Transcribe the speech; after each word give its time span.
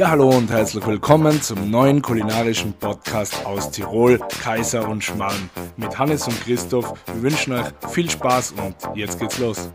Ja, 0.00 0.12
hallo 0.12 0.30
und 0.30 0.50
herzlich 0.50 0.86
willkommen 0.86 1.42
zum 1.42 1.70
neuen 1.70 2.00
kulinarischen 2.00 2.72
Podcast 2.72 3.44
aus 3.44 3.70
Tirol, 3.70 4.18
Kaiser 4.42 4.88
und 4.88 5.04
Schmarrn. 5.04 5.50
Mit 5.76 5.98
Hannes 5.98 6.26
und 6.26 6.40
Christoph. 6.40 6.94
Wir 7.12 7.22
wünschen 7.24 7.52
euch 7.52 7.66
viel 7.90 8.08
Spaß 8.08 8.52
und 8.52 8.96
jetzt 8.96 9.20
geht's 9.20 9.38
los. 9.38 9.70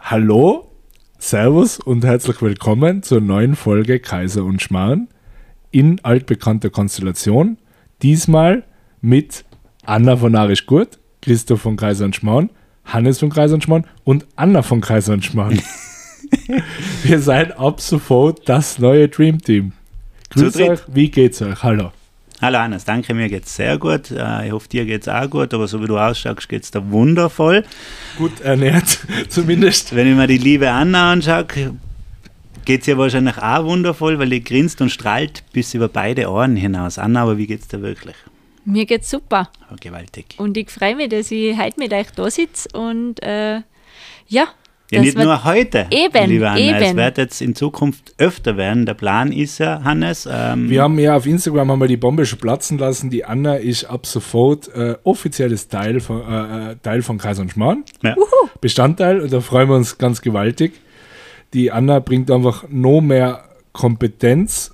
Hallo, 0.00 0.72
Servus 1.20 1.78
und 1.78 2.04
herzlich 2.04 2.42
willkommen 2.42 3.04
zur 3.04 3.20
neuen 3.20 3.54
Folge 3.54 4.00
Kaiser 4.00 4.42
und 4.42 4.60
Schmarrn 4.60 5.06
in 5.70 6.00
altbekannter 6.04 6.70
Konstellation. 6.70 7.58
Diesmal 8.02 8.64
mit 9.00 9.44
Anna 9.86 10.16
von 10.16 10.34
Arisch 10.34 10.66
Gurt, 10.66 10.98
Christoph 11.20 11.60
von 11.60 11.76
Kaiser 11.76 12.06
und 12.06 12.16
Schmarrn, 12.16 12.50
Hannes 12.84 13.20
von 13.20 13.30
Kaiser 13.30 13.54
und 13.54 13.62
Schmarrn 13.62 13.86
und 14.02 14.26
Anna 14.34 14.62
von 14.62 14.80
Kaiser 14.80 15.12
und 15.12 15.24
Schmarrn. 15.24 15.62
Wir 17.02 17.20
seid 17.20 17.58
ab 17.58 17.80
sofort 17.80 18.48
das 18.48 18.78
neue 18.78 19.08
Dream 19.08 19.40
Team. 19.40 19.72
Grüß 20.30 20.56
euch, 20.56 20.80
wie 20.88 21.10
geht's 21.10 21.42
euch? 21.42 21.62
Hallo. 21.62 21.92
Hallo 22.40 22.58
Hannes, 22.58 22.84
danke, 22.84 23.14
mir 23.14 23.28
geht's 23.28 23.54
sehr 23.54 23.78
gut. 23.78 24.10
Äh, 24.10 24.46
ich 24.46 24.52
hoffe, 24.52 24.68
dir 24.68 24.84
geht's 24.84 25.06
auch 25.06 25.30
gut, 25.30 25.54
aber 25.54 25.68
so 25.68 25.80
wie 25.80 25.86
du 25.86 25.96
ausschaust, 25.96 26.48
geht's 26.48 26.70
da 26.70 26.90
wundervoll. 26.90 27.64
Gut 28.18 28.40
ernährt, 28.40 28.98
zumindest. 29.28 29.94
Wenn 29.94 30.08
ich 30.08 30.16
mir 30.16 30.26
die 30.26 30.38
liebe 30.38 30.68
Anna 30.70 31.12
anschaue, 31.12 31.46
geht's 32.64 32.88
ihr 32.88 32.98
wahrscheinlich 32.98 33.38
auch 33.38 33.64
wundervoll, 33.64 34.18
weil 34.18 34.30
die 34.30 34.42
grinst 34.42 34.80
und 34.80 34.90
strahlt 34.90 35.44
bis 35.52 35.72
über 35.74 35.88
beide 35.88 36.28
Ohren 36.30 36.56
hinaus. 36.56 36.98
Anna, 36.98 37.22
aber 37.22 37.38
wie 37.38 37.46
geht's 37.46 37.68
dir 37.68 37.80
wirklich? 37.80 38.16
Mir 38.64 38.86
geht's 38.86 39.10
super. 39.10 39.48
Oh, 39.70 39.76
gewaltig. 39.80 40.34
Und 40.38 40.56
ich 40.56 40.70
freue 40.70 40.96
mich, 40.96 41.10
dass 41.10 41.30
ich 41.30 41.56
heute 41.56 41.78
mit 41.78 41.92
euch 41.92 42.10
da 42.10 42.28
sitze 42.30 42.68
und 42.76 43.22
äh, 43.22 43.60
ja, 44.26 44.48
ja, 44.92 45.00
nicht 45.00 45.16
nur 45.16 45.44
heute, 45.44 45.86
eben, 45.90 46.28
lieber 46.28 46.50
Anna. 46.50 46.60
Eben. 46.60 46.82
Es 46.82 46.96
wird 46.96 47.18
jetzt 47.18 47.40
in 47.40 47.54
Zukunft 47.54 48.14
öfter 48.18 48.56
werden. 48.56 48.86
Der 48.86 48.94
Plan 48.94 49.32
ist 49.32 49.58
ja, 49.58 49.82
Hannes. 49.82 50.28
Ähm, 50.30 50.68
wir 50.68 50.82
haben 50.82 50.98
ja 50.98 51.16
auf 51.16 51.26
Instagram 51.26 51.70
haben 51.70 51.80
wir 51.80 51.88
die 51.88 51.96
Bombe 51.96 52.26
schon 52.26 52.38
platzen 52.38 52.78
lassen. 52.78 53.10
Die 53.10 53.24
Anna 53.24 53.56
ist 53.56 53.84
ab 53.84 54.06
sofort 54.06 54.68
äh, 54.74 54.96
offizielles 55.04 55.68
Teil 55.68 56.00
von, 56.00 56.20
äh, 56.20 56.72
äh 56.72 56.76
Teil 56.82 57.02
von 57.02 57.18
Kaiser 57.18 57.42
und 57.42 57.50
Schmarrn. 57.50 57.84
Ja. 58.02 58.14
Bestandteil 58.60 59.20
und 59.20 59.32
da 59.32 59.40
freuen 59.40 59.68
wir 59.68 59.76
uns 59.76 59.98
ganz 59.98 60.20
gewaltig. 60.20 60.72
Die 61.54 61.70
Anna 61.70 61.98
bringt 61.98 62.30
einfach 62.30 62.64
noch 62.68 63.00
mehr 63.00 63.44
Kompetenz 63.72 64.72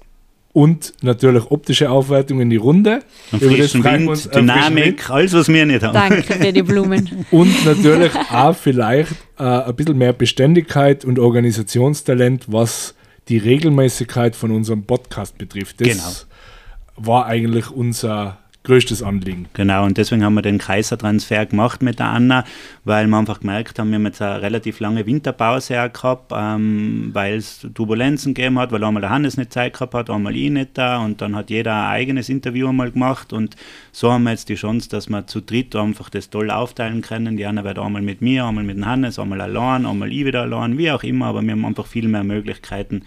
und 0.58 0.92
natürlich 1.02 1.52
optische 1.52 1.88
Aufwertung 1.88 2.40
in 2.40 2.50
die 2.50 2.56
Runde. 2.56 3.04
Und 3.30 3.44
frischen 3.44 3.84
Wind, 3.84 4.08
uns, 4.08 4.26
äh, 4.26 4.40
Dynamik, 4.40 5.08
alles, 5.08 5.32
was 5.32 5.46
wir 5.46 5.64
nicht 5.64 5.84
haben. 5.84 5.94
Danke 5.94 6.34
für 6.34 6.52
die 6.52 6.64
Blumen. 6.64 7.24
und 7.30 7.64
natürlich 7.64 8.12
auch 8.32 8.56
vielleicht 8.56 9.12
äh, 9.38 9.44
ein 9.44 9.76
bisschen 9.76 9.96
mehr 9.96 10.12
Beständigkeit 10.12 11.04
und 11.04 11.20
Organisationstalent, 11.20 12.46
was 12.48 12.96
die 13.28 13.38
Regelmäßigkeit 13.38 14.34
von 14.34 14.50
unserem 14.50 14.82
Podcast 14.82 15.38
betrifft. 15.38 15.80
Das 15.80 15.88
genau. 15.90 17.06
war 17.08 17.26
eigentlich 17.26 17.70
unser 17.70 18.38
größtes 18.68 19.02
Anliegen. 19.02 19.46
Genau, 19.54 19.86
und 19.86 19.96
deswegen 19.96 20.22
haben 20.22 20.34
wir 20.34 20.42
den 20.42 20.58
Kaisertransfer 20.58 21.46
gemacht 21.46 21.82
mit 21.82 21.98
der 21.98 22.08
Anna, 22.08 22.44
weil 22.84 23.06
wir 23.06 23.16
einfach 23.16 23.40
gemerkt 23.40 23.78
haben, 23.78 23.88
wir 23.88 23.94
haben 23.94 24.04
jetzt 24.04 24.20
eine 24.20 24.42
relativ 24.42 24.78
lange 24.80 25.06
Winterpause 25.06 25.90
gehabt, 25.90 26.32
ähm, 26.36 27.08
weil 27.14 27.36
es 27.36 27.66
Turbulenzen 27.72 28.34
gegeben 28.34 28.58
hat, 28.58 28.70
weil 28.70 28.84
einmal 28.84 29.00
der 29.00 29.08
Hannes 29.08 29.38
nicht 29.38 29.54
Zeit 29.54 29.72
gehabt 29.72 29.94
hat, 29.94 30.10
einmal 30.10 30.36
ich 30.36 30.50
nicht 30.50 30.76
da 30.76 30.98
und 30.98 31.22
dann 31.22 31.34
hat 31.34 31.48
jeder 31.48 31.74
ein 31.74 31.92
eigenes 31.92 32.28
Interview 32.28 32.68
einmal 32.68 32.90
gemacht 32.90 33.32
und 33.32 33.56
so 33.90 34.12
haben 34.12 34.24
wir 34.24 34.32
jetzt 34.32 34.50
die 34.50 34.56
Chance, 34.56 34.90
dass 34.90 35.08
wir 35.08 35.26
zu 35.26 35.40
dritt 35.40 35.74
einfach 35.74 36.10
das 36.10 36.28
toll 36.28 36.50
aufteilen 36.50 37.00
können. 37.00 37.38
Die 37.38 37.46
Anna 37.46 37.64
wird 37.64 37.78
einmal 37.78 38.02
mit 38.02 38.20
mir, 38.20 38.44
einmal 38.44 38.64
mit 38.64 38.76
dem 38.76 38.84
Hannes, 38.84 39.18
einmal 39.18 39.40
allein, 39.40 39.86
einmal 39.86 40.12
ich 40.12 40.26
wieder 40.26 40.42
allein, 40.42 40.76
wie 40.76 40.90
auch 40.90 41.02
immer, 41.04 41.26
aber 41.26 41.40
wir 41.40 41.52
haben 41.52 41.64
einfach 41.64 41.86
viel 41.86 42.06
mehr 42.06 42.22
Möglichkeiten 42.22 43.02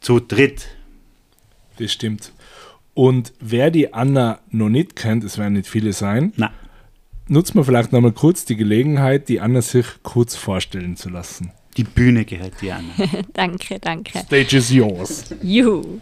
zu 0.00 0.20
dritt. 0.20 0.68
Das 1.78 1.92
stimmt. 1.92 2.32
Und 2.98 3.32
wer 3.38 3.70
die 3.70 3.94
Anna 3.94 4.40
noch 4.50 4.68
nicht 4.68 4.96
kennt, 4.96 5.22
es 5.22 5.38
werden 5.38 5.52
nicht 5.52 5.68
viele 5.68 5.92
sein, 5.92 6.32
Na. 6.34 6.50
nutzt 7.28 7.54
man 7.54 7.64
vielleicht 7.64 7.92
nochmal 7.92 8.10
kurz 8.10 8.44
die 8.44 8.56
Gelegenheit, 8.56 9.28
die 9.28 9.38
Anna 9.38 9.62
sich 9.62 9.86
kurz 10.02 10.34
vorstellen 10.34 10.96
zu 10.96 11.08
lassen. 11.08 11.52
Die 11.76 11.84
Bühne 11.84 12.24
gehört 12.24 12.60
dir, 12.60 12.74
Anna. 12.74 13.08
danke, 13.34 13.78
danke. 13.78 14.18
Stage 14.18 14.56
is 14.56 14.72
yours. 14.72 15.26
Juhu. 15.40 16.00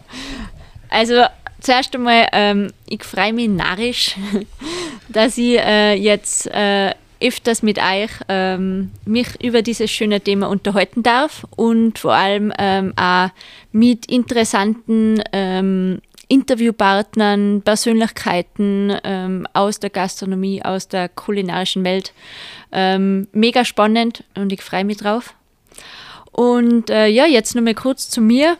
Also 0.89 1.23
zuerst 1.59 1.93
einmal, 1.93 2.29
ähm, 2.31 2.71
ich 2.89 3.03
freue 3.03 3.31
mich 3.31 3.49
narrisch, 3.49 4.15
dass 5.09 5.37
ich 5.37 5.59
äh, 5.59 5.93
jetzt 5.93 6.47
äh, 6.47 6.95
öfters 7.21 7.61
mit 7.61 7.77
euch 7.77 8.09
ähm, 8.27 8.89
mich 9.05 9.27
über 9.43 9.61
dieses 9.61 9.91
schöne 9.91 10.19
Thema 10.19 10.47
unterhalten 10.47 11.03
darf 11.03 11.45
und 11.55 11.99
vor 11.99 12.13
allem 12.13 12.51
ähm, 12.57 12.93
auch 12.95 13.29
mit 13.71 14.07
interessanten 14.07 15.21
ähm, 15.31 15.99
Interviewpartnern, 16.27 17.61
Persönlichkeiten 17.61 18.93
ähm, 19.03 19.47
aus 19.53 19.79
der 19.79 19.89
Gastronomie, 19.89 20.63
aus 20.63 20.87
der 20.87 21.09
kulinarischen 21.09 21.83
Welt. 21.83 22.13
Ähm, 22.71 23.27
mega 23.31 23.63
spannend 23.63 24.23
und 24.35 24.51
ich 24.51 24.61
freue 24.61 24.85
mich 24.85 24.97
drauf. 24.97 25.33
Und 26.31 26.89
äh, 26.89 27.07
ja, 27.07 27.25
jetzt 27.25 27.55
noch 27.55 27.63
mal 27.63 27.73
kurz 27.73 28.09
zu 28.09 28.21
mir. 28.21 28.57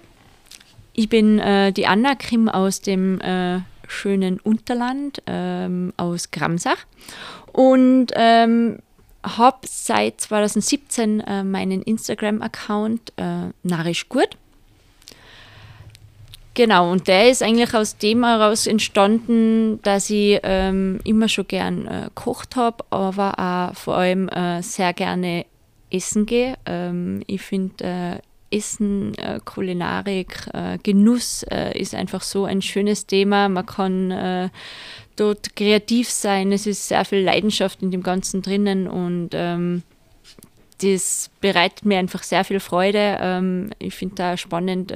Ich 0.94 1.09
bin 1.09 1.39
äh, 1.39 1.72
die 1.72 1.85
Anna 1.85 2.16
Krim 2.16 2.50
aus 2.50 2.81
dem 2.81 3.22
äh, 3.22 3.59
schönen 3.88 4.39
Unterland, 4.39 5.22
ähm, 5.27 5.94
aus 5.97 6.31
Gramsach. 6.31 6.85
Und 7.51 8.07
ähm, 8.16 8.79
habe 9.23 9.59
seit 9.67 10.22
2017 10.22 11.19
äh, 11.19 11.44
meinen 11.44 11.81
Instagram-Account 11.81 13.13
äh, 13.17 13.50
Narisch 13.63 14.09
Gut 14.09 14.38
Genau, 16.57 16.91
und 16.91 17.07
der 17.07 17.29
ist 17.29 17.44
eigentlich 17.44 17.75
aus 17.75 18.00
dem 18.00 18.25
heraus 18.25 18.66
entstanden, 18.66 19.79
dass 19.84 20.09
ich 20.09 20.40
ähm, 20.41 21.00
immer 21.03 21.29
schon 21.29 21.47
gern 21.47 21.85
äh, 21.85 22.09
kocht 22.16 22.56
habe, 22.56 22.84
aber 22.90 23.38
auch 23.38 23.78
vor 23.78 23.97
allem 23.97 24.28
äh, 24.29 24.63
sehr 24.63 24.91
gerne 24.94 25.45
essen 25.91 26.25
gehe. 26.25 26.56
Ähm, 26.66 27.22
ich 27.28 27.44
finde 27.44 28.22
äh, 28.50 28.57
Essen, 28.57 29.13
äh, 29.19 29.40
Kulinarik, 29.45 30.50
äh, 30.51 30.79
Genuss 30.81 31.44
äh, 31.44 31.78
ist 31.79 31.94
einfach 31.94 32.23
so 32.23 32.45
ein 32.45 32.63
schönes 32.63 33.06
Thema. 33.06 33.50
Man 33.50 33.68
kann 33.68 34.50
dort 35.16 35.56
kreativ 35.56 36.09
sein. 36.09 36.51
Es 36.51 36.66
ist 36.66 36.88
sehr 36.88 37.06
viel 37.06 37.19
Leidenschaft 37.19 37.84
in 37.84 37.91
dem 37.91 38.01
Ganzen 38.01 38.41
drinnen 38.41 38.88
und 38.88 39.29
ähm, 39.34 39.84
das 40.81 41.29
bereitet 41.39 41.85
mir 41.85 42.00
einfach 42.00 42.24
sehr 42.24 42.44
viel 42.44 42.59
Freude. 42.59 43.19
Ähm, 43.22 43.69
ich 43.78 43.94
finde 43.94 44.16
da 44.16 44.38
spannend 44.38 44.91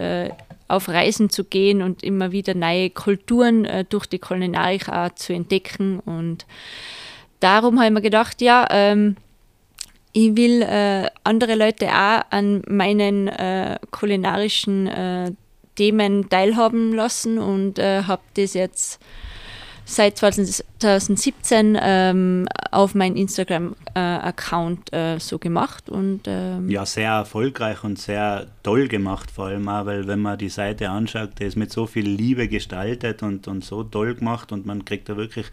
auf 0.71 0.89
Reisen 0.89 1.29
zu 1.29 1.43
gehen 1.43 1.81
und 1.81 2.03
immer 2.03 2.31
wieder 2.31 2.53
neue 2.53 2.89
Kulturen 2.89 3.65
äh, 3.65 3.85
durch 3.87 4.05
die 4.05 4.19
Kulinarik 4.19 4.89
auch 4.89 5.13
zu 5.15 5.33
entdecken. 5.33 5.99
Und 5.99 6.45
darum 7.39 7.77
habe 7.77 7.87
ich 7.87 7.93
mir 7.93 8.01
gedacht, 8.01 8.41
ja, 8.41 8.67
ähm, 8.71 9.15
ich 10.13 10.35
will 10.35 10.61
äh, 10.61 11.09
andere 11.23 11.55
Leute 11.55 11.87
auch 11.87 12.21
an 12.29 12.63
meinen 12.67 13.27
äh, 13.27 13.79
kulinarischen 13.91 14.87
äh, 14.87 15.31
Themen 15.75 16.29
teilhaben 16.29 16.93
lassen 16.93 17.39
und 17.39 17.79
äh, 17.79 18.03
habe 18.03 18.21
das 18.35 18.53
jetzt 18.53 18.99
seit 19.91 20.17
2017 20.17 21.77
ähm, 21.79 22.47
auf 22.71 22.95
meinen 22.95 23.17
Instagram-Account 23.17 24.93
äh, 24.93 25.15
äh, 25.15 25.19
so 25.19 25.37
gemacht. 25.37 25.89
Und, 25.89 26.21
ähm 26.27 26.69
ja, 26.69 26.85
sehr 26.85 27.11
erfolgreich 27.11 27.83
und 27.83 27.99
sehr 27.99 28.47
toll 28.63 28.87
gemacht, 28.87 29.29
vor 29.31 29.47
allem 29.47 29.67
auch, 29.67 29.85
weil 29.85 30.07
wenn 30.07 30.19
man 30.19 30.37
die 30.37 30.49
Seite 30.49 30.89
anschaut, 30.89 31.39
der 31.39 31.47
ist 31.47 31.57
mit 31.57 31.71
so 31.71 31.85
viel 31.85 32.07
Liebe 32.07 32.47
gestaltet 32.47 33.23
und, 33.23 33.47
und 33.47 33.63
so 33.63 33.83
toll 33.83 34.15
gemacht 34.15 34.51
und 34.51 34.65
man 34.65 34.85
kriegt 34.85 35.09
da 35.09 35.17
wirklich 35.17 35.47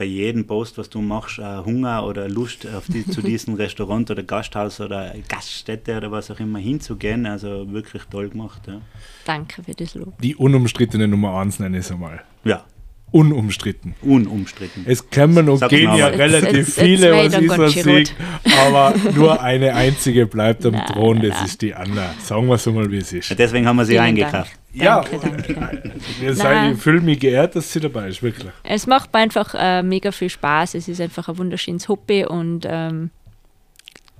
bei 0.00 0.06
jedem 0.06 0.46
Post, 0.46 0.78
was 0.78 0.88
du 0.88 1.02
machst, 1.02 1.38
äh, 1.38 1.58
Hunger 1.58 2.06
oder 2.06 2.26
Lust 2.26 2.66
auf 2.66 2.86
die, 2.88 3.04
zu 3.06 3.20
diesem 3.30 3.52
Restaurant 3.52 4.10
oder 4.10 4.22
Gasthaus 4.22 4.80
oder 4.80 5.12
Gaststätte 5.28 5.98
oder 5.98 6.10
was 6.10 6.30
auch 6.30 6.40
immer 6.40 6.58
hinzugehen. 6.58 7.26
Also 7.26 7.70
wirklich 7.70 8.04
toll 8.04 8.30
gemacht. 8.30 8.62
Ja. 8.66 8.80
Danke 9.26 9.62
für 9.62 9.74
das 9.74 9.94
Lob. 9.94 10.18
Die 10.22 10.34
unumstrittene 10.34 11.06
Nummer 11.06 11.38
1 11.38 11.58
nenne 11.58 11.76
ich 11.78 11.84
es 11.84 11.92
einmal. 11.92 12.22
Ja, 12.44 12.64
unumstritten. 13.12 13.94
Unumstritten. 14.02 14.84
Es 14.86 15.08
kommen 15.10 15.48
und 15.48 15.58
Sag 15.58 15.70
gehen 15.70 15.94
ja 15.94 16.06
relativ 16.08 16.74
viele, 16.74 17.12
was 17.12 17.34
ist 17.34 17.58
was 17.58 17.72
Sieg, 17.72 18.14
aber 18.62 18.94
nur 19.14 19.42
eine 19.42 19.74
einzige 19.74 20.26
bleibt 20.26 20.64
am 20.64 20.74
Thron, 20.86 21.20
das 21.20 21.42
ist 21.42 21.62
die 21.62 21.74
Anna. 21.74 22.14
Sagen 22.22 22.46
wir 22.46 22.54
es 22.54 22.66
mal, 22.66 22.90
wie 22.90 22.98
es 22.98 23.12
ist. 23.12 23.30
Ja, 23.30 23.36
deswegen 23.36 23.66
haben 23.66 23.76
wir 23.76 23.84
sie 23.84 23.92
Vielen 23.92 24.04
eingekauft. 24.04 24.52
Ja, 24.72 25.02
danke, 25.02 25.54
danke. 25.54 25.92
ich 26.72 26.78
fühle 26.80 27.00
mich 27.00 27.18
geehrt, 27.18 27.56
dass 27.56 27.72
sie 27.72 27.80
dabei 27.80 28.08
ist, 28.08 28.22
wirklich. 28.22 28.52
Es 28.62 28.86
macht 28.86 29.12
mir 29.12 29.18
einfach 29.18 29.54
äh, 29.58 29.82
mega 29.82 30.12
viel 30.12 30.30
Spaß. 30.30 30.74
Es 30.74 30.86
ist 30.86 31.00
einfach 31.00 31.28
ein 31.28 31.38
wunderschönes 31.38 31.88
Hobby 31.88 32.24
und 32.24 32.66
ähm, 32.68 33.10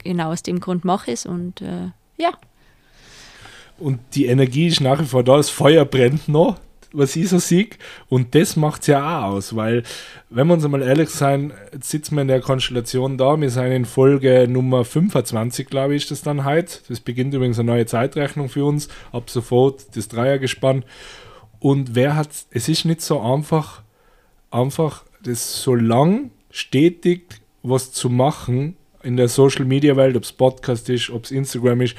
genau 0.03 0.33
aus 0.33 0.43
dem 0.43 0.59
Grund 0.59 0.85
mache 0.85 1.13
ich 1.13 1.21
es 1.21 1.27
und 1.27 1.61
äh, 1.61 1.91
ja. 2.17 2.33
Und 3.79 4.01
die 4.15 4.27
Energie 4.27 4.67
ist 4.67 4.81
nach 4.81 5.01
wie 5.01 5.07
vor 5.07 5.23
da, 5.23 5.37
das 5.37 5.49
Feuer 5.49 5.85
brennt 5.85 6.29
noch 6.29 6.59
was 6.93 7.17
ich 7.17 7.29
so 7.29 7.39
sehe. 7.39 7.69
Und 8.09 8.35
das 8.35 8.57
macht 8.57 8.83
es 8.83 8.89
ja 8.89 9.21
auch 9.21 9.35
aus, 9.35 9.57
weil, 9.57 9.83
wenn 10.29 10.47
wir 10.47 10.55
uns 10.55 10.65
einmal 10.65 10.83
ehrlich 10.83 11.11
sein, 11.11 11.53
sitzen 11.81 12.17
wir 12.17 12.23
in 12.23 12.29
der 12.29 12.41
Konstellation 12.41 13.19
da. 13.19 13.41
Wir 13.41 13.51
sind 13.51 13.73
in 13.73 13.85
Folge 13.85 14.47
Nummer 14.49 14.85
25, 14.85 15.69
glaube 15.69 15.95
ich, 15.95 16.03
ist 16.03 16.11
das 16.11 16.23
dann 16.23 16.45
heute. 16.45 16.79
Das 16.89 17.01
beginnt 17.01 17.35
übrigens 17.35 17.59
eine 17.59 17.71
neue 17.71 17.87
Zeitrechnung 17.87 18.49
für 18.49 18.65
uns. 18.65 18.89
Ab 19.13 19.31
sofort 19.31 19.97
das 19.97 20.09
Dreiergespann. 20.09 20.85
Und 21.59 21.95
wer 21.95 22.17
hat, 22.17 22.31
es 22.51 22.69
ist 22.69 22.85
nicht 22.85 23.03
so 23.03 23.21
einfach, 23.21 23.83
einfach 24.51 25.05
das 25.23 25.63
so 25.63 25.75
lang 25.75 26.31
stetig 26.51 27.41
was 27.63 27.93
zu 27.93 28.09
machen 28.09 28.77
in 29.03 29.17
der 29.17 29.29
Social 29.29 29.65
Media 29.65 29.97
Welt, 29.97 30.17
ob 30.17 30.25
es 30.25 30.33
Podcast 30.33 30.89
ist, 30.89 31.11
ob 31.11 31.25
es 31.25 31.31
Instagram 31.31 31.83
ist 31.83 31.97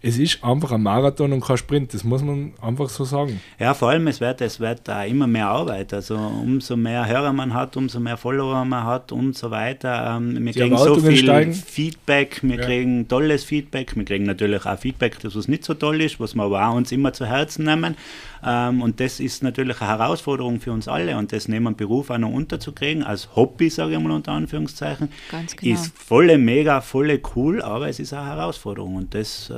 es 0.00 0.18
ist 0.18 0.44
einfach 0.44 0.72
ein 0.72 0.82
Marathon 0.82 1.32
und 1.32 1.40
kein 1.40 1.56
Sprint, 1.56 1.92
das 1.92 2.04
muss 2.04 2.22
man 2.22 2.52
einfach 2.60 2.88
so 2.88 3.04
sagen. 3.04 3.40
Ja, 3.58 3.74
vor 3.74 3.90
allem, 3.90 4.06
es 4.06 4.20
wird, 4.20 4.40
es 4.40 4.60
wird 4.60 4.88
auch 4.88 5.04
immer 5.04 5.26
mehr 5.26 5.48
Arbeit. 5.48 5.92
Also 5.92 6.16
umso 6.16 6.76
mehr 6.76 7.06
Hörer 7.06 7.32
man 7.32 7.52
hat, 7.52 7.76
umso 7.76 7.98
mehr 7.98 8.16
Follower 8.16 8.64
man 8.64 8.84
hat 8.84 9.10
und 9.10 9.36
so 9.36 9.50
weiter. 9.50 10.16
Ähm, 10.16 10.44
wir 10.44 10.52
Die 10.52 10.60
kriegen 10.60 10.76
so 10.76 10.96
viel 11.00 11.16
steigen. 11.16 11.52
Feedback, 11.52 12.40
wir 12.42 12.56
ja. 12.56 12.64
kriegen 12.64 13.08
tolles 13.08 13.44
Feedback, 13.44 13.96
wir 13.96 14.04
kriegen 14.04 14.24
natürlich 14.24 14.64
auch 14.66 14.78
Feedback, 14.78 15.18
das 15.20 15.34
was 15.34 15.48
nicht 15.48 15.64
so 15.64 15.74
toll 15.74 16.00
ist, 16.00 16.20
was 16.20 16.34
wir 16.34 16.44
aber 16.44 16.68
auch 16.68 16.74
uns 16.74 16.92
immer 16.92 17.12
zu 17.12 17.26
Herzen 17.26 17.64
nehmen. 17.64 17.96
Ähm, 18.44 18.82
und 18.82 19.00
das 19.00 19.20
ist 19.20 19.42
natürlich 19.42 19.80
eine 19.80 19.90
Herausforderung 19.90 20.60
für 20.60 20.72
uns 20.72 20.86
alle 20.88 21.16
und 21.16 21.32
das 21.32 21.48
neben 21.48 21.64
dem 21.64 21.76
Beruf 21.76 22.10
auch 22.10 22.18
noch 22.18 22.30
unterzukriegen, 22.30 23.02
als 23.02 23.34
Hobby, 23.34 23.68
sage 23.68 23.94
ich 23.94 23.98
mal 23.98 24.12
unter 24.12 24.32
Anführungszeichen, 24.32 25.08
genau. 25.56 25.74
ist 25.74 25.92
volle 25.96 26.38
mega, 26.38 26.80
volle 26.80 27.20
cool, 27.34 27.62
aber 27.62 27.88
es 27.88 27.98
ist 27.98 28.12
eine 28.12 28.26
Herausforderung 28.26 28.96
und 28.96 29.14
das 29.14 29.50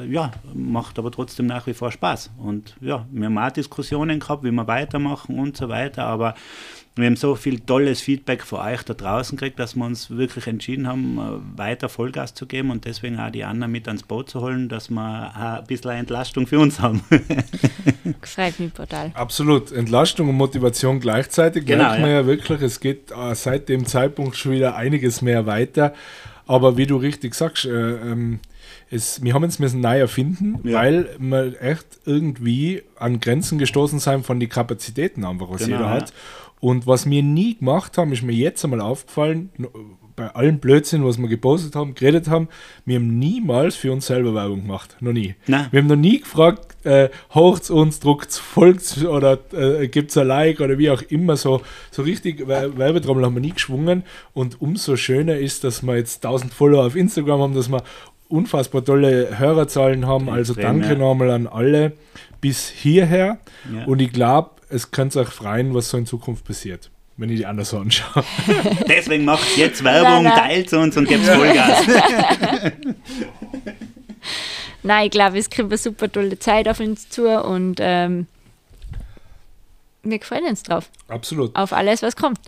äh, 0.00 0.06
ja, 0.06 0.32
macht 0.54 0.98
aber 0.98 1.10
trotzdem 1.10 1.46
nach 1.46 1.66
wie 1.66 1.74
vor 1.74 1.92
Spaß. 1.92 2.30
Und 2.38 2.76
ja, 2.80 3.06
wir 3.10 3.26
haben 3.26 3.38
auch 3.38 3.50
Diskussionen 3.50 4.20
gehabt, 4.20 4.44
wie 4.44 4.50
wir 4.50 4.66
weitermachen 4.66 5.38
und 5.38 5.56
so 5.56 5.68
weiter, 5.68 6.04
aber 6.06 6.34
wir 6.96 7.06
haben 7.06 7.16
so 7.16 7.34
viel 7.34 7.58
tolles 7.58 8.00
Feedback 8.00 8.44
von 8.44 8.60
euch 8.60 8.84
da 8.84 8.94
draußen 8.94 9.36
gekriegt, 9.36 9.58
dass 9.58 9.74
wir 9.74 9.84
uns 9.84 10.10
wirklich 10.10 10.46
entschieden 10.46 10.86
haben, 10.86 11.18
äh, 11.18 11.58
weiter 11.58 11.88
Vollgas 11.88 12.34
zu 12.34 12.46
geben 12.46 12.70
und 12.70 12.84
deswegen 12.84 13.18
auch 13.18 13.30
die 13.30 13.42
Anna 13.42 13.66
mit 13.66 13.88
ans 13.88 14.04
Boot 14.04 14.30
zu 14.30 14.40
holen, 14.40 14.68
dass 14.68 14.90
wir 14.90 15.32
ein 15.34 15.64
bisschen 15.66 15.90
Entlastung 15.90 16.46
für 16.46 16.60
uns 16.60 16.78
haben. 16.78 17.02
Freut 18.22 18.60
mich 18.60 18.72
total. 18.72 19.10
Absolut. 19.14 19.72
Entlastung 19.72 20.28
und 20.28 20.36
Motivation 20.36 21.00
gleichzeitig. 21.00 21.66
Genau, 21.66 21.84
merkt 21.84 22.00
man 22.00 22.10
ja. 22.10 22.20
ja 22.20 22.26
wirklich, 22.26 22.62
es 22.62 22.78
geht 22.78 23.10
äh, 23.10 23.34
seit 23.34 23.68
dem 23.68 23.86
Zeitpunkt 23.86 24.36
schon 24.36 24.52
wieder 24.52 24.76
einiges 24.76 25.20
mehr 25.20 25.46
weiter. 25.46 25.94
Aber 26.46 26.76
wie 26.76 26.86
du 26.86 26.96
richtig 26.96 27.34
sagst, 27.34 27.64
äh, 27.64 27.70
ähm, 27.70 28.38
es, 28.90 29.22
wir 29.22 29.34
haben 29.34 29.44
uns 29.44 29.58
müssen 29.58 29.80
neu 29.80 29.98
erfinden, 29.98 30.60
ja. 30.64 30.74
weil 30.78 31.08
wir 31.18 31.60
echt 31.60 31.86
irgendwie 32.04 32.82
an 32.96 33.20
Grenzen 33.20 33.58
gestoßen 33.58 33.98
sind 33.98 34.24
von 34.24 34.40
den 34.40 34.48
Kapazitäten 34.48 35.24
einfach, 35.24 35.50
was 35.50 35.64
genau, 35.64 35.78
jeder 35.78 35.90
hat. 35.90 36.12
Und 36.60 36.86
was 36.86 37.08
wir 37.08 37.22
nie 37.22 37.56
gemacht 37.56 37.98
haben, 37.98 38.12
ist 38.12 38.22
mir 38.22 38.32
jetzt 38.32 38.64
einmal 38.64 38.80
aufgefallen, 38.80 39.50
bei 40.16 40.34
allem 40.34 40.58
Blödsinn, 40.58 41.04
was 41.04 41.18
wir 41.18 41.28
gepostet 41.28 41.74
haben, 41.74 41.94
geredet 41.94 42.28
haben, 42.28 42.48
wir 42.84 42.96
haben 42.96 43.18
niemals 43.18 43.74
für 43.74 43.92
uns 43.92 44.06
selber 44.06 44.34
Werbung 44.34 44.62
gemacht. 44.62 44.96
Noch 45.00 45.12
nie. 45.12 45.34
Nein. 45.46 45.66
Wir 45.70 45.80
haben 45.80 45.88
noch 45.88 45.96
nie 45.96 46.20
gefragt, 46.20 46.76
äh, 46.84 47.08
hocht's 47.32 47.70
uns, 47.70 48.00
druckt's, 48.00 48.38
folgt's 48.38 49.04
oder 49.04 49.38
äh, 49.52 49.88
gibt's 49.88 50.16
ein 50.16 50.28
Like 50.28 50.60
oder 50.60 50.78
wie 50.78 50.90
auch 50.90 51.02
immer. 51.02 51.36
So, 51.36 51.62
so 51.90 52.02
richtig 52.02 52.46
Werbetrommel 52.46 53.24
haben 53.24 53.34
wir 53.34 53.40
nie 53.40 53.52
geschwungen. 53.52 54.04
Und 54.32 54.60
umso 54.60 54.96
schöner 54.96 55.36
ist, 55.36 55.64
dass 55.64 55.82
wir 55.82 55.96
jetzt 55.96 56.24
1000 56.24 56.54
Follower 56.54 56.86
auf 56.86 56.96
Instagram 56.96 57.40
haben, 57.40 57.54
dass 57.54 57.68
wir 57.68 57.82
unfassbar 58.34 58.84
tolle 58.84 59.38
Hörerzahlen 59.38 60.06
haben. 60.06 60.28
Also 60.28 60.54
danke 60.54 60.88
ja. 60.88 60.94
nochmal 60.96 61.30
an 61.30 61.46
alle 61.46 61.92
bis 62.40 62.68
hierher. 62.68 63.38
Ja. 63.72 63.84
Und 63.84 64.00
ich 64.00 64.12
glaube, 64.12 64.50
es 64.68 64.90
könnte 64.90 65.20
euch 65.20 65.28
freuen, 65.28 65.72
was 65.74 65.88
so 65.88 65.96
in 65.96 66.06
Zukunft 66.06 66.44
passiert, 66.44 66.90
wenn 67.16 67.30
ich 67.30 67.38
die 67.38 67.46
anders 67.46 67.70
so 67.70 67.78
anschaue. 67.78 68.24
Deswegen 68.88 69.24
macht 69.24 69.56
jetzt 69.56 69.84
Werbung, 69.84 70.24
teilt 70.24 70.72
uns 70.72 70.96
und 70.96 71.08
gebt 71.08 71.24
Vollgas. 71.24 71.86
Nein, 74.82 75.06
ich 75.06 75.10
glaube, 75.12 75.38
es 75.38 75.48
kriegt 75.48 75.68
eine 75.68 75.78
super 75.78 76.10
tolle 76.10 76.38
Zeit 76.38 76.68
auf 76.68 76.80
uns 76.80 77.08
zu 77.08 77.40
und 77.42 77.76
ähm, 77.80 78.26
wir 80.02 80.20
freuen 80.20 80.44
uns 80.44 80.62
drauf. 80.62 80.90
Absolut. 81.08 81.56
Auf 81.56 81.72
alles, 81.72 82.02
was 82.02 82.16
kommt. 82.16 82.38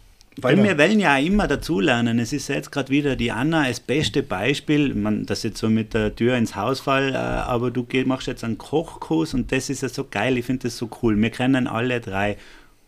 Weil 0.40 0.56
genau. 0.56 0.68
wir 0.68 0.78
wollen 0.78 1.00
ja 1.00 1.16
auch 1.16 1.24
immer 1.24 1.48
dazulernen. 1.48 2.18
Es 2.18 2.32
ist 2.32 2.48
jetzt 2.48 2.70
gerade 2.70 2.90
wieder 2.90 3.16
die 3.16 3.32
Anna 3.32 3.68
das 3.68 3.80
beste 3.80 4.22
Beispiel. 4.22 4.94
Man, 4.94 5.24
das 5.24 5.42
jetzt 5.42 5.58
so 5.58 5.70
mit 5.70 5.94
der 5.94 6.14
Tür 6.14 6.36
ins 6.36 6.54
Haus 6.54 6.80
fall, 6.80 7.14
äh, 7.14 7.16
aber 7.16 7.70
du 7.70 7.86
machst 8.04 8.26
jetzt 8.26 8.44
einen 8.44 8.58
Kochkurs 8.58 9.32
und 9.32 9.50
das 9.50 9.70
ist 9.70 9.82
ja 9.82 9.88
so 9.88 10.06
geil. 10.10 10.36
Ich 10.36 10.44
finde 10.44 10.64
das 10.64 10.76
so 10.76 10.90
cool. 11.02 11.20
Wir 11.20 11.30
können 11.30 11.66
alle 11.66 12.00
drei 12.00 12.36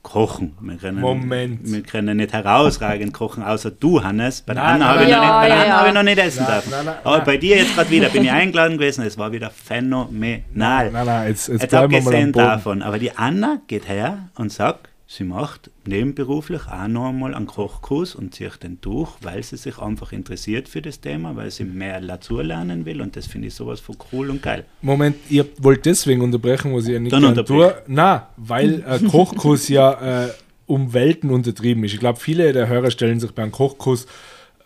kochen. 0.02 0.56
Wir 0.60 0.76
können, 0.76 1.00
Moment. 1.00 1.60
Wir 1.64 1.82
können 1.82 2.18
nicht 2.18 2.32
herausragend 2.32 3.12
kochen, 3.12 3.42
außer 3.42 3.70
du, 3.70 4.02
Hannes. 4.02 4.42
Bei 4.42 4.54
der 4.54 4.62
Anna 4.62 4.88
habe 4.88 5.04
ich, 5.04 5.10
ja, 5.10 5.46
ja, 5.46 5.64
ja. 5.66 5.80
hab 5.80 5.88
ich, 5.88 5.94
noch 5.94 6.02
nicht 6.02 6.18
essen 6.18 6.46
dürfen. 6.46 6.72
Aber 7.04 7.20
bei 7.20 7.36
dir 7.36 7.56
jetzt 7.56 7.74
gerade 7.74 7.90
wieder 7.90 8.08
bin 8.10 8.24
ich 8.24 8.30
eingeladen 8.30 8.78
gewesen. 8.78 9.04
Es 9.04 9.18
war 9.18 9.32
wieder 9.32 9.50
phänomenal. 9.50 10.42
Nein, 10.54 10.92
nein, 10.92 11.28
jetzt, 11.28 11.48
jetzt, 11.48 11.62
jetzt 11.62 11.74
abgesehen 11.74 12.32
davon. 12.32 12.82
Aber 12.82 12.98
die 12.98 13.16
Anna 13.16 13.60
geht 13.66 13.88
her 13.88 14.28
und 14.36 14.52
sagt, 14.52 14.88
Sie 15.10 15.24
macht 15.24 15.70
nebenberuflich 15.86 16.66
auch 16.66 16.86
noch 16.86 17.08
einmal 17.08 17.34
einen 17.34 17.46
Kochkurs 17.46 18.14
und 18.14 18.34
zieht 18.34 18.62
den 18.62 18.76
durch, 18.82 19.10
weil 19.22 19.42
sie 19.42 19.56
sich 19.56 19.78
einfach 19.78 20.12
interessiert 20.12 20.68
für 20.68 20.82
das 20.82 21.00
Thema, 21.00 21.34
weil 21.34 21.50
sie 21.50 21.64
mehr 21.64 21.98
dazu 22.02 22.38
lernen 22.42 22.84
will 22.84 23.00
und 23.00 23.16
das 23.16 23.26
finde 23.26 23.48
ich 23.48 23.54
sowas 23.54 23.80
von 23.80 23.96
cool 24.12 24.28
und 24.28 24.42
geil. 24.42 24.66
Moment, 24.82 25.16
ihr 25.30 25.46
wollt 25.62 25.86
deswegen 25.86 26.20
unterbrechen, 26.20 26.74
was 26.74 26.84
ich 26.86 26.92
ja 26.92 27.00
nicht 27.00 27.10
gerne 27.10 27.42
tue? 27.42 27.74
Nein, 27.86 28.20
weil 28.36 28.84
ein 28.84 29.08
Kochkurs 29.08 29.68
ja 29.68 30.26
äh, 30.26 30.28
um 30.66 30.92
Welten 30.92 31.30
untertrieben 31.30 31.84
ist. 31.84 31.94
Ich 31.94 32.00
glaube, 32.00 32.20
viele 32.20 32.52
der 32.52 32.68
Hörer 32.68 32.90
stellen 32.90 33.18
sich 33.18 33.32
beim 33.32 33.50
Kochkurs 33.50 34.06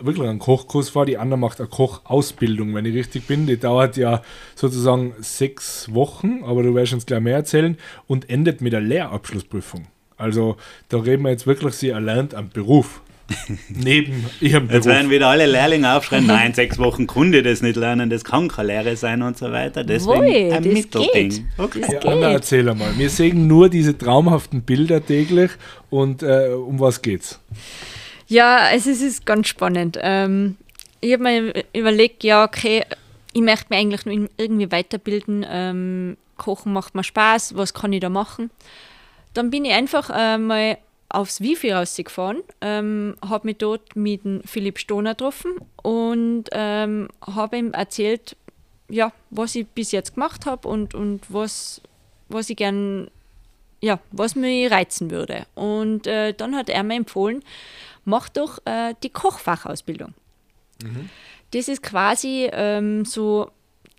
wirklich 0.00 0.28
einen 0.28 0.40
Kochkurs 0.40 0.88
vor, 0.88 1.06
die 1.06 1.18
andere 1.18 1.38
macht 1.38 1.60
eine 1.60 1.68
Kochausbildung, 1.68 2.74
wenn 2.74 2.84
ich 2.84 2.96
richtig 2.96 3.28
bin. 3.28 3.46
Die 3.46 3.58
dauert 3.58 3.96
ja 3.96 4.22
sozusagen 4.56 5.14
sechs 5.20 5.94
Wochen, 5.94 6.40
aber 6.42 6.64
du 6.64 6.74
wirst 6.74 6.94
uns 6.94 7.06
gleich 7.06 7.20
mehr 7.20 7.36
erzählen 7.36 7.76
und 8.08 8.28
endet 8.28 8.60
mit 8.60 8.72
der 8.72 8.80
Lehrabschlussprüfung. 8.80 9.86
Also 10.16 10.56
da 10.88 10.98
reden 10.98 11.22
wir 11.22 11.30
jetzt 11.30 11.46
wirklich, 11.46 11.74
sie 11.74 11.90
erlernt 11.90 12.34
am 12.34 12.50
Beruf. 12.50 13.00
neben 13.68 14.26
ihrem 14.40 14.66
Beruf. 14.66 14.74
Jetzt 14.74 14.86
werden 14.86 15.10
wieder 15.10 15.28
alle 15.28 15.46
Lehrlinge 15.46 15.96
aufschreien, 15.96 16.26
nein, 16.26 16.54
sechs 16.54 16.78
Wochen 16.78 17.06
Kunde 17.06 17.42
das 17.42 17.62
nicht 17.62 17.76
lernen, 17.76 18.10
das 18.10 18.24
kann 18.24 18.48
keine 18.48 18.68
Lehre 18.68 18.96
sein 18.96 19.22
und 19.22 19.38
so 19.38 19.50
weiter. 19.50 19.84
Deswegen 19.84 20.20
Woi, 20.20 20.52
ein 20.52 20.62
Mittelding. 20.62 21.48
Okay. 21.56 21.82
Ja, 21.90 22.00
Anna, 22.00 22.32
erzähl 22.32 22.68
einmal. 22.68 22.96
Wir 22.98 23.10
sehen 23.10 23.46
nur 23.46 23.68
diese 23.68 23.96
traumhaften 23.96 24.62
Bilder 24.62 25.04
täglich 25.04 25.52
und 25.90 26.22
äh, 26.22 26.48
um 26.48 26.80
was 26.80 27.02
geht's? 27.02 27.40
Ja, 28.28 28.70
es 28.74 28.86
ist, 28.86 29.02
es 29.02 29.14
ist 29.14 29.26
ganz 29.26 29.48
spannend. 29.48 29.98
Ähm, 30.00 30.56
ich 31.00 31.12
habe 31.12 31.22
mir 31.22 31.64
überlegt, 31.72 32.24
ja, 32.24 32.44
okay, 32.44 32.84
ich 33.32 33.42
möchte 33.42 33.66
mich 33.70 33.78
eigentlich 33.78 34.06
nur 34.06 34.28
irgendwie 34.36 34.70
weiterbilden. 34.70 35.44
Ähm, 35.48 36.16
Kochen 36.36 36.72
macht 36.72 36.94
mir 36.94 37.04
Spaß, 37.04 37.56
was 37.56 37.74
kann 37.74 37.92
ich 37.92 38.00
da 38.00 38.08
machen? 38.08 38.50
Dann 39.34 39.50
bin 39.50 39.64
ich 39.64 39.72
einfach 39.72 40.10
äh, 40.10 40.38
mal 40.38 40.78
aufs 41.08 41.40
Wifi 41.40 41.72
rausgefahren, 41.72 42.42
ähm, 42.60 43.16
habe 43.26 43.48
mich 43.48 43.58
dort 43.58 43.96
mit 43.96 44.24
dem 44.24 44.42
Philipp 44.44 44.78
Stoner 44.78 45.10
getroffen 45.10 45.52
und 45.82 46.44
ähm, 46.52 47.08
habe 47.26 47.58
ihm 47.58 47.72
erzählt, 47.72 48.36
ja, 48.88 49.12
was 49.30 49.54
ich 49.54 49.66
bis 49.66 49.92
jetzt 49.92 50.14
gemacht 50.14 50.46
habe 50.46 50.68
und, 50.68 50.94
und 50.94 51.20
was, 51.28 51.80
was 52.28 52.50
ich 52.50 52.56
gern, 52.56 53.10
ja, 53.80 53.98
was 54.10 54.34
mich 54.34 54.70
reizen 54.70 55.10
würde. 55.10 55.46
Und 55.54 56.06
äh, 56.06 56.32
dann 56.32 56.56
hat 56.56 56.68
er 56.68 56.82
mir 56.82 56.96
empfohlen, 56.96 57.42
mach 58.04 58.28
doch 58.28 58.58
äh, 58.64 58.94
die 59.02 59.10
Kochfachausbildung. 59.10 60.14
Mhm. 60.82 61.10
Das 61.52 61.68
ist 61.68 61.82
quasi 61.82 62.48
ähm, 62.52 63.04
so 63.04 63.50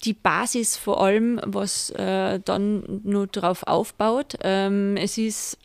die 0.04 0.14
Basis 0.14 0.78
vor 0.78 1.02
allem, 1.02 1.40
was 1.46 1.90
äh, 1.92 2.40
dann 2.44 3.02
nur 3.04 3.28
darauf 3.28 3.64
aufbaut. 3.64 4.36
Ähm, 4.42 4.98
es 4.98 5.18
ist 5.18 5.58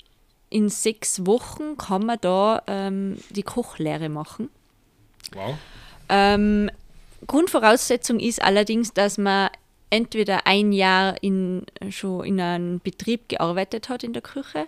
in 0.50 0.68
sechs 0.68 1.26
Wochen 1.26 1.76
kann 1.76 2.06
man 2.06 2.18
da 2.20 2.62
ähm, 2.66 3.18
die 3.30 3.42
Kochlehre 3.42 4.08
machen. 4.08 4.48
Wow. 5.34 5.56
Ähm, 6.08 6.70
Grundvoraussetzung 7.26 8.18
ist 8.20 8.42
allerdings, 8.42 8.94
dass 8.94 9.18
man 9.18 9.50
entweder 9.90 10.46
ein 10.46 10.72
Jahr 10.72 11.22
in, 11.22 11.66
schon 11.90 12.24
in 12.24 12.40
einem 12.40 12.80
Betrieb 12.80 13.28
gearbeitet 13.28 13.88
hat 13.88 14.04
in 14.04 14.12
der 14.12 14.22
Küche 14.22 14.66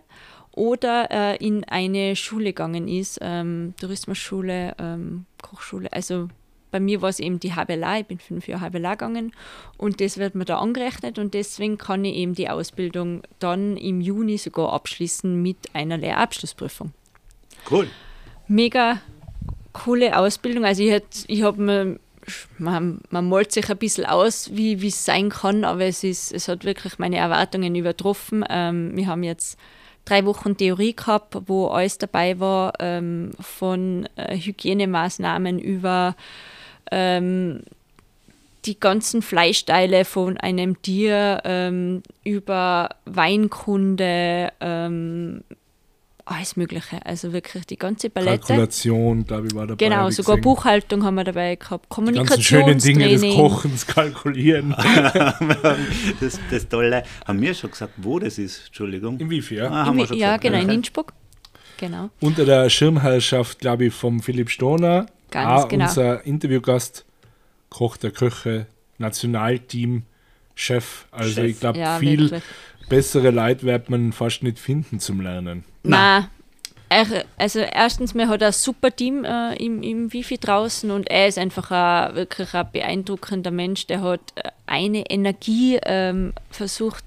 oder 0.52 1.10
äh, 1.10 1.36
in 1.36 1.64
eine 1.64 2.16
Schule 2.16 2.46
gegangen 2.46 2.88
ist, 2.88 3.18
ähm, 3.22 3.74
Tourismusschule, 3.80 4.74
ähm, 4.78 5.26
Kochschule, 5.40 5.92
also 5.92 6.28
bei 6.70 6.80
mir 6.80 7.02
war 7.02 7.08
es 7.08 7.20
eben 7.20 7.40
die 7.40 7.52
HBLA, 7.54 8.00
ich 8.00 8.06
bin 8.06 8.18
fünf 8.18 8.48
Jahre 8.48 8.70
HBLA 8.70 8.94
gegangen 8.94 9.32
und 9.76 10.00
das 10.00 10.18
wird 10.18 10.34
mir 10.34 10.44
da 10.44 10.58
angerechnet 10.58 11.18
und 11.18 11.34
deswegen 11.34 11.78
kann 11.78 12.04
ich 12.04 12.14
eben 12.16 12.34
die 12.34 12.48
Ausbildung 12.48 13.22
dann 13.38 13.76
im 13.76 14.00
Juni 14.00 14.38
sogar 14.38 14.72
abschließen 14.72 15.40
mit 15.40 15.56
einer 15.74 15.98
Lehrabschlussprüfung. 15.98 16.92
Cool. 17.70 17.88
Mega 18.48 19.00
coole 19.72 20.16
Ausbildung. 20.16 20.64
Also 20.64 20.82
ich, 20.82 21.02
ich 21.26 21.42
habe 21.42 21.62
mir 21.62 21.98
man, 22.58 23.00
man 23.10 23.28
malt 23.28 23.52
sich 23.52 23.70
ein 23.70 23.78
bisschen 23.78 24.06
aus, 24.06 24.50
wie 24.52 24.74
es 24.86 25.04
sein 25.04 25.30
kann, 25.30 25.64
aber 25.64 25.84
es, 25.84 26.04
ist, 26.04 26.32
es 26.32 26.48
hat 26.48 26.64
wirklich 26.64 26.98
meine 26.98 27.16
Erwartungen 27.16 27.74
übertroffen. 27.74 28.44
Ähm, 28.48 28.96
wir 28.96 29.06
haben 29.06 29.22
jetzt 29.22 29.58
drei 30.04 30.24
Wochen 30.26 30.56
Theorie 30.56 30.94
gehabt, 30.94 31.36
wo 31.46 31.68
alles 31.68 31.98
dabei 31.98 32.38
war, 32.40 32.74
ähm, 32.78 33.32
von 33.40 34.08
äh, 34.16 34.36
Hygienemaßnahmen 34.36 35.58
über 35.58 36.14
ähm, 36.90 37.61
die 38.66 38.78
ganzen 38.78 39.23
Fleischteile 39.23 40.04
von 40.04 40.37
einem 40.37 40.80
Tier, 40.82 41.40
ähm, 41.44 42.02
über 42.25 42.90
Weinkunde, 43.06 44.52
ähm, 44.61 45.42
alles 46.26 46.56
Mögliche. 46.56 47.04
Also 47.04 47.32
wirklich 47.32 47.66
die 47.66 47.76
ganze 47.76 48.09
Palette. 48.09 48.47
Kalkulation, 48.47 49.25
glaube 49.26 49.49
ich, 49.49 49.54
war 49.54 49.66
dabei. 49.66 49.85
Genau, 49.85 50.11
sogar 50.11 50.37
gesehen. 50.37 50.42
Buchhaltung 50.42 51.04
haben 51.04 51.16
wir 51.16 51.25
dabei 51.25 51.56
gehabt. 51.56 51.87
Die 51.99 52.12
ganzen 52.12 52.42
schönen 52.42 52.78
Dinge 52.78 53.09
des. 53.09 53.23
Kochens 53.35 53.87
kalkulieren. 53.87 54.75
das, 56.20 56.38
das 56.50 56.68
Tolle, 56.68 57.02
haben 57.26 57.40
wir 57.40 57.54
schon 57.54 57.70
gesagt, 57.70 57.94
wo 57.97 58.18
das 58.18 58.38
ist, 58.38 58.66
Entschuldigung. 58.66 59.18
Wifi, 59.28 59.56
ja. 59.56 59.70
Ah, 59.70 59.87
haben 59.87 59.97
wir 59.97 60.02
Im- 60.02 60.09
schon 60.09 60.18
Ja, 60.18 60.37
gesagt. 60.37 60.42
genau, 60.44 60.62
in. 60.62 60.70
Innsbruck. 60.70 61.12
Genau. 61.78 62.11
Unter 62.20 62.44
der 62.44 62.68
Schirmherrschaft, 62.68 63.59
glaube 63.59 63.87
ich, 63.87 63.94
vom 63.94 64.20
Philipp 64.20 64.50
Stoner. 64.50 65.06
Ganz 65.30 65.64
auch 65.64 65.68
genau. 65.68 65.87
unser 65.87 66.25
Interviewgast, 66.25 67.04
Koch 67.68 67.96
der 67.96 68.10
Köche, 68.10 68.66
Nationalteam, 68.99 70.02
Chef. 70.54 71.06
Also 71.10 71.32
Chef. 71.32 71.44
ich 71.44 71.60
glaube, 71.60 71.78
Ja, 71.78 71.99
viel 71.99 72.30
wirklich. 72.30 72.42
bessere 72.88 73.30
Leute 73.30 73.62
wird 73.64 73.88
man 73.90 74.12
fast 74.12 74.42
nicht 74.42 74.58
finden 74.58 75.00
zum 75.00 75.20
Lernen. 75.20 75.64
Nein. 75.82 76.28
Er, 76.92 77.06
also 77.38 77.60
erstens, 77.60 78.14
mir 78.14 78.26
hat 78.26 78.42
ein 78.42 78.50
super 78.50 78.94
Team 78.94 79.25
äh, 79.25 79.54
im, 79.64 79.80
im 79.84 80.12
Wifi 80.12 80.38
draußen 80.38 80.90
und 80.90 81.08
er 81.08 81.28
ist 81.28 81.38
einfach 81.38 81.70
ein, 81.70 82.16
wirklich 82.16 82.52
ein 82.52 82.68
beeindruckender 82.72 83.52
Mensch. 83.52 83.87
Der 83.87 84.02
hat 84.02 84.20
äh, 84.34 84.50
eine 84.66 85.08
Energie, 85.08 85.78
ähm, 85.84 86.32
versucht 86.50 87.04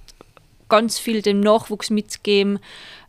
ganz 0.70 1.00
viel 1.00 1.22
dem 1.22 1.42
Nachwuchs 1.42 1.90
mitzugeben, 1.90 2.60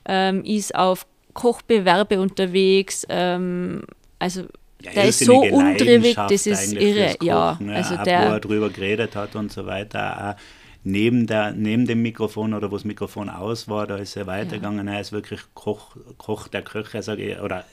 ähm, 0.04 0.44
ist 0.44 0.74
auf 0.74 1.06
Kochbewerbe 1.32 2.20
unterwegs. 2.20 3.06
Ähm, 3.08 3.84
also 4.18 4.42
Ja, 4.84 4.92
der 4.92 5.04
ist 5.04 5.20
so 5.20 5.42
undrewig, 5.42 6.14
das 6.14 6.46
ist 6.46 6.72
irre. 6.72 7.08
fürs 7.08 7.16
Ja, 7.22 7.52
Kochen, 7.52 7.66
ne? 7.66 7.76
also 7.76 7.94
auch 7.94 8.00
wo 8.00 8.04
der, 8.04 8.18
er 8.20 8.40
drüber 8.40 8.70
geredet 8.70 9.16
hat 9.16 9.36
und 9.36 9.52
so 9.52 9.66
weiter. 9.66 10.30
Auch 10.36 10.40
neben, 10.84 11.26
der, 11.26 11.52
neben 11.52 11.86
dem 11.86 12.02
Mikrofon 12.02 12.54
oder 12.54 12.70
wo 12.70 12.76
das 12.76 12.84
Mikrofon 12.84 13.30
aus 13.30 13.68
war, 13.68 13.86
da 13.86 13.96
ist 13.96 14.16
er 14.16 14.26
weitergegangen. 14.26 14.86
Er 14.86 15.00
ist 15.00 15.12
wirklich 15.12 15.40
Koch, 15.54 15.96
Koch 16.18 16.48
der 16.48 16.62
Köche, 16.62 17.02
sage 17.02 17.22
ich, 17.22 17.40
oder 17.40 17.64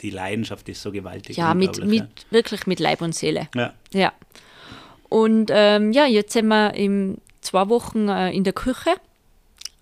die 0.00 0.10
Leidenschaft 0.10 0.68
ist 0.68 0.82
so 0.82 0.92
gewaltig. 0.92 1.36
ja, 1.36 1.54
mit, 1.54 1.84
mit, 1.84 2.26
wirklich 2.30 2.66
mit 2.66 2.80
Leib 2.80 3.02
und 3.02 3.14
Seele. 3.14 3.48
ja. 3.54 3.72
Ja. 3.92 4.12
Und 5.08 5.50
ähm, 5.52 5.92
ja, 5.92 6.06
jetzt 6.06 6.32
sind 6.32 6.48
wir 6.48 6.74
in 6.74 7.18
zwei 7.40 7.68
Wochen 7.68 8.08
äh, 8.08 8.32
in 8.32 8.42
der 8.42 8.52
Küche, 8.52 8.90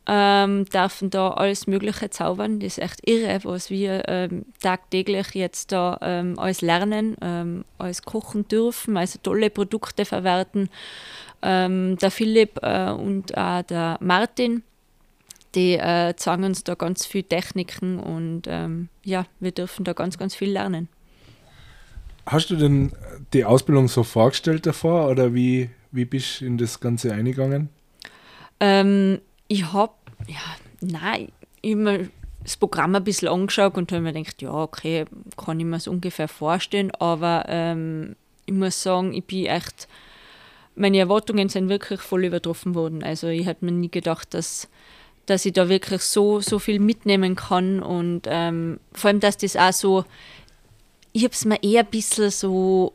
ähm, 0.07 0.67
dürfen 0.67 1.11
da 1.11 1.31
alles 1.31 1.67
Mögliche 1.67 2.11
zaubern. 2.11 2.61
Das 2.61 2.79
ist 2.79 2.79
echt 2.79 3.09
irre, 3.09 3.41
was 3.45 3.71
wir 3.71 4.03
ähm, 4.09 4.45
tagtäglich 4.61 5.35
jetzt 5.35 5.73
da 5.73 5.99
ähm, 6.03 6.39
alles 6.39 6.61
lernen, 6.61 7.17
ähm, 7.23 7.65
alles 7.79 8.03
kochen 8.03 8.47
dürfen, 8.49 8.97
also 8.97 9.19
tolle 9.23 9.51
Produkte 9.51 10.05
verwerten. 10.05 10.69
Ähm, 11.43 11.97
der 11.99 12.11
Philipp 12.11 12.59
äh, 12.63 12.91
und 12.91 13.37
auch 13.37 13.63
der 13.63 13.99
Martin, 14.01 14.63
die 15.55 15.75
äh, 15.75 16.15
zeigen 16.17 16.45
uns 16.45 16.65
da 16.65 16.75
ganz 16.75 17.07
viel 17.07 17.23
Techniken 17.23 17.99
und 17.99 18.43
ähm, 18.47 18.89
ja, 19.05 19.27
wir 19.41 19.53
dürfen 19.53 19.85
da 19.85 19.93
ganz, 19.93 20.19
ganz 20.19 20.35
viel 20.35 20.51
lernen. 20.51 20.89
Hast 22.27 22.51
du 22.51 22.57
denn 22.57 22.93
die 23.33 23.45
Ausbildung 23.45 23.89
so 23.89 24.03
vorgestellt 24.03 24.67
davor 24.67 25.09
oder 25.09 25.35
wie, 25.35 25.71
wie 25.93 26.07
bist 26.07 26.41
du 26.41 26.47
in 26.47 26.59
das 26.59 26.81
Ganze 26.81 27.13
eingegangen? 27.13 27.69
Ich 29.49 29.73
habe, 29.73 29.93
ja, 30.27 30.41
nein, 30.81 31.33
mir 31.63 32.09
das 32.43 32.57
Programm 32.57 32.95
ein 32.95 33.05
bisschen 33.05 33.29
angeschaut 33.29 33.77
und 33.77 33.91
habe 33.91 34.03
mir 34.03 34.13
gedacht, 34.13 34.43
ja, 34.43 34.53
okay, 34.53 35.07
kann 35.37 35.59
ich 35.59 35.67
mir 35.67 35.77
es 35.77 35.89
ungefähr 35.89 36.29
vorstellen, 36.29 36.91
aber 36.99 37.45
ähm, 37.49 38.17
ich 38.47 38.53
muss 38.53 38.83
sagen, 38.83 39.15
ich 39.15 39.25
bin 39.25 39.47
echt, 39.47 39.89
meine 40.77 40.99
Erwartungen 40.99 41.49
sind 41.49 41.69
wirklich 41.69 42.01
voll 42.01 42.25
übertroffen 42.25 42.75
worden. 42.75 43.03
Also 43.03 43.29
ich 43.29 43.47
hätte 43.47 43.65
mir 43.65 43.73
nie 43.73 43.91
gedacht, 43.91 44.35
dass, 44.35 44.69
dass 45.27 45.47
ich 45.47 45.55
da 45.55 45.69
wirklich 45.69 46.03
so, 46.03 46.41
so 46.41 46.59
viel 46.59 46.81
mitnehmen 46.81 47.35
kann 47.35 47.83
und 47.83 48.23
ähm, 48.27 48.79
vor 48.93 49.09
allem, 49.09 49.21
dass 49.21 49.39
das 49.39 49.57
auch 49.57 49.73
so, 49.73 50.05
ich 51.13 51.25
habe 51.25 51.33
es 51.33 51.45
mir 51.45 51.63
eher 51.63 51.81
ein 51.81 51.91
bisschen 51.91 52.31
so 52.31 52.93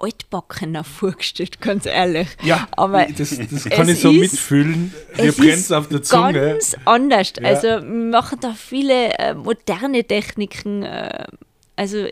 altbackener 0.00 0.84
vorgestellt, 0.84 1.60
ganz 1.60 1.86
ehrlich. 1.86 2.28
Ja, 2.42 2.66
aber 2.72 3.06
das, 3.16 3.30
das 3.36 3.64
kann 3.66 3.88
es 3.88 3.96
ich 3.96 4.00
so 4.00 4.10
ist- 4.10 4.32
mitfühlen. 4.32 4.94
Mir 5.16 5.24
es 5.28 5.36
brennt 5.36 5.52
ist 5.52 5.72
auf 5.72 5.88
der 5.88 6.02
Zunge. 6.02 6.32
Ganz 6.32 6.76
anders. 6.84 7.32
Ja. 7.40 7.48
Also 7.48 7.66
wir 7.68 7.82
machen 7.82 8.38
da 8.40 8.52
viele 8.54 9.14
äh, 9.18 9.34
moderne 9.34 10.04
Techniken. 10.04 10.82
Äh, 10.82 11.24
also 11.76 12.06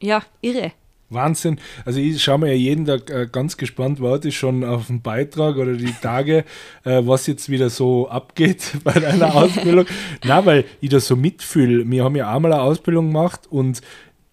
ja, 0.00 0.22
irre. 0.40 0.72
Wahnsinn. 1.10 1.60
Also 1.84 2.00
ich 2.00 2.20
schaue 2.22 2.38
mir 2.38 2.48
ja 2.48 2.54
jeden 2.54 2.86
Tag 2.86 3.08
äh, 3.10 3.28
ganz 3.30 3.56
gespannt, 3.56 4.00
warte 4.00 4.28
ich 4.28 4.36
schon 4.36 4.64
auf 4.64 4.88
den 4.88 5.00
Beitrag 5.00 5.56
oder 5.56 5.74
die 5.74 5.94
Tage, 6.02 6.44
äh, 6.84 7.02
was 7.04 7.26
jetzt 7.26 7.48
wieder 7.50 7.70
so 7.70 8.08
abgeht 8.08 8.72
bei 8.84 8.92
deiner 8.94 9.34
Ausbildung. 9.34 9.86
Na, 10.24 10.44
weil 10.44 10.64
ich 10.80 10.88
das 10.90 11.06
so 11.06 11.14
mitfühle. 11.14 11.88
Wir 11.88 12.02
haben 12.04 12.16
ja 12.16 12.34
auch 12.34 12.40
mal 12.40 12.52
eine 12.52 12.62
Ausbildung 12.62 13.08
gemacht 13.08 13.42
und 13.48 13.80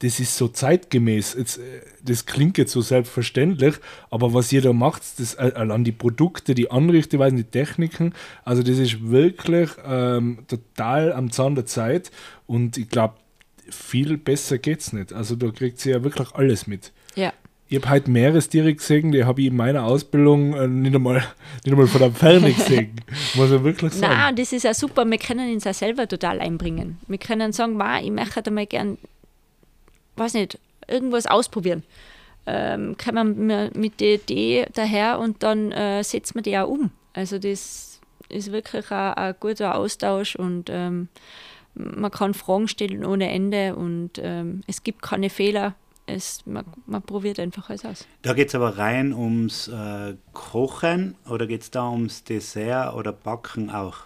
das 0.02 0.20
ist 0.20 0.36
so 0.36 0.48
zeitgemäß. 0.48 1.36
Jetzt, 1.38 1.58
äh, 1.58 1.62
das 2.04 2.26
klingt 2.26 2.58
jetzt 2.58 2.72
so 2.72 2.82
selbstverständlich, 2.82 3.76
aber 4.10 4.34
was 4.34 4.52
ihr 4.52 4.62
da 4.62 4.74
macht, 4.74 5.04
das 5.18 5.36
äh, 5.36 5.52
allein 5.56 5.84
die 5.84 5.92
Produkte, 5.92 6.56
die 6.56 6.72
Anrichteweisen, 6.72 7.38
die 7.38 7.44
Techniken, 7.44 8.14
also 8.44 8.64
das 8.64 8.78
ist 8.78 9.10
wirklich 9.10 9.70
ähm, 9.86 10.40
total 10.48 11.14
am 11.14 11.32
Zahn 11.32 11.56
der 11.56 11.66
Zeit 11.66 12.12
und 12.48 12.78
ich 12.78 12.90
glaube, 12.90 13.16
viel 13.70 14.18
besser 14.18 14.58
geht's 14.58 14.92
nicht. 14.92 15.14
Also 15.14 15.36
da 15.36 15.50
kriegt 15.52 15.80
sie 15.80 15.92
ja 15.92 16.04
wirklich 16.04 16.34
alles 16.34 16.68
mit. 16.68 16.92
Ja. 17.16 17.32
Ich 17.70 17.78
habe 17.78 17.90
heute 17.90 18.12
Meerestiere 18.12 18.74
gesehen, 18.74 19.14
die 19.14 19.24
habe 19.24 19.40
ich 19.40 19.48
in 19.48 19.56
meiner 19.56 19.86
Ausbildung 19.86 20.54
äh, 20.56 20.68
nicht, 20.68 20.94
einmal, 20.94 21.24
nicht 21.64 21.72
einmal 21.72 21.88
von 21.88 22.02
der 22.02 22.12
Ferne 22.12 22.52
gesehen. 22.54 22.92
Muss 23.36 23.52
ich 23.52 23.64
wirklich 23.64 23.94
sagen. 23.94 24.14
Na, 24.14 24.32
das 24.32 24.52
ist 24.52 24.64
ja 24.64 24.74
super. 24.74 25.06
Wir 25.06 25.18
können 25.18 25.54
uns 25.54 25.66
auch 25.66 25.74
selber 25.74 26.08
total 26.08 26.42
einbringen. 26.42 26.98
Wir 27.08 27.18
können 27.18 27.54
sagen, 27.54 27.78
Ma, 27.78 28.02
ich 28.02 28.12
möchte 28.12 28.46
einmal 28.46 28.66
gern, 28.66 28.98
weiß 30.22 30.34
nicht, 30.36 30.60
irgendwas 30.88 31.26
ausprobieren. 31.26 31.84
Ähm, 32.46 32.96
kommen 32.98 33.48
wir 33.48 33.72
mit 33.76 34.00
der 34.00 34.16
Idee 34.16 34.66
daher 34.74 35.20
und 35.20 35.44
dann 35.44 35.72
äh, 35.72 36.04
setzen 36.04 36.36
wir 36.36 36.42
die 36.42 36.58
auch 36.58 36.68
um. 36.68 36.92
Also 37.14 37.38
das 37.38 38.00
ist 38.30 38.52
wirklich 38.52 38.92
ein, 38.92 39.14
ein 39.14 39.36
guter 39.40 39.76
Austausch 39.76 40.36
und 40.36 40.70
ähm, 40.70 41.10
man 41.74 42.12
kann 42.12 42.34
Fragen 42.34 42.68
stellen 42.68 43.06
ohne 43.06 43.30
Ende 43.30 43.76
und 43.76 44.12
ähm, 44.18 44.62
es 44.68 44.84
gibt 44.84 45.02
keine 45.02 45.30
Fehler. 45.30 45.76
Es, 46.08 46.46
man, 46.46 46.66
man 46.88 47.02
probiert 47.02 47.40
einfach 47.40 47.70
alles 47.70 47.86
aus. 47.86 48.08
Da 48.24 48.34
geht 48.34 48.50
es 48.50 48.56
aber 48.56 48.78
rein 48.78 49.14
ums 49.14 49.68
äh, 49.68 50.16
Kochen 50.34 51.16
oder 51.30 51.48
geht 51.48 51.62
es 51.62 51.72
da 51.72 51.90
ums 51.90 52.24
Dessert 52.24 52.96
oder 52.96 53.14
Backen 53.14 53.70
auch? 53.70 53.98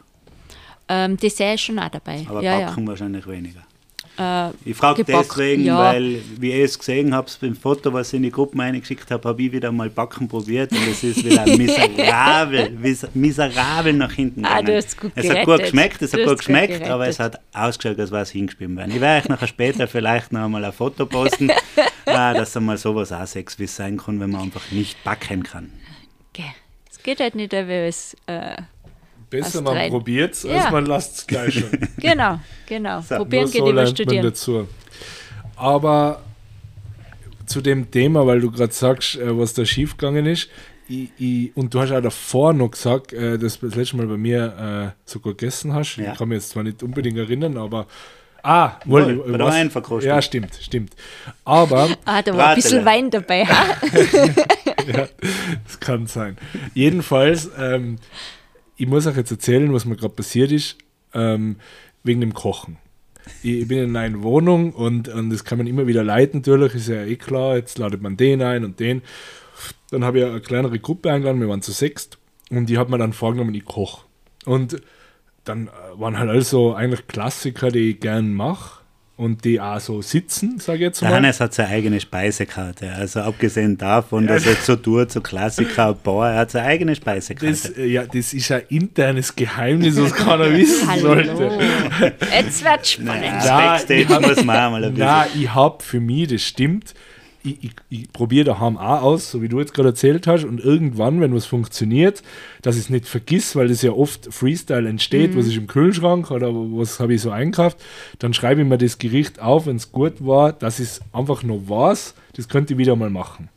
Ähm, 0.87 1.17
Dessert 1.17 1.55
ist 1.55 1.61
schon 1.61 1.79
auch 1.79 1.89
dabei. 1.89 2.25
Aber 2.29 2.43
ja, 2.43 2.59
Backen 2.59 2.85
wahrscheinlich 2.85 3.25
weniger. 3.25 3.61
Äh, 4.17 4.49
Ich 4.63 4.75
frage 4.77 5.03
deswegen, 5.03 5.63
ja. 5.65 5.77
weil, 5.77 6.21
wie 6.39 6.51
ihr 6.51 6.63
es 6.65 6.77
gesehen 6.79 7.13
habt, 7.13 7.37
beim 7.41 7.55
Foto, 7.55 7.91
was 7.93 8.09
ich 8.09 8.17
in 8.17 8.23
die 8.23 8.31
Gruppen 8.31 8.61
eingeschickt 8.61 9.11
habe, 9.11 9.27
habe 9.27 9.41
ich 9.43 9.51
wieder 9.51 9.71
mal 9.71 9.89
Backen 9.89 10.27
probiert 10.27 10.71
und 10.71 10.87
es 10.87 11.03
ist 11.03 11.23
wieder 11.25 11.45
miserabel, 11.57 12.69
mis- 12.81 13.07
miserabel 13.13 13.93
nach 13.93 14.11
hinten 14.13 14.45
Ah, 14.45 14.59
gegangen. 14.59 14.65
du 14.67 14.75
hast 14.77 14.99
gut 14.99 15.11
es 15.15 15.29
hat 15.29 15.45
gut 15.45 15.59
geschmeckt, 15.59 16.01
es 16.01 16.11
Du 16.11 16.17
hat 16.17 16.23
gut 16.23 16.29
gut 16.29 16.37
geschmeckt, 16.39 16.67
gerettet. 16.73 16.89
aber 16.91 17.07
es 17.07 17.19
hat 17.19 17.39
ausgeschaut, 17.53 17.99
als 17.99 18.11
wäre 18.11 18.21
es 18.23 18.29
hingespielt 18.31 18.75
werden. 18.75 18.91
Ich 18.95 19.01
werde 19.01 19.23
euch 19.23 19.29
nachher 19.29 19.47
später 19.47 19.87
vielleicht 19.87 20.31
noch 20.31 20.45
einmal 20.45 20.63
ein 20.63 20.73
Foto 20.73 21.05
posten, 21.05 21.49
äh, 22.05 22.33
dass 22.33 22.55
einmal 22.55 22.77
sowas 22.77 23.11
auch 23.11 23.21
es 23.21 23.75
sein 23.75 23.97
kann, 23.97 24.19
wenn 24.19 24.31
man 24.31 24.41
einfach 24.43 24.71
nicht 24.71 25.03
backen 25.03 25.43
kann. 25.43 25.71
Okay. 26.33 26.53
Es 26.89 27.01
geht 27.03 27.19
halt 27.19 27.35
nicht, 27.35 27.51
weil 27.53 27.69
es. 27.87 28.15
Äh, 28.27 28.55
Besser 29.29 29.61
man 29.61 29.75
rein. 29.77 29.89
probiert 29.91 30.33
es, 30.33 30.45
als 30.45 30.65
Ja. 30.65 30.71
man 30.71 30.85
lasst 30.85 31.17
es 31.19 31.27
gleich 31.27 31.53
schon. 31.53 31.69
genau, 31.97 32.39
genau. 32.67 33.01
So, 33.01 33.15
Probieren 33.17 33.45
geht 33.51 33.61
so 33.65 33.71
man 33.73 33.87
Studieren. 33.87 34.23
dazu. 34.23 34.67
Aber 35.55 36.21
zu 37.45 37.61
dem 37.61 37.89
Thema, 37.91 38.25
weil 38.27 38.41
du 38.41 38.51
gerade 38.51 38.73
sagst, 38.73 39.15
äh, 39.15 39.37
was 39.37 39.53
da 39.53 39.65
schiefgegangen 39.65 40.25
ist, 40.25 40.49
ich, 40.87 41.09
ich, 41.17 41.57
und 41.57 41.73
du 41.73 41.79
hast 41.79 41.91
auch 41.91 42.01
davor 42.01 42.53
noch 42.53 42.69
gesagt, 42.71 43.11
äh, 43.13 43.37
dass 43.39 43.59
du 43.59 43.67
das 43.67 43.75
letzte 43.75 43.97
Mal 43.97 44.05
bei 44.07 44.17
mir 44.17 44.93
äh, 44.95 45.09
sogar 45.09 45.33
gegessen 45.33 45.73
hast. 45.73 45.97
Ja. 45.97 46.11
Ich 46.11 46.17
kann 46.17 46.27
mich 46.29 46.37
jetzt 46.37 46.49
zwar 46.49 46.63
nicht 46.63 46.83
unbedingt 46.83 47.17
erinnern, 47.17 47.57
aber. 47.57 47.87
Ah, 48.43 48.73
wohl, 48.85 49.17
Wohl, 49.17 49.31
bei 49.31 49.37
der 49.39 49.47
was- 49.47 49.55
Weinverkostung. 49.55 50.07
Ja, 50.07 50.21
stimmt, 50.21 50.53
stimmt. 50.61 50.93
Aber 51.43 51.89
Ah, 52.05 52.21
da 52.21 52.37
war 52.37 52.49
ein 52.49 52.55
bisschen 52.55 52.83
Bratele. 52.83 53.03
Wein 53.03 53.09
dabei. 53.09 53.41
ja, 54.93 55.07
das 55.65 55.79
kann 55.79 56.05
sein. 56.05 56.37
Jedenfalls, 56.75 57.49
ähm, 57.57 57.97
ich 58.77 58.87
muss 58.87 59.07
euch 59.07 59.17
jetzt 59.17 59.31
erzählen, 59.31 59.73
was 59.73 59.85
mir 59.85 59.95
gerade 59.95 60.13
passiert 60.13 60.51
ist, 60.51 60.77
ähm, 61.13 61.57
wegen 62.03 62.21
dem 62.21 62.33
Kochen. 62.33 62.77
Ich, 63.41 63.61
ich 63.61 63.67
bin 63.67 63.79
in 63.79 63.95
einer 63.95 64.09
neuen 64.09 64.23
Wohnung 64.23 64.73
und, 64.73 65.07
und 65.07 65.29
das 65.29 65.43
kann 65.43 65.57
man 65.57 65.67
immer 65.67 65.87
wieder 65.87 66.03
leiten, 66.03 66.39
natürlich, 66.39 66.75
ist 66.75 66.89
ja 66.89 67.03
eh 67.03 67.15
klar, 67.15 67.55
jetzt 67.55 67.77
ladet 67.77 68.01
man 68.01 68.17
den 68.17 68.41
ein 68.41 68.63
und 68.63 68.79
den. 68.79 69.01
Dann 69.91 70.03
habe 70.03 70.19
ich 70.19 70.25
eine 70.25 70.41
kleinere 70.41 70.79
Gruppe 70.79 71.11
eingeladen, 71.11 71.41
wir 71.41 71.49
waren 71.49 71.61
zu 71.61 71.71
sechst 71.71 72.17
und 72.49 72.69
die 72.69 72.77
hat 72.77 72.89
mir 72.89 72.97
dann 72.97 73.13
vorgenommen, 73.13 73.53
ich 73.53 73.65
koche. 73.65 74.05
Und 74.45 74.81
dann 75.43 75.69
waren 75.95 76.19
halt 76.19 76.29
also 76.29 76.73
eigentlich 76.73 77.07
Klassiker, 77.07 77.69
die 77.69 77.91
ich 77.91 77.99
gern 77.99 78.33
mache 78.33 78.84
und 79.17 79.45
die 79.45 79.61
auch 79.61 79.79
so 79.79 80.01
sitzen, 80.01 80.59
sage 80.59 80.77
ich 80.79 80.81
jetzt 80.83 81.01
Der 81.01 81.09
mal. 81.09 81.15
Hannes 81.15 81.39
hat 81.39 81.53
seine 81.53 81.69
eigene 81.69 82.01
Speisekarte. 82.01 82.91
Also 82.91 83.21
abgesehen 83.21 83.77
davon, 83.77 84.27
dass 84.27 84.45
er 84.45 84.55
so 84.55 84.75
tut, 84.75 85.09
so 85.11 85.21
Klassiker, 85.21 85.93
Bar, 85.93 86.31
er 86.33 86.37
hat 86.39 86.51
seine 86.51 86.67
eigene 86.67 86.95
Speisekarte. 86.95 87.47
Das, 87.47 87.69
äh, 87.77 87.85
ja, 87.85 88.03
das 88.05 88.33
ist 88.33 88.51
ein 88.51 88.63
internes 88.69 89.33
Geheimnis, 89.35 89.95
was 90.01 90.13
keiner 90.13 90.51
wissen 90.57 90.87
Hallo. 90.89 91.01
sollte. 91.01 91.51
Jetzt 92.35 92.63
wird 92.63 92.87
spannend. 92.87 93.21
Naja, 93.21 93.45
Ja, 93.45 93.57
Backstage 93.57 94.01
ich 94.01 94.09
hab- 94.09 94.21
muss 94.21 94.43
man 94.43 94.57
ein 94.57 94.81
bisschen. 94.81 94.97
Nein, 95.07 95.27
ich 95.35 95.53
habe 95.53 95.83
für 95.83 95.99
mich, 96.01 96.27
das 96.27 96.41
stimmt, 96.41 96.93
ich, 97.45 97.63
ich, 97.63 97.71
ich 97.89 98.11
probiere 98.11 98.45
daheim 98.45 98.77
auch 98.77 99.01
aus, 99.01 99.31
so 99.31 99.41
wie 99.41 99.47
du 99.49 99.59
jetzt 99.59 99.73
gerade 99.73 99.89
erzählt 99.89 100.27
hast, 100.27 100.43
und 100.45 100.59
irgendwann, 100.59 101.21
wenn 101.21 101.33
was 101.35 101.45
funktioniert, 101.45 102.23
dass 102.61 102.75
ich 102.75 102.83
es 102.83 102.89
nicht 102.89 103.05
vergiss, 103.07 103.55
weil 103.55 103.67
das 103.67 103.81
ja 103.81 103.91
oft 103.91 104.33
Freestyle 104.33 104.87
entsteht, 104.89 105.35
was 105.37 105.45
ist 105.47 105.55
im 105.57 105.67
Kühlschrank 105.67 106.31
oder 106.31 106.49
was 106.53 106.99
habe 106.99 107.13
ich 107.13 107.21
so 107.21 107.31
einkauft, 107.31 107.77
dann 108.19 108.33
schreibe 108.33 108.61
ich 108.61 108.67
mir 108.67 108.77
das 108.77 108.97
Gericht 108.97 109.39
auf, 109.39 109.65
wenn 109.67 109.75
es 109.75 109.91
gut 109.91 110.25
war, 110.25 110.53
dass 110.53 110.79
es 110.79 111.01
einfach 111.13 111.43
noch 111.43 111.69
weiß, 111.69 112.15
das 112.35 112.49
könnte 112.49 112.73
ich 112.73 112.77
wieder 112.79 112.95
mal 112.95 113.09
machen. 113.09 113.49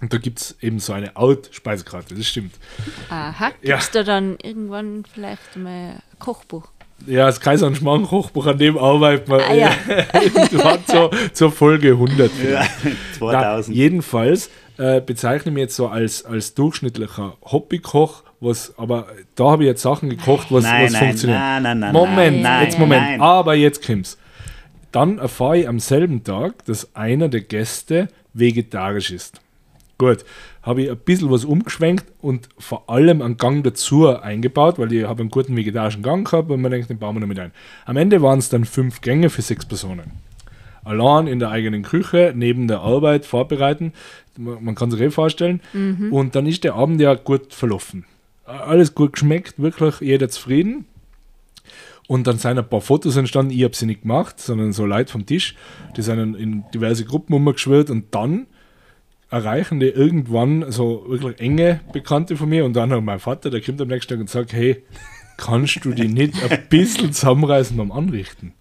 Und 0.00 0.12
da 0.12 0.18
gibt 0.18 0.40
es 0.40 0.56
eben 0.60 0.80
so 0.80 0.92
eine 0.92 1.16
Out-Speisekarte, 1.16 2.16
das 2.16 2.26
stimmt. 2.26 2.54
Aha, 3.08 3.50
gibt 3.50 3.64
Ja. 3.68 3.76
es 3.78 3.92
da 3.92 4.02
dann 4.02 4.36
irgendwann 4.42 5.04
vielleicht 5.04 5.56
mal 5.56 5.90
ein 5.90 6.02
Kochbuch? 6.18 6.71
Ja, 7.06 7.26
das 7.26 7.40
Kaiser 7.40 7.66
und 7.66 7.76
Schmarrn 7.76 8.04
Kochbuch, 8.04 8.46
an 8.46 8.58
dem 8.58 8.78
arbeiten 8.78 9.30
wir 9.30 9.46
Ah, 9.48 9.54
ja. 9.54 9.70
zur, 10.86 11.10
zur 11.32 11.50
Folge 11.52 11.90
100. 11.92 12.30
Ja, 12.50 12.64
Na, 12.84 12.90
2000. 13.18 13.76
jedenfalls 13.76 14.50
äh, 14.78 15.00
bezeichne 15.00 15.50
ich 15.50 15.54
mich 15.54 15.60
jetzt 15.62 15.76
so 15.76 15.88
als, 15.88 16.24
als 16.24 16.54
durchschnittlicher 16.54 17.36
Hobbykoch, 17.44 18.22
was, 18.40 18.74
aber 18.78 19.06
da 19.36 19.50
habe 19.52 19.64
ich 19.64 19.68
jetzt 19.68 19.82
Sachen 19.82 20.10
gekocht, 20.10 20.48
was, 20.50 20.64
Nein, 20.64 20.84
was 20.86 20.92
nein, 20.92 21.02
funktioniert. 21.04 21.38
nein, 21.38 21.62
nein, 21.62 21.78
nein, 21.80 21.92
Moment, 21.92 22.42
nein, 22.42 22.64
jetzt 22.64 22.78
Moment, 22.78 23.02
nein. 23.02 23.20
aber 23.20 23.54
jetzt 23.54 23.86
kommt's. 23.86 24.18
Dann 24.90 25.18
erfahre 25.18 25.58
ich 25.58 25.68
am 25.68 25.78
selben 25.80 26.22
Tag, 26.24 26.64
dass 26.66 26.94
einer 26.94 27.28
der 27.28 27.40
Gäste 27.40 28.08
vegetarisch 28.34 29.10
ist. 29.10 29.40
Gut, 29.98 30.24
habe 30.62 30.82
ich 30.82 30.90
ein 30.90 30.96
bisschen 30.98 31.30
was 31.30 31.44
umgeschwenkt 31.44 32.06
und 32.20 32.48
vor 32.58 32.88
allem 32.88 33.20
einen 33.20 33.36
Gang 33.36 33.64
dazu 33.64 34.08
eingebaut, 34.08 34.78
weil 34.78 34.92
ich 34.92 35.04
habe 35.04 35.20
einen 35.20 35.30
guten 35.30 35.56
vegetarischen 35.56 36.02
Gang 36.02 36.28
gehabt 36.28 36.50
und 36.50 36.60
man 36.60 36.70
denkt, 36.70 36.88
den 36.88 36.98
bauen 36.98 37.16
wir 37.16 37.20
noch 37.20 37.26
mit 37.26 37.38
ein. 37.38 37.50
Am 37.84 37.96
Ende 37.96 38.22
waren 38.22 38.38
es 38.38 38.48
dann 38.48 38.64
fünf 38.64 39.00
Gänge 39.00 39.28
für 39.30 39.42
sechs 39.42 39.66
Personen. 39.66 40.12
Allein 40.84 41.26
in 41.26 41.38
der 41.38 41.50
eigenen 41.50 41.82
Küche, 41.82 42.32
neben 42.36 42.68
der 42.68 42.80
Arbeit 42.80 43.24
vorbereiten. 43.26 43.92
Man 44.36 44.74
kann 44.74 44.90
sich 44.90 45.00
eh 45.00 45.10
vorstellen. 45.10 45.60
Und 46.12 46.34
dann 46.34 46.46
ist 46.46 46.64
der 46.64 46.74
Abend 46.74 47.00
ja 47.00 47.14
gut 47.14 47.52
verlaufen. 47.54 48.04
Alles 48.44 48.94
gut 48.94 49.12
geschmeckt, 49.12 49.60
wirklich 49.60 50.00
jeder 50.00 50.28
zufrieden. 50.28 50.86
Und 52.08 52.26
dann 52.26 52.36
sind 52.38 52.58
ein 52.58 52.68
paar 52.68 52.80
Fotos 52.80 53.16
entstanden, 53.16 53.52
ich 53.52 53.62
habe 53.62 53.76
sie 53.76 53.86
nicht 53.86 54.02
gemacht, 54.02 54.40
sondern 54.40 54.72
so 54.72 54.84
Leute 54.84 55.10
vom 55.12 55.24
Tisch, 55.24 55.54
die 55.96 56.02
sind 56.02 56.18
in- 56.18 56.34
in 56.34 56.64
diverse 56.74 57.04
Gruppen 57.04 57.32
umgeschwört 57.34 57.88
und 57.90 58.12
dann 58.14 58.46
erreichen 59.32 59.80
die 59.80 59.88
irgendwann 59.88 60.70
so 60.70 61.04
wirklich 61.08 61.40
enge 61.40 61.80
Bekannte 61.92 62.36
von 62.36 62.48
mir 62.48 62.64
und 62.64 62.74
dann 62.74 62.92
auch 62.92 63.00
mein 63.00 63.18
Vater, 63.18 63.48
der 63.50 63.62
kommt 63.62 63.80
am 63.80 63.88
nächsten 63.88 64.10
Tag 64.10 64.20
und 64.20 64.30
sagt, 64.30 64.52
hey, 64.52 64.82
kannst 65.38 65.84
du 65.84 65.92
die 65.92 66.06
nicht 66.06 66.34
ein 66.42 66.66
bisschen 66.68 67.12
zusammenreißen 67.12 67.76
beim 67.76 67.90
Anrichten? 67.90 68.52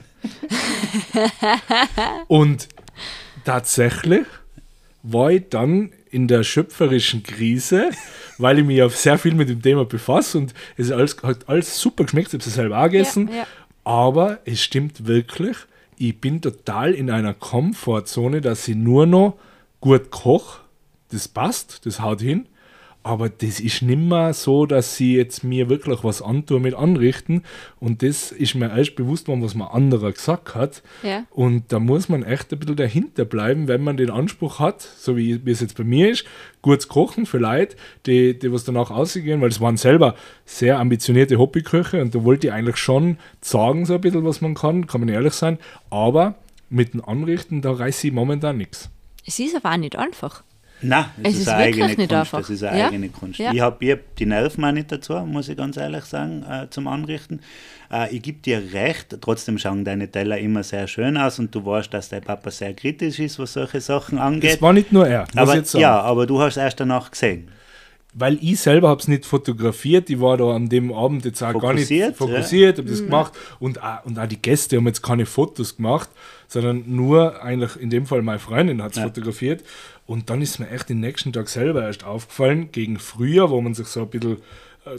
und 2.28 2.70
tatsächlich 3.44 4.26
war 5.04 5.32
ich 5.32 5.50
dann 5.50 5.92
in 6.10 6.28
der 6.28 6.44
schöpferischen 6.44 7.24
Krise, 7.24 7.90
weil 8.38 8.60
ich 8.60 8.66
mich 8.66 8.78
ja 8.78 8.88
sehr 8.88 9.18
viel 9.18 9.34
mit 9.34 9.50
dem 9.50 9.62
Thema 9.62 9.84
befasse 9.84 10.38
und 10.38 10.54
es 10.78 10.90
alles, 10.92 11.18
hat 11.22 11.50
alles 11.50 11.80
super 11.80 12.06
geschmeckt, 12.06 12.30
ich 12.30 12.34
habe 12.36 12.46
es 12.46 12.54
selber 12.54 12.80
auch 12.80 12.86
gegessen, 12.86 13.30
ja. 13.36 13.46
aber 13.84 14.40
es 14.46 14.62
stimmt 14.62 15.06
wirklich, 15.06 15.58
ich 15.98 16.20
bin 16.22 16.42
total 16.42 16.94
in 16.94 17.10
einer 17.10 17.34
Komfortzone, 17.34 18.40
dass 18.40 18.68
ich 18.68 18.76
nur 18.76 19.06
noch 19.06 19.38
gut 19.82 20.12
koche, 20.12 20.61
das 21.12 21.28
passt, 21.28 21.86
das 21.86 22.00
haut 22.02 22.22
hin, 22.22 22.48
aber 23.04 23.30
das 23.30 23.60
ist 23.60 23.82
nimmer 23.82 24.32
so, 24.32 24.68
dass 24.68 24.96
sie 24.96 25.16
jetzt 25.16 25.44
mir 25.44 25.70
wirklich 25.70 26.04
was 26.04 26.22
antun 26.22 26.62
mit 26.62 26.76
anrichten 26.76 27.42
und 27.80 28.04
das 28.04 28.32
ist 28.32 28.54
mir 28.54 28.70
erst 28.78 28.96
bewusst 28.96 29.28
worden, 29.28 29.42
was 29.42 29.56
mir 29.56 29.74
anderer 29.74 30.12
gesagt 30.12 30.54
hat 30.54 30.84
Ja. 31.02 31.24
und 31.32 31.72
da 31.72 31.80
muss 31.80 32.10
man 32.10 32.22
echt 32.22 32.54
ein 32.54 32.60
bisschen 32.60 32.76
dahinter 32.76 33.26
bleiben, 33.26 33.68
wenn 33.68 33.84
man 33.84 33.98
den 33.98 34.12
Anspruch 34.12 34.60
hat, 34.60 34.82
so 34.82 35.18
wie, 35.18 35.44
wie 35.44 35.50
es 35.50 35.62
jetzt 35.62 35.76
bei 35.78 35.84
mir 35.84 36.12
ist, 36.12 36.26
gut 36.62 36.84
zu 36.84 36.90
kochen 36.90 37.26
für 37.26 37.40
Leute, 37.40 37.76
die, 38.06 38.38
die 38.38 38.52
was 38.54 38.66
danach 38.66 38.92
ausgehen, 38.92 39.42
weil 39.42 39.50
es 39.50 39.60
waren 39.60 39.78
selber 39.78 40.14
sehr 40.46 40.78
ambitionierte 40.78 41.40
Hobbyköche 41.40 42.00
und 42.04 42.14
da 42.14 42.24
wollte 42.24 42.48
ich 42.48 42.54
eigentlich 42.54 42.78
schon 42.78 43.18
sagen, 43.42 43.88
so 43.88 43.96
ein 43.96 44.02
bisschen, 44.02 44.26
was 44.26 44.42
man 44.42 44.54
kann, 44.54 44.86
kann 44.86 45.02
man 45.02 45.10
ehrlich 45.10 45.34
sein, 45.34 45.58
aber 45.90 46.36
mit 46.70 46.94
dem 46.94 47.04
Anrichten, 47.04 47.64
da 47.64 47.72
reiße 47.72 48.08
ich 48.08 48.14
momentan 48.14 48.58
nichts. 48.58 48.92
Es 49.26 49.40
ist 49.40 49.56
aber 49.56 49.72
auch 49.74 49.78
nicht 49.78 49.96
einfach. 49.96 50.44
Nein, 50.82 51.06
das 51.22 51.34
Es 51.34 51.34
ist, 51.36 51.42
ist 51.42 51.48
eine 51.50 51.64
eigene 51.64 51.86
nicht 51.88 51.96
Kunst. 51.98 52.14
einfach. 52.14 52.38
Das 52.40 52.50
ist 52.50 52.64
eine 52.64 52.80
Ja. 52.80 52.88
eigene 52.88 53.10
Kunst. 53.10 53.40
Ja. 53.40 53.54
Ich 53.54 53.62
habe 53.62 53.92
hab 53.92 54.16
die 54.16 54.26
Nerven 54.26 54.66
auch 54.66 54.72
nicht 54.72 54.92
dazu, 54.92 55.14
muss 55.14 55.48
ich 55.50 55.58
ganz 55.58 55.78
ehrlich 55.78 56.06
sagen, 56.06 56.44
äh, 56.50 56.68
zum 56.70 56.88
Anrichten. 56.88 57.40
Äh, 57.92 58.16
ich 58.16 58.22
gebe 58.22 58.40
dir 58.40 58.62
recht, 58.74 59.16
trotzdem 59.22 59.58
schauen 59.58 59.84
deine 59.86 60.10
Teller 60.10 60.38
immer 60.40 60.64
sehr 60.64 60.88
schön 60.88 61.18
aus 61.18 61.40
und 61.40 61.54
du 61.54 61.66
weißt, 61.66 61.94
dass 61.94 62.10
dein 62.10 62.22
Papa 62.24 62.50
sehr 62.52 62.74
kritisch 62.74 63.20
ist, 63.20 63.38
was 63.40 63.54
solche 63.54 63.80
Sachen 63.82 64.18
angeht. 64.18 64.56
Es 64.56 64.62
war 64.62 64.74
nicht 64.74 64.92
nur 64.92 65.08
er, 65.08 65.26
aber, 65.36 65.62
ja, 65.74 66.00
aber 66.02 66.26
du 66.26 66.42
hast 66.42 66.58
erst 66.58 66.80
danach 66.80 67.12
gesehen. 67.12 67.50
weil 68.14 68.38
ich 68.42 68.60
selber 68.60 68.90
habe 68.90 69.00
es 69.00 69.08
nicht 69.08 69.26
fotografiert, 69.26 70.10
ich 70.10 70.20
war 70.20 70.36
da 70.38 70.52
an 70.54 70.68
dem 70.68 70.92
Abend 70.92 71.24
jetzt 71.24 71.42
auch 71.42 71.54
gar 71.62 71.74
nicht 71.74 71.88
Fokussiert, 71.88 72.18
fokussiert, 72.18 72.78
habe 72.80 72.90
das 72.90 73.00
gemacht 73.04 73.32
und 73.60 73.82
auch, 73.82 74.04
und 74.06 74.20
auch 74.20 74.28
die 74.28 74.42
Gäste 74.42 74.76
haben 74.78 74.88
jetzt 74.88 75.02
keine 75.02 75.26
Fotos 75.26 75.78
gemacht, 75.78 76.10
sondern 76.52 76.84
nur 76.86 77.42
eigentlich 77.42 77.78
in 77.78 77.90
dem 77.90 78.06
Fall 78.06 78.22
meine 78.24 78.40
Freundin 78.40 78.82
hat 78.84 78.92
es 78.92 78.98
Ja. 78.98 79.04
fotografiert 79.04 79.64
und 80.06 80.30
dann 80.30 80.42
ist 80.42 80.60
mir 80.60 80.70
echt 80.70 80.90
den 80.90 81.00
nächsten 81.00 81.32
Tag 81.32 81.48
selber 81.48 81.84
erst 81.84 82.04
aufgefallen, 82.04 82.70
gegen 82.74 83.00
früher, 83.00 83.50
wo 83.50 83.62
man 83.62 83.74
sich 83.74 83.88
so 83.88 84.02
ein 84.02 84.10
bisschen 84.10 84.38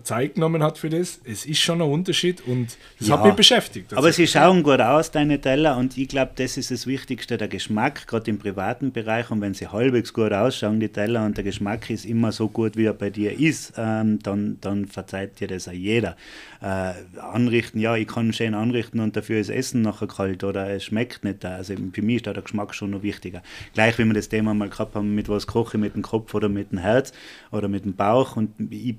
Zeit 0.04 0.34
genommen 0.36 0.62
hat 0.62 0.78
für 0.78 0.88
das, 0.90 1.20
es 1.24 1.44
ist 1.44 1.58
schon 1.58 1.82
ein 1.82 1.90
Unterschied 1.90 2.40
und 2.46 2.76
das 3.00 3.08
Ja. 3.08 3.16
hat 3.18 3.24
mich 3.26 3.34
beschäftigt. 3.34 3.92
Aber 3.94 4.12
sie 4.12 4.28
schauen 4.28 4.62
gut 4.62 4.80
aus, 4.80 5.10
deine 5.10 5.40
Teller, 5.40 5.76
und 5.76 5.98
ich 5.98 6.06
glaube, 6.06 6.30
das 6.36 6.56
ist 6.56 6.70
das 6.70 6.86
Wichtigste, 6.86 7.36
der 7.36 7.48
Geschmack, 7.48 8.06
gerade 8.06 8.30
im 8.30 8.38
privaten 8.38 8.92
Bereich. 8.92 9.28
Und 9.32 9.40
wenn 9.40 9.54
sie 9.54 9.66
halbwegs 9.66 10.12
gut 10.12 10.32
ausschauen, 10.32 10.78
die 10.78 10.88
Teller, 10.88 11.24
und 11.26 11.36
der 11.36 11.42
Geschmack 11.42 11.90
ist 11.90 12.04
immer 12.04 12.30
so 12.30 12.48
gut, 12.48 12.76
wie 12.76 12.84
er 12.84 12.94
bei 12.94 13.10
dir 13.10 13.36
ist, 13.36 13.72
ähm, 13.76 14.20
dann, 14.22 14.58
dann 14.60 14.86
verzeiht 14.86 15.40
dir 15.40 15.48
das 15.48 15.66
auch 15.66 15.72
jeder. 15.72 16.16
Äh, 16.60 16.92
anrichten, 17.20 17.80
ja, 17.80 17.96
ich 17.96 18.06
kann 18.06 18.32
schön 18.32 18.54
anrichten 18.54 19.00
und 19.00 19.16
dafür 19.16 19.40
ist 19.40 19.48
Essen 19.50 19.82
nachher 19.82 20.06
kalt 20.06 20.44
oder 20.44 20.70
es 20.70 20.84
schmeckt 20.84 21.24
nicht. 21.24 21.44
Also 21.44 21.74
für 21.92 22.02
mich 22.02 22.16
ist 22.16 22.28
da 22.28 22.32
der 22.32 22.44
Geschmack 22.44 22.72
schon 22.72 22.90
noch 22.90 23.02
wichtiger. 23.02 23.42
Gleich 23.74 23.98
wie 23.98 24.04
wir 24.04 24.14
das 24.14 24.28
Thema 24.28 24.54
mal 24.54 24.68
gehabt 24.68 24.94
haben, 24.94 25.16
mit 25.16 25.28
was 25.28 25.48
koche 25.48 25.76
ich 25.76 25.80
mit 25.82 25.96
dem 25.96 26.02
Kopf 26.02 26.32
oder 26.34 26.48
mit 26.48 26.70
dem 26.70 26.78
Herz 26.78 27.12
oder 27.50 27.66
mit 27.66 27.84
dem 27.84 27.96
Bauch. 27.96 28.36
Und 28.36 28.52
ich 28.70 28.94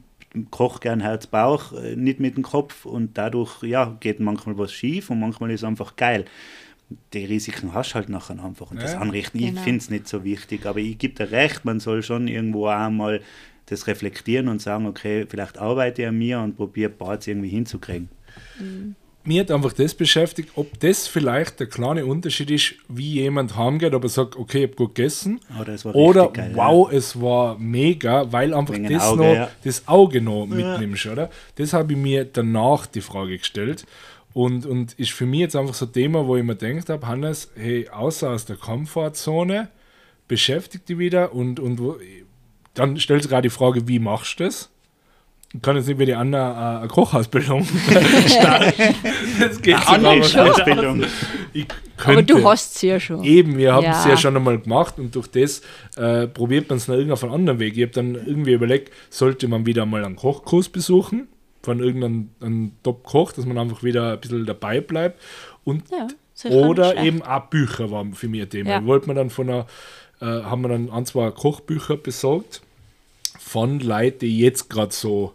koche 0.51 0.79
gern 0.79 0.99
Herz-Bauch, 1.01 1.73
äh, 1.73 1.95
nicht 1.95 2.19
mit 2.19 2.35
dem 2.35 2.43
Kopf 2.43 2.85
und 2.85 3.17
dadurch 3.17 3.63
ja, 3.63 3.95
geht 3.99 4.19
manchmal 4.19 4.57
was 4.57 4.73
schief 4.73 5.09
und 5.09 5.19
manchmal 5.19 5.51
ist 5.51 5.61
es 5.61 5.63
einfach 5.65 5.95
geil. 5.95 6.25
Die 7.13 7.25
Risiken 7.25 7.73
hast 7.73 7.91
du 7.91 7.95
halt 7.95 8.09
nachher 8.09 8.43
einfach 8.43 8.71
und 8.71 8.81
das 8.81 8.93
Ja. 8.93 8.99
Anrichten, 8.99 9.39
Genau. 9.39 9.53
ich 9.53 9.59
finde 9.59 9.77
es 9.79 9.89
nicht 9.89 10.07
so 10.07 10.23
wichtig, 10.23 10.65
aber 10.65 10.79
ich 10.79 10.97
gebe 10.97 11.13
dir 11.13 11.31
recht, 11.31 11.65
man 11.65 11.79
soll 11.79 12.03
schon 12.03 12.27
irgendwo 12.27 12.67
auch 12.67 12.89
mal 12.89 13.21
das 13.67 13.87
reflektieren 13.87 14.47
und 14.49 14.61
sagen, 14.61 14.85
okay, 14.85 15.25
vielleicht 15.27 15.57
arbeite 15.57 16.01
ich 16.01 16.07
an 16.07 16.17
mir 16.17 16.39
und 16.39 16.55
probiere 16.57 16.89
Parts 16.89 17.27
irgendwie 17.27 17.49
hinzukriegen. 17.49 18.09
Mir 19.25 19.41
hat 19.41 19.51
einfach 19.51 19.73
das 19.73 19.93
beschäftigt, 19.93 20.51
ob 20.55 20.79
das 20.79 21.07
vielleicht 21.07 21.59
der 21.59 21.67
kleine 21.67 22.05
Unterschied 22.05 22.51
ist, 22.51 22.75
wie 22.89 23.13
jemand 23.13 23.55
heimgeht, 23.55 23.93
aber 23.93 24.09
sagt, 24.09 24.35
okay, 24.35 24.63
ich 24.63 24.69
habe 24.69 24.75
gut 24.75 24.95
gegessen. 24.95 25.39
War 25.49 25.95
Oder 25.95 26.27
geil, 26.29 26.51
wow, 26.55 26.91
es 26.91 27.19
war 27.19 27.57
mega, 27.57 28.31
weil 28.31 28.53
einfach 28.53 28.73
Wegen 28.73 28.89
das, 28.89 29.03
Auge, 29.03 29.23
noch, 29.23 29.33
ja. 29.33 29.51
das 29.63 29.87
Auge 29.87 30.21
noch 30.21 30.45
mitnimmst, 30.45 31.05
oder? 31.05 31.29
Das 31.55 31.73
habe 31.73 31.93
ich 31.93 31.99
mir 31.99 32.25
danach 32.25 32.85
die 32.85 33.01
Frage 33.01 33.37
gestellt. 33.37 33.85
Und, 34.33 34.65
und 34.65 34.93
ist 34.93 35.11
für 35.11 35.27
mich 35.27 35.41
jetzt 35.41 35.55
einfach 35.55 35.75
so 35.75 35.85
ein 35.85 35.93
Thema, 35.93 36.25
wo 36.25 36.35
ich 36.35 36.43
mir 36.43 36.55
gedacht 36.55 36.89
habe, 36.89 37.07
Hannes, 37.07 37.51
hey, 37.55 37.87
außer 37.89 38.31
aus 38.31 38.45
der 38.45 38.55
Komfortzone, 38.55 39.69
beschäftigt 40.27 40.89
dich 40.89 40.97
wieder 40.97 41.33
und, 41.33 41.59
und 41.59 41.79
wo, 41.79 41.97
dann 42.73 42.99
stellt 42.99 43.21
sich 43.21 43.29
gerade 43.29 43.47
die 43.47 43.53
Frage, 43.53 43.87
wie 43.87 43.99
machst 43.99 44.39
du 44.39 44.45
das? 44.45 44.69
Ich 45.55 45.61
kann 45.61 45.75
jetzt 45.75 45.87
nicht 45.87 45.99
wie 45.99 46.07
die 46.07 46.15
Anna 46.15 46.77
äh, 46.77 46.79
eine 46.79 46.87
Kochausbildung 46.87 47.63
starten. 48.27 48.95
Das 49.39 49.61
geht 49.61 49.75
Andere. 49.87 50.49
Ausbildung. 50.49 51.03
Aber 52.03 52.23
du 52.23 52.49
hast 52.49 52.75
es 52.75 52.81
ja 52.81 52.99
schon. 52.99 53.23
Eben, 53.23 53.57
wir 53.57 53.73
haben 53.73 53.85
es 53.85 54.03
Ja. 54.03 54.11
ja 54.11 54.17
schon 54.17 54.35
einmal 54.35 54.57
gemacht 54.57 54.95
und 54.97 55.13
durch 55.13 55.27
das 55.27 55.61
äh, 55.95 56.27
probiert 56.27 56.69
man 56.69 56.77
es 56.77 56.87
noch 56.87 56.95
irgendwie 56.95 57.13
auf 57.13 57.23
einen 57.23 57.33
anderen 57.33 57.59
Weg. 57.59 57.77
Ich 57.77 57.83
habe 57.83 57.91
dann 57.91 58.15
irgendwie 58.15 58.53
überlegt, 58.53 58.91
sollte 59.11 59.47
man 59.47 59.65
wieder 59.67 59.85
mal 59.85 60.03
einen 60.03 60.15
Kochkurs 60.15 60.69
besuchen 60.69 61.27
von 61.61 61.79
irgendeinem 61.79 62.29
einem 62.41 62.71
Top-Koch, 62.81 63.31
dass 63.33 63.45
man 63.45 63.57
einfach 63.59 63.83
wieder 63.83 64.13
ein 64.13 64.19
bisschen 64.19 64.45
dabei 64.47 64.81
bleibt. 64.81 65.21
Und 65.63 65.83
Ja, 65.91 66.07
oder 66.49 66.97
eben 66.97 67.21
auch 67.21 67.45
Bücher 67.45 67.91
waren 67.91 68.15
für 68.15 68.27
mich 68.27 68.41
ein 68.41 68.49
Thema. 68.49 68.69
Ja. 68.71 68.85
Wollte 68.85 69.07
mir 69.07 69.13
dann 69.13 69.29
von 69.29 69.49
einer, 69.49 69.67
äh, 70.19 70.25
haben 70.25 70.63
wir 70.63 70.69
dann 70.69 70.89
ein, 70.89 71.05
zwei 71.05 71.29
Kochbücher 71.29 71.95
besorgt 71.95 72.61
von 73.39 73.79
Leuten, 73.79 74.19
die 74.19 74.39
jetzt 74.39 74.69
gerade 74.69 74.91
so 74.91 75.33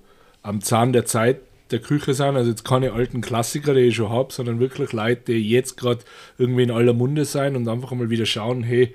am 0.49 0.63
Zahn 0.63 0.93
der 0.93 1.05
Zeit 1.05 1.41
der 1.71 1.81
Küche 1.81 2.15
sind. 2.15 2.37
Also 2.37 2.51
jetzt 2.51 2.65
keine 2.65 2.93
alten 2.93 3.21
Klassiker, 3.21 3.75
die 3.75 3.81
ich 3.81 3.97
schon 3.97 4.09
habe, 4.09 4.33
sondern 4.33 4.61
wirklich 4.61 4.93
Leute, 4.93 5.33
die 5.33 5.49
jetzt 5.51 5.77
gerade 5.77 6.01
irgendwie 6.39 6.63
in 6.63 6.71
aller 6.71 6.95
Munde 6.95 7.25
sein 7.25 7.55
und 7.57 7.69
einfach 7.69 7.93
mal 7.93 8.11
wieder 8.11 8.27
schauen, 8.27 8.63
hey, 8.63 8.95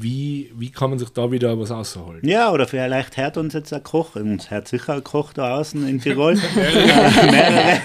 wie, 0.00 0.50
wie 0.56 0.70
kann 0.70 0.90
man 0.90 0.98
sich 0.98 1.10
da 1.10 1.30
wieder 1.30 1.58
was 1.58 1.70
rausholen? 1.70 2.20
Ja, 2.26 2.50
oder 2.50 2.66
vielleicht 2.66 3.16
hört 3.16 3.36
uns 3.36 3.52
jetzt 3.54 3.72
ein 3.72 3.82
Koch, 3.82 4.16
uns 4.16 4.50
hört 4.50 4.68
sicher 4.68 4.94
ein 4.94 5.04
Koch 5.04 5.32
da 5.32 5.56
außen 5.56 5.86
in 5.88 6.00
Tirol. 6.02 6.36
äh. 6.36 7.76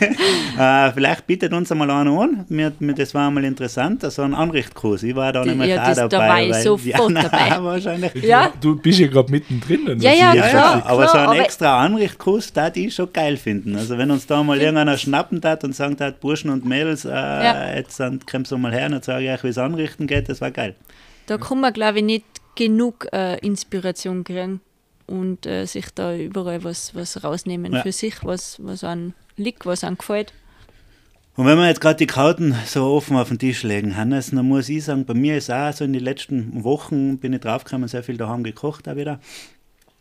Äh, 0.59 0.91
vielleicht 0.93 1.27
bietet 1.27 1.53
uns 1.53 1.71
einmal 1.71 1.89
einer 1.91 2.11
an. 2.19 2.45
Mir, 2.49 2.71
mir, 2.79 2.93
das 2.93 3.13
war 3.13 3.27
einmal 3.27 3.43
interessant, 3.43 4.01
so 4.11 4.21
ein 4.23 4.33
Anrichtkurs. 4.33 5.03
Ich 5.03 5.15
war 5.15 5.31
da 5.33 5.43
nicht 5.45 5.57
mehr 5.57 5.67
ja, 5.67 5.85
das- 5.93 6.09
dabei. 6.09 6.47
da 6.47 6.53
war 6.55 6.61
sofort 6.61 7.11
ja, 7.11 7.21
dabei. 7.29 7.63
wahrscheinlich. 7.63 8.13
Ja. 8.23 8.51
Du 8.59 8.75
bist 8.75 8.99
ja 8.99 9.07
gerade 9.07 9.31
mittendrin. 9.31 9.87
und 9.87 10.01
Ja, 10.01 10.11
das 10.11 10.19
ja, 10.19 10.31
ist 10.31 10.37
Ja, 10.37 10.49
klar. 10.49 10.83
aber 10.85 11.07
so 11.07 11.17
einen 11.17 11.27
aber- 11.29 11.39
extra 11.39 11.79
Anrichtkurs, 11.83 12.53
da 12.53 12.69
die 12.69 12.87
ich 12.87 12.95
schon 12.95 13.11
geil 13.13 13.37
finden. 13.37 13.75
Also 13.75 13.97
wenn 13.97 14.09
uns 14.11 14.25
da 14.25 14.41
mal 14.43 14.57
irgendeiner 14.59 14.97
schnappen 14.97 15.41
tat 15.41 15.63
und 15.63 15.75
sagen 15.75 15.97
tat, 15.97 16.19
Burschen 16.19 16.49
und 16.49 16.65
Mädels, 16.65 17.05
äh, 17.05 17.09
Ja. 17.09 17.75
jetzt 17.75 17.99
dann 17.99 18.19
kommst 18.29 18.51
du 18.51 18.57
mal 18.57 18.71
her 18.73 18.85
und 18.87 18.93
dann 18.93 19.01
sage 19.03 19.25
ich 19.25 19.31
euch, 19.31 19.43
wie 19.43 19.49
es 19.49 19.57
anrichten 19.57 20.07
geht, 20.07 20.29
das 20.29 20.41
war 20.41 20.51
geil. 20.51 20.75
Da 21.27 21.37
kann 21.37 21.59
man, 21.61 21.73
glaube 21.73 21.99
ich, 21.99 22.03
nicht 22.05 22.25
genug 22.55 23.07
äh, 23.13 23.37
Inspiration 23.45 24.23
kriegen 24.23 24.61
und 25.05 25.45
äh, 25.45 25.65
sich 25.65 25.89
da 25.93 26.15
überall 26.15 26.63
was, 26.63 26.95
was 26.95 27.23
rausnehmen 27.23 27.73
Ja. 27.73 27.83
für 27.83 27.91
sich, 27.91 28.23
was, 28.23 28.57
was 28.63 28.83
an 28.83 29.13
liegt, 29.35 29.65
was 29.65 29.83
an 29.83 29.97
gefällt. 29.97 30.33
Und 31.35 31.45
wenn 31.45 31.57
wir 31.57 31.67
jetzt 31.67 31.81
gerade 31.81 31.97
die 31.97 32.07
Karten 32.07 32.55
so 32.65 32.85
offen 32.85 33.15
auf 33.15 33.27
den 33.27 33.37
Tisch 33.37 33.61
legen, 33.61 33.95
Hannes, 33.95 34.31
dann 34.31 34.47
muss 34.47 34.67
ich 34.69 34.83
sagen, 34.85 35.05
bei 35.05 35.13
mir 35.13 35.37
ist 35.37 35.51
auch 35.51 35.71
so 35.71 35.85
in 35.85 35.93
den 35.93 36.03
letzten 36.03 36.63
Wochen 36.63 37.19
bin 37.19 37.33
ich 37.33 37.41
draufgekommen, 37.41 37.87
sehr 37.87 38.01
viel 38.01 38.17
daheim 38.17 38.43
gekocht 38.43 38.89
auch 38.89 38.95
wieder. 38.95 39.19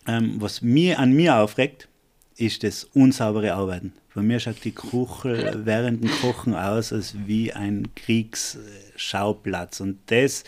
Ähm, 0.07 0.37
was 0.41 0.63
mir 0.63 0.99
an 0.99 1.13
mir 1.13 1.37
aufregt, 1.37 1.89
ist 2.37 2.63
das 2.63 2.85
unsaubere 2.85 3.53
Arbeiten. 3.53 3.93
Bei 4.15 4.23
mir 4.23 4.41
schaut 4.41 4.65
die 4.65 4.73
Kuchel 4.73 5.61
während 5.67 6.03
dem 6.03 6.11
Kochen 6.23 6.55
aus 6.55 6.91
als 6.93 7.15
wie 7.27 7.53
ein 7.53 7.89
Kriegsschauplatz. 7.97 9.81
Und 9.81 9.99
das 10.07 10.45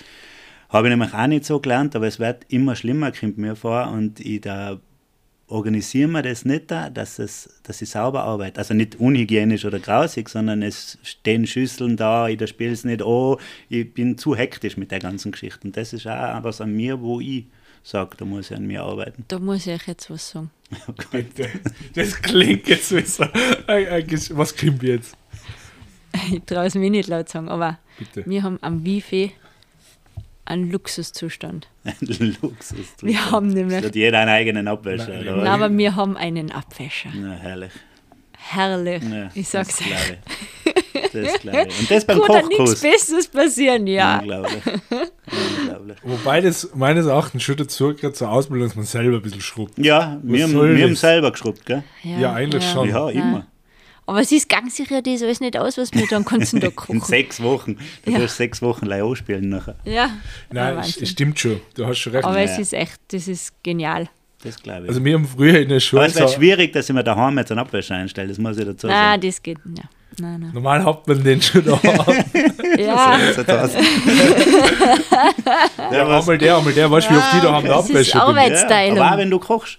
habe 0.69 0.89
ich 0.89 0.91
nämlich 0.91 1.15
auch 1.15 1.27
nicht 1.27 1.45
so 1.45 1.61
gelernt, 1.61 1.97
aber 1.97 2.07
es 2.07 2.19
wird 2.19 2.45
immer 2.49 2.77
schlimmer, 2.77 3.13
kommt 3.13 3.39
mir 3.39 3.57
vor. 3.57 3.89
Und 3.89 4.21
ich 4.21 4.41
da 4.41 4.79
organisieren 5.49 6.13
wir 6.13 6.23
das 6.23 6.45
nicht 6.45 6.71
da, 6.71 6.91
dass, 6.91 7.19
es, 7.19 7.49
dass 7.63 7.81
ich 7.81 7.89
sauber 7.91 8.25
arbeite. 8.25 8.59
Also 8.59 8.75
nicht 8.75 8.97
unhygienisch 8.97 9.65
oder 9.65 9.79
grausig, 9.79 10.29
sondern 10.29 10.63
es 10.63 10.99
stehen 11.03 11.47
Schüsseln 11.47 11.97
da, 11.97 12.29
ich 12.29 12.47
spiele 12.49 12.73
es 12.73 12.85
nicht 12.85 13.03
an, 13.03 13.37
ich 13.69 13.93
bin 13.93 14.19
zu 14.19 14.37
hektisch 14.37 14.77
mit 14.77 14.91
der 14.91 14.99
ganzen 14.99 15.33
Geschichte. 15.33 15.67
Und 15.67 15.77
das 15.77 15.93
ist 15.93 16.07
auch 16.07 16.43
was 16.45 16.61
an 16.61 16.75
mir, 16.75 17.01
wo 17.01 17.21
ich 17.21 17.47
sage, 17.83 18.17
da 18.19 18.25
muss 18.25 18.51
ich 18.51 18.57
an 18.57 18.67
mir 18.67 18.83
arbeiten. 18.83 19.25
Da 19.29 19.39
muss 19.39 19.67
ich 19.67 19.73
euch 19.73 19.89
jetzt 19.89 20.11
was 20.11 20.31
sagen. 20.31 20.51
Bitte. 21.11 21.49
Das 21.95 22.21
klingt 22.21 22.69
jetzt 22.69 22.95
wie 22.95 23.01
so. 23.01 23.25
Was 23.25 24.55
kommt 24.55 24.83
jetzt? 24.83 25.17
Ich 26.31 26.43
traue 26.45 26.67
es 26.67 26.75
mir 26.75 26.91
nicht 26.91 27.09
laut 27.09 27.29
sagen, 27.29 27.49
aber 27.49 27.79
Bitte. 27.99 28.29
wir 28.29 28.43
haben 28.43 28.59
am 28.61 28.85
Wifi 28.85 29.33
einen 30.49 30.71
Luxuszustand. 30.71 31.69
Ein 31.85 32.37
Luxus. 32.43 32.77
Wir 33.03 33.31
haben 33.31 33.49
nämlich- 33.49 33.79
Es 33.79 33.87
hat 33.87 33.95
jeder 33.95 34.19
einen 34.21 34.31
eigenen 34.31 34.69
Abwäscher. 34.69 35.09
Nein, 35.09 35.21
oder 35.29 35.37
nein, 35.37 35.47
aber 35.47 35.77
wir 35.77 35.95
haben 35.97 36.17
einen 36.17 36.51
Abwäscher. 36.53 37.11
Na, 37.15 37.33
herrlich. 37.35 37.73
Herrlich. 38.37 39.03
Ja, 39.03 39.29
ich 39.35 39.49
sag's 39.49 39.77
das 39.79 39.87
euch. 39.87 39.87
glaube 39.93 40.19
ich. 40.65 41.13
Das 41.13 41.41
glaube 41.41 41.67
ich. 41.69 41.81
Und 41.81 41.91
das 41.91 42.05
beim 42.05 42.19
Kann 42.21 42.29
da 42.29 42.35
nichts 42.43 42.57
Kochkurs. 42.57 42.81
Besseres 42.81 43.29
passieren, 43.29 43.87
ja. 43.87 44.19
Unglaublich. 44.21 44.63
Unglaublich. 45.61 45.97
Wobei 46.03 46.41
das 46.41 46.71
meines 46.75 47.07
Erachtens 47.07 47.43
schon 47.43 47.57
dazu 47.57 47.95
gehört 47.95 48.17
zur 48.17 48.31
Ausbildung, 48.31 48.69
dass 48.69 48.77
man 48.77 48.85
selber 48.85 49.17
ein 49.17 49.23
bisschen 49.23 49.41
schrubbt. 49.41 49.79
Ja, 49.79 50.19
wir, 50.23 50.49
wir 50.49 50.83
haben 50.85 50.91
das? 50.91 51.01
selber 51.01 51.31
geschrubbt, 51.33 51.67
gell? 51.67 51.83
Ja, 52.03 52.33
eigentlich 52.33 52.65
schon. 52.65 52.89
Ja, 52.89 53.09
immer. 53.11 53.47
Aber 54.09 54.21
es 54.21 54.33
ist 54.33 54.49
ganz 54.49 54.75
sicher 54.77 55.03
das 55.03 55.23
alles 55.23 55.41
nicht 55.41 55.57
aus, 55.59 55.77
was 55.77 55.93
wir 55.93 56.07
dann 56.09 56.25
ganzen 56.25 56.61
Tag 56.63 56.71
In 56.71 56.77
kochen. 56.77 57.01
sechs 57.03 57.43
Wochen. 57.43 57.77
Du 58.07 58.11
Ja. 58.11 58.19
wirst 58.21 58.39
sechs 58.39 58.63
Wochen 58.63 58.87
live 58.87 59.03
ausspielen 59.03 59.51
nachher. 59.51 59.75
Ja, 59.85 60.09
Nein, 60.51 60.71
es, 60.71 60.77
Wahnsinn. 60.87 61.03
es 61.03 61.11
stimmt 61.11 61.39
schon. 61.39 61.61
Du 61.75 61.87
hast 61.87 61.99
schon 61.99 62.13
recht. 62.15 62.25
Aber 62.25 62.39
Ja. 62.39 62.45
es 62.45 62.59
ist 62.59 62.73
echt, 62.73 62.99
das 63.13 63.29
ist 63.29 63.53
genial. 63.63 64.09
Das 64.43 64.57
glaube 64.63 64.85
ich. 64.85 64.89
Also 64.89 65.05
wir 65.05 65.15
haben 65.15 65.27
früher 65.27 65.59
in 65.61 65.69
der 65.69 65.77
Aber 65.77 65.81
Schule 65.81 66.07
es 66.07 66.15
wäre 66.17 66.29
schwierig, 66.29 66.73
dass 66.73 66.89
ich 66.89 66.95
mir 66.95 67.05
daheim 67.05 67.37
jetzt 67.39 67.51
einen 67.51 67.61
Abwäscher 67.61 67.97
einstelle, 67.97 68.29
das 68.29 68.39
muss 68.39 68.57
ich 68.57 68.65
dazu 68.65 68.87
Nein, 68.87 68.95
sagen. 69.21 69.21
das 69.27 69.43
geht 69.43 69.67
nicht. 69.67 69.83
Nein, 70.21 70.41
nein. 70.41 70.51
normal 70.55 70.85
hat 70.85 71.07
man 71.07 71.23
den 71.23 71.43
schon 71.43 71.65
da. 71.67 71.79
Ja, 72.79 73.19
So 73.37 73.43
das. 73.43 73.75
ja, 75.93 76.19
einmal 76.19 76.39
der, 76.39 76.57
einmal 76.57 76.73
der, 76.73 76.91
weißt 76.91 77.11
du, 77.11 77.15
wie 77.15 77.19
oft 77.19 77.33
die 77.35 77.41
da 77.41 77.53
haben 77.53 77.65
der 77.67 77.75
das 77.77 77.85
ist 77.85 77.91
Abwäsche 77.91 78.13
bin. 78.13 78.21
Arbeit. 78.21 78.37
Ja, 78.37 78.43
Arbeitsteilung. 78.57 78.99
aber 78.99 79.13
auch 79.15 79.19
wenn 79.19 79.31
du 79.31 79.39
kochst. 79.39 79.79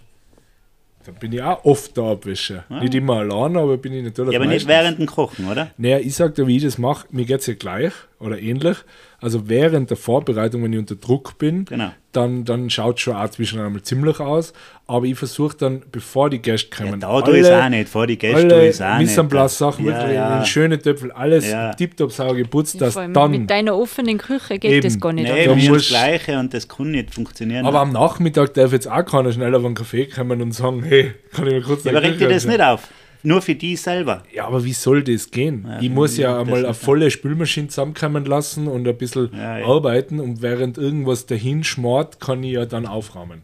Da 1.14 1.20
bin 1.20 1.34
ich 1.34 1.42
auch 1.42 1.66
oft 1.66 1.98
der 1.98 2.04
Abwäsche. 2.04 2.64
Nicht 2.70 2.94
immer 2.94 3.18
allein, 3.18 3.58
aber 3.58 3.78
bin 3.78 3.94
ich 3.94 4.04
natürlich 4.04 4.32
Ja, 4.34 4.38
aber 4.40 4.46
nicht 4.46 4.68
meistens. 4.68 4.70
während 4.70 5.00
dem 5.00 5.06
Kochen, 5.08 5.50
oder? 5.50 5.72
Naja, 5.78 5.98
ich 6.00 6.14
sag 6.16 6.36
dir, 6.36 6.46
wie 6.46 6.58
ich 6.58 6.64
das 6.64 6.78
mache, 6.78 7.08
mir 7.10 7.26
geht 7.26 7.40
es 7.40 7.48
ja 7.48 7.56
gleich 7.56 7.94
oder 8.20 8.40
ähnlich. 8.40 8.78
Also 9.22 9.50
während 9.50 9.90
der 9.90 9.98
Vorbereitung, 9.98 10.64
wenn 10.64 10.74
ich 10.74 10.80
unter 10.80 10.96
Druck 10.96 11.38
bin, 11.38 11.66
Genau. 11.66 11.92
dann, 12.14 12.46
dann 12.46 12.70
schaut 12.70 12.96
es 12.96 13.02
schon 13.02 13.16
auch 13.16 13.30
zwischen 13.30 13.60
einmal 13.60 13.82
ziemlich 13.82 14.20
aus. 14.20 14.54
Aber 14.88 15.06
ich 15.06 15.18
versuche 15.18 15.56
dann, 15.58 15.84
bevor 15.92 16.30
die 16.30 16.40
Gäste 16.40 16.70
Ja, 16.80 16.86
kommen, 16.86 17.00
da 17.02 17.22
tue 17.22 17.38
ich 17.40 17.44
es 17.46 17.50
auch 17.52 17.70
nicht, 17.70 17.90
vor 17.90 18.08
die 18.08 18.18
Gäste 18.18 18.38
alle 18.56 18.68
es 18.68 18.82
auch 18.82 18.98
nicht. 18.98 19.50
Sachen 19.50 19.86
ja, 19.86 19.92
wirklich 19.98 20.16
ja. 20.16 20.40
in 20.40 20.46
schöne 20.46 20.80
Töpfel, 20.80 21.12
alles 21.12 21.50
Ja. 21.50 21.74
tiptop 21.74 22.12
sauber 22.12 22.36
geputzt, 22.36 22.80
dass 22.82 22.94
dann. 22.96 23.32
mit 23.32 23.50
deiner 23.50 23.76
offenen 23.78 24.18
Küche 24.18 24.58
geht 24.58 24.72
Eben. 24.72 24.84
das 24.84 25.00
gar 25.00 25.14
nicht. 25.14 25.32
Nee, 25.32 25.46
Da 25.46 25.56
wir 25.56 25.70
musst- 25.70 25.92
das 25.92 26.00
Gleiche 26.00 26.40
und 26.40 26.54
das 26.54 26.68
kann 26.68 26.92
nicht 26.92 27.14
funktionieren. 27.14 27.66
aber 27.66 27.82
am 27.82 27.92
Nachmittag 27.92 28.54
darf 28.54 28.72
jetzt 28.72 28.88
auch 28.90 29.06
keiner 29.06 29.32
schnell 29.32 29.54
auf 29.54 29.64
einen 29.66 29.76
Kaffee 29.76 30.06
kommen 30.08 30.42
und 30.42 30.54
sagen, 30.54 30.82
hey, 30.84 31.12
kann 31.34 31.46
ich 31.48 31.54
mal 31.54 31.62
kurz 31.62 31.84
ja, 31.84 31.92
aber 31.92 32.02
regt 32.02 32.20
dir 32.22 32.30
das 32.30 32.46
nicht 32.46 32.62
auf? 32.62 32.88
Nur 33.22 33.42
für 33.42 33.56
die 33.56 33.76
selber. 33.76 34.24
Ja, 34.34 34.46
aber 34.48 34.64
wie 34.64 34.74
soll 34.74 35.04
das 35.04 35.30
gehen? 35.32 35.66
Ja, 35.68 35.82
ich 35.82 35.90
muss 35.90 36.16
ja 36.18 36.40
einmal 36.40 36.64
eine 36.66 36.74
volle 36.74 37.12
Spülmaschine 37.12 37.68
zusammenkommen 37.68 38.26
lassen 38.26 38.68
und 38.68 38.88
ein 38.88 38.98
bisschen 38.98 39.30
Ja, 39.34 39.60
ja. 39.60 39.66
arbeiten 39.66 40.20
und 40.20 40.42
während 40.42 40.78
irgendwas 40.78 41.26
dahin 41.26 41.64
schmort, 41.64 42.20
kann 42.22 42.44
ich 42.44 42.54
ja 42.54 42.66
dann 42.66 42.86
aufräumen. 42.86 43.44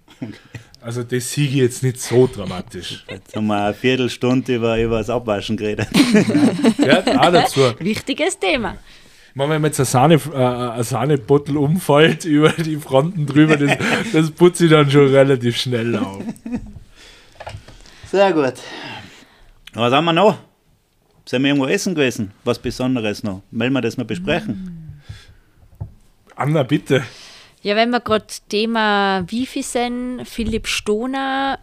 Also 0.82 1.04
das 1.04 1.32
sehe 1.32 1.48
ich 1.48 1.56
jetzt 1.56 1.84
nicht 1.84 2.00
so 2.00 2.30
dramatisch. 2.34 3.04
Jetzt 3.10 3.36
haben 3.36 3.48
wir 3.48 3.66
eine 3.66 3.74
Viertelstunde 3.74 4.56
über, 4.56 4.80
über 4.80 5.00
das 5.00 5.10
Abwaschen 5.10 5.58
geredet. 5.58 5.88
Gehört 6.78 7.10
auch 7.10 7.32
dazu. 7.32 7.62
Wichtiges 7.80 8.38
Thema. 8.38 8.78
Meine, 9.34 9.50
wenn 9.50 9.62
mir 9.64 9.68
jetzt 9.68 9.80
ein, 9.82 9.86
Sahne, 9.86 10.16
äh, 10.34 10.38
ein 10.38 10.84
Sahnebottel 10.84 11.58
umfällt 11.58 12.24
über 12.26 12.50
die 12.52 12.78
Fronten 12.78 13.26
drüber, 13.26 13.58
das, 13.58 13.78
das 14.14 14.32
putze 14.32 14.66
ich 14.66 14.72
dann 14.72 14.90
schon 14.90 15.08
relativ 15.08 15.58
schnell 15.58 15.98
auf. 15.98 16.24
Sehr 18.10 18.32
gut. 18.32 18.54
Was 19.76 19.94
haben 19.94 20.06
wir 20.06 20.14
noch? 20.14 20.38
Sind 21.26 21.42
wir 21.44 21.50
irgendwo 21.50 21.68
essen 21.68 21.96
gewesen? 21.96 22.32
Was 22.44 22.60
Besonderes 22.60 23.24
noch? 23.24 23.42
Wollen 23.52 23.74
wir 23.74 23.82
das 23.82 23.98
noch 23.98 24.06
besprechen? 24.06 25.02
Anna, 26.36 26.64
bitte. 26.64 27.04
Ja, 27.62 27.76
wenn 27.76 27.90
wir 27.90 28.00
gerade 28.00 28.26
Thema 28.50 29.24
Wifi 29.28 29.64
sind, 29.64 30.26
Philipp 30.26 30.68
Stoner, 30.68 31.60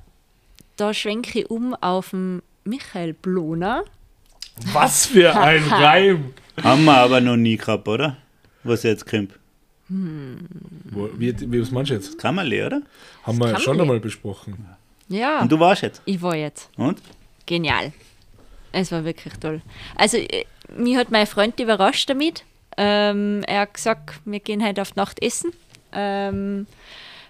da 0.77 0.93
schwenke 0.93 1.41
ich 1.41 1.51
um 1.51 1.75
auf 1.75 2.11
den 2.11 2.43
Michael 2.65 3.13
Bloner. 3.15 3.85
Was 4.73 5.07
für 5.07 5.35
ein 5.41 5.63
Reim. 5.69 6.35
Haben 6.63 6.85
wir 6.85 6.97
aber 6.97 7.21
noch 7.21 7.37
nie 7.37 7.57
gehabt, 7.57 7.87
oder? 7.89 8.17
Was 8.65 8.83
jetzt 8.83 9.07
kommt. 9.09 9.33
Wo, 9.89 11.09
wie, 11.17 11.35
wie 11.53 11.61
was 11.61 11.71
meinst 11.71 11.91
du 11.91 11.95
jetzt? 11.95 12.19
Kammerle, 12.19 12.67
oder? 12.67 12.83
Haben 13.25 13.39
wir 13.39 13.53
kann 13.53 13.61
schon 13.61 13.81
einmal 13.81 14.01
besprochen. 14.01 14.67
Ja, 15.09 15.41
Und 15.41 15.53
du 15.53 15.59
warst 15.61 15.83
jetzt. 15.83 16.03
ich 16.05 16.21
war 16.21 16.35
jetzt. 16.37 16.71
Und? 16.77 16.99
Genial. 17.47 17.93
Es 18.73 18.91
war 18.93 19.05
wirklich 19.05 19.35
toll. 19.35 19.63
Also, 19.97 20.17
äh, 20.17 20.45
mich 20.77 20.97
hat 20.97 21.11
mein 21.11 21.27
Freund 21.27 21.59
überrascht 21.61 22.09
damit. 22.09 22.45
Ähm, 22.77 23.43
er 23.47 23.61
hat 23.63 23.75
gesagt, 23.75 24.21
wir 24.25 24.41
gehen 24.41 24.65
heute 24.65 24.81
auf 24.83 24.93
die 24.93 24.99
Nacht 24.99 25.23
essen. 25.23 25.53
Ähm, 25.93 26.67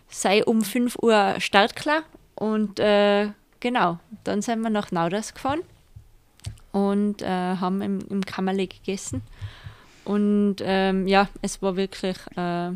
sei 0.08 0.44
um 0.44 0.62
5 0.62 0.96
Uhr 1.02 1.36
startklar. 1.38 2.02
Und 2.36 2.78
äh, 2.78 3.28
genau, 3.60 3.98
dann 4.24 4.42
sind 4.42 4.60
wir 4.60 4.70
nach 4.70 4.92
Nauders 4.92 5.34
gefahren 5.34 5.60
und 6.72 7.22
äh, 7.22 7.26
haben 7.26 7.82
im, 7.82 8.00
im 8.08 8.24
Kammerle 8.24 8.66
gegessen. 8.66 9.22
Und 10.04 10.56
ähm, 10.60 11.06
ja, 11.06 11.28
es 11.42 11.62
war 11.62 11.76
wirklich 11.76 12.16
äh, 12.36 12.70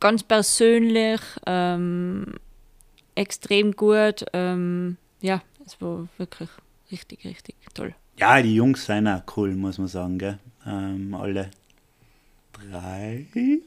ganz 0.00 0.22
persönlich, 0.22 1.20
ähm, 1.46 2.34
extrem 3.14 3.72
gut. 3.72 4.26
Ähm, 4.32 4.96
ja, 5.20 5.40
es 5.66 5.80
war 5.80 6.06
wirklich 6.18 6.48
richtig, 6.90 7.24
richtig 7.24 7.56
toll. 7.74 7.94
Ja, 8.18 8.40
die 8.40 8.54
Jungs 8.54 8.86
sind 8.86 9.08
auch 9.08 9.22
cool, 9.36 9.54
muss 9.54 9.78
man 9.78 9.88
sagen, 9.88 10.18
gell? 10.18 10.38
Ähm, 10.66 11.14
alle 11.14 11.50
drei. 12.52 13.26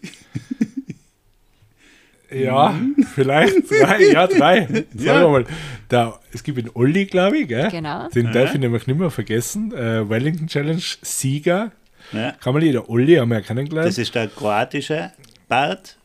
Ja, 2.29 2.77
vielleicht 3.15 3.69
drei. 3.69 4.03
Ja, 4.11 4.27
drei. 4.27 4.65
Sagen 4.95 5.21
wir 5.21 5.29
mal. 5.29 5.45
Da, 5.87 6.19
es 6.33 6.43
gibt 6.43 6.57
den 6.57 6.69
Olli, 6.73 7.05
glaube 7.05 7.37
ich, 7.37 7.47
gell? 7.47 7.69
Genau. 7.71 8.09
Den 8.09 8.31
darf 8.33 8.53
ich 8.53 8.59
nämlich 8.59 8.85
nicht 8.85 8.99
mehr 8.99 9.09
vergessen. 9.09 9.71
Äh, 9.73 10.09
Wellington 10.09 10.47
Challenge 10.47 10.81
Sieger. 11.01 11.71
Ja. 12.11 12.33
Kann 12.33 12.53
man 12.53 12.63
nicht, 12.63 12.73
der 12.73 12.89
Olli 12.89 13.15
haben 13.15 13.29
wir 13.29 13.37
ja 13.37 13.41
kennengelernt. 13.41 13.87
Das 13.87 13.97
ist 13.97 14.13
der 14.13 14.27
kroatische 14.27 15.11
Bart. 15.47 15.97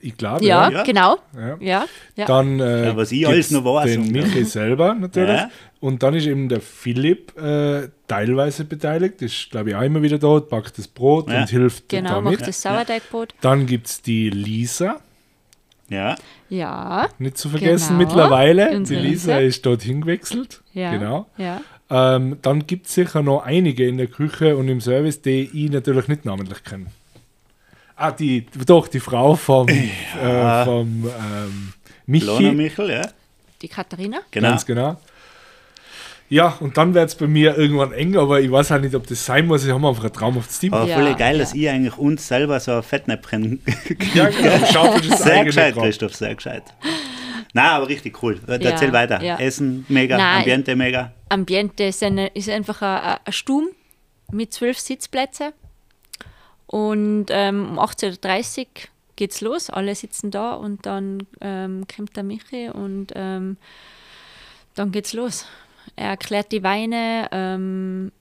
Ich 0.00 0.16
glaube, 0.16 0.44
Ja, 0.44 0.70
Ja. 0.70 0.82
genau. 0.84 1.18
Ja. 1.60 1.84
Ja. 2.16 2.26
Dann 2.26 2.60
äh, 2.60 2.86
Ja, 2.86 2.96
was 2.96 3.10
ich 3.12 3.18
gibt's 3.20 3.32
alles 3.32 3.50
noch 3.50 3.64
weiß 3.64 3.90
Den 3.90 4.00
und- 4.02 4.12
Michi 4.12 4.44
selber 4.44 4.94
natürlich. 4.94 5.36
Ja. 5.36 5.50
Und 5.80 6.02
dann 6.02 6.14
ist 6.14 6.26
eben 6.26 6.48
der 6.48 6.60
Philipp 6.60 7.36
äh, 7.40 7.88
teilweise 8.08 8.64
beteiligt. 8.64 9.22
Ist, 9.22 9.50
glaube 9.50 9.70
ich, 9.70 9.76
auch 9.76 9.82
immer 9.82 10.02
wieder 10.02 10.18
dort, 10.18 10.48
backt 10.48 10.76
das 10.78 10.88
Brot 10.88 11.30
Ja. 11.30 11.40
und 11.42 11.48
hilft 11.50 11.88
genau, 11.88 12.14
damit. 12.16 12.32
macht 12.38 12.48
das 12.48 12.60
Sauerteigbrot. 12.62 13.34
Dann 13.40 13.66
gibt 13.66 13.86
es 13.86 14.02
die 14.02 14.30
Lisa, 14.30 14.96
Ja, 15.90 16.16
Ja, 16.50 17.08
nicht 17.18 17.38
zu 17.38 17.48
vergessen 17.48 17.96
Genau. 17.98 18.08
mittlerweile. 18.10 18.70
Die 18.70 18.76
Unsere 18.76 19.00
Lisa 19.00 19.38
Lisa. 19.38 19.38
ist 19.38 19.64
dorthin 19.66 20.00
gewechselt. 20.02 20.60
ja. 20.74 20.90
Genau. 20.92 21.26
Ja. 21.38 21.60
Ähm, 21.90 22.36
dann 22.42 22.66
gibt 22.66 22.86
es 22.86 22.94
sicher 22.94 23.22
noch 23.22 23.42
einige 23.46 23.86
in 23.88 23.96
der 23.96 24.08
Küche 24.08 24.56
und 24.58 24.68
im 24.68 24.82
Service, 24.82 25.22
die 25.22 25.48
ich 25.54 25.70
natürlich 25.70 26.06
nicht 26.08 26.26
namentlich 26.26 26.62
kenne. 26.62 26.86
Ah, 27.98 28.12
die, 28.12 28.46
doch, 28.64 28.86
die 28.88 29.00
Frau 29.00 29.34
vom, 29.34 29.68
äh, 29.68 30.64
vom 30.64 31.04
ähm, 31.06 31.72
Lona 32.06 32.40
Michi. 32.40 32.54
Michel, 32.54 32.90
ja. 32.90 33.08
Die 33.60 33.68
Katharina? 33.68 34.20
Genau. 34.30 34.48
Ganz 34.50 34.64
genau. 34.64 34.96
Ja, 36.30 36.56
und 36.60 36.76
dann 36.76 36.92
wird 36.94 37.08
es 37.08 37.14
bei 37.14 37.26
mir 37.26 37.56
irgendwann 37.56 37.92
eng, 37.92 38.16
aber 38.16 38.40
ich 38.40 38.52
weiß 38.52 38.72
auch 38.72 38.78
nicht, 38.80 38.94
ob 38.94 39.06
das 39.06 39.24
sein 39.24 39.46
muss. 39.46 39.64
Ich 39.64 39.72
habe 39.72 39.88
einfach 39.88 40.04
ein 40.04 40.12
traumhaftes 40.12 40.58
Team. 40.58 40.74
Aber 40.74 40.86
Ja, 40.86 40.96
voll 40.96 41.14
geil, 41.14 41.36
ja. 41.36 41.40
dass 41.40 41.54
ich 41.54 41.68
eigentlich 41.68 41.96
uns 41.96 42.28
selber 42.28 42.60
so 42.60 42.72
ein 42.72 42.82
Fettnäpfchen 42.82 43.62
Ja, 44.14 44.28
genau. 44.28 44.66
Schaut 44.66 44.96
euch 45.00 45.08
das 45.08 45.22
Sehr 45.22 45.44
gescheit. 45.44 45.74
Christoph, 45.74 46.14
sehr 46.14 46.34
gescheit. 46.34 46.64
Nein, 47.54 47.64
aber 47.66 47.88
richtig 47.88 48.22
cool. 48.22 48.38
Ja, 48.46 48.54
Erzähl 48.56 48.92
weiter. 48.92 49.22
ja. 49.22 49.38
Essen 49.38 49.86
mega, 49.88 50.18
Nein. 50.18 50.38
Ambiente 50.40 50.76
mega. 50.76 51.12
Ambiente 51.30 51.84
ist, 51.84 52.02
eine, 52.02 52.26
ist 52.28 52.50
einfach 52.50 52.82
ein, 52.82 53.18
ein 53.24 53.32
Stumm 53.32 53.68
mit 54.30 54.52
zwölf 54.52 54.78
Sitzplätzen. 54.78 55.52
Und 56.68 57.26
ähm, 57.30 57.70
um 57.70 57.78
18.30 57.78 58.58
Uhr 58.60 58.66
geht's 59.16 59.40
los. 59.40 59.70
Alle 59.70 59.94
sitzen 59.94 60.30
da 60.30 60.54
und 60.54 60.86
dann 60.86 61.26
ähm, 61.40 61.86
kommt 61.94 62.14
der 62.16 62.22
Michi 62.22 62.68
und 62.70 63.12
ähm, 63.16 63.56
dann 64.74 64.92
geht's 64.92 65.14
los. 65.14 65.46
Er 65.96 66.10
erklärt 66.10 66.52
die 66.52 66.62
Weine, 66.62 67.28
ähm, 67.32 68.12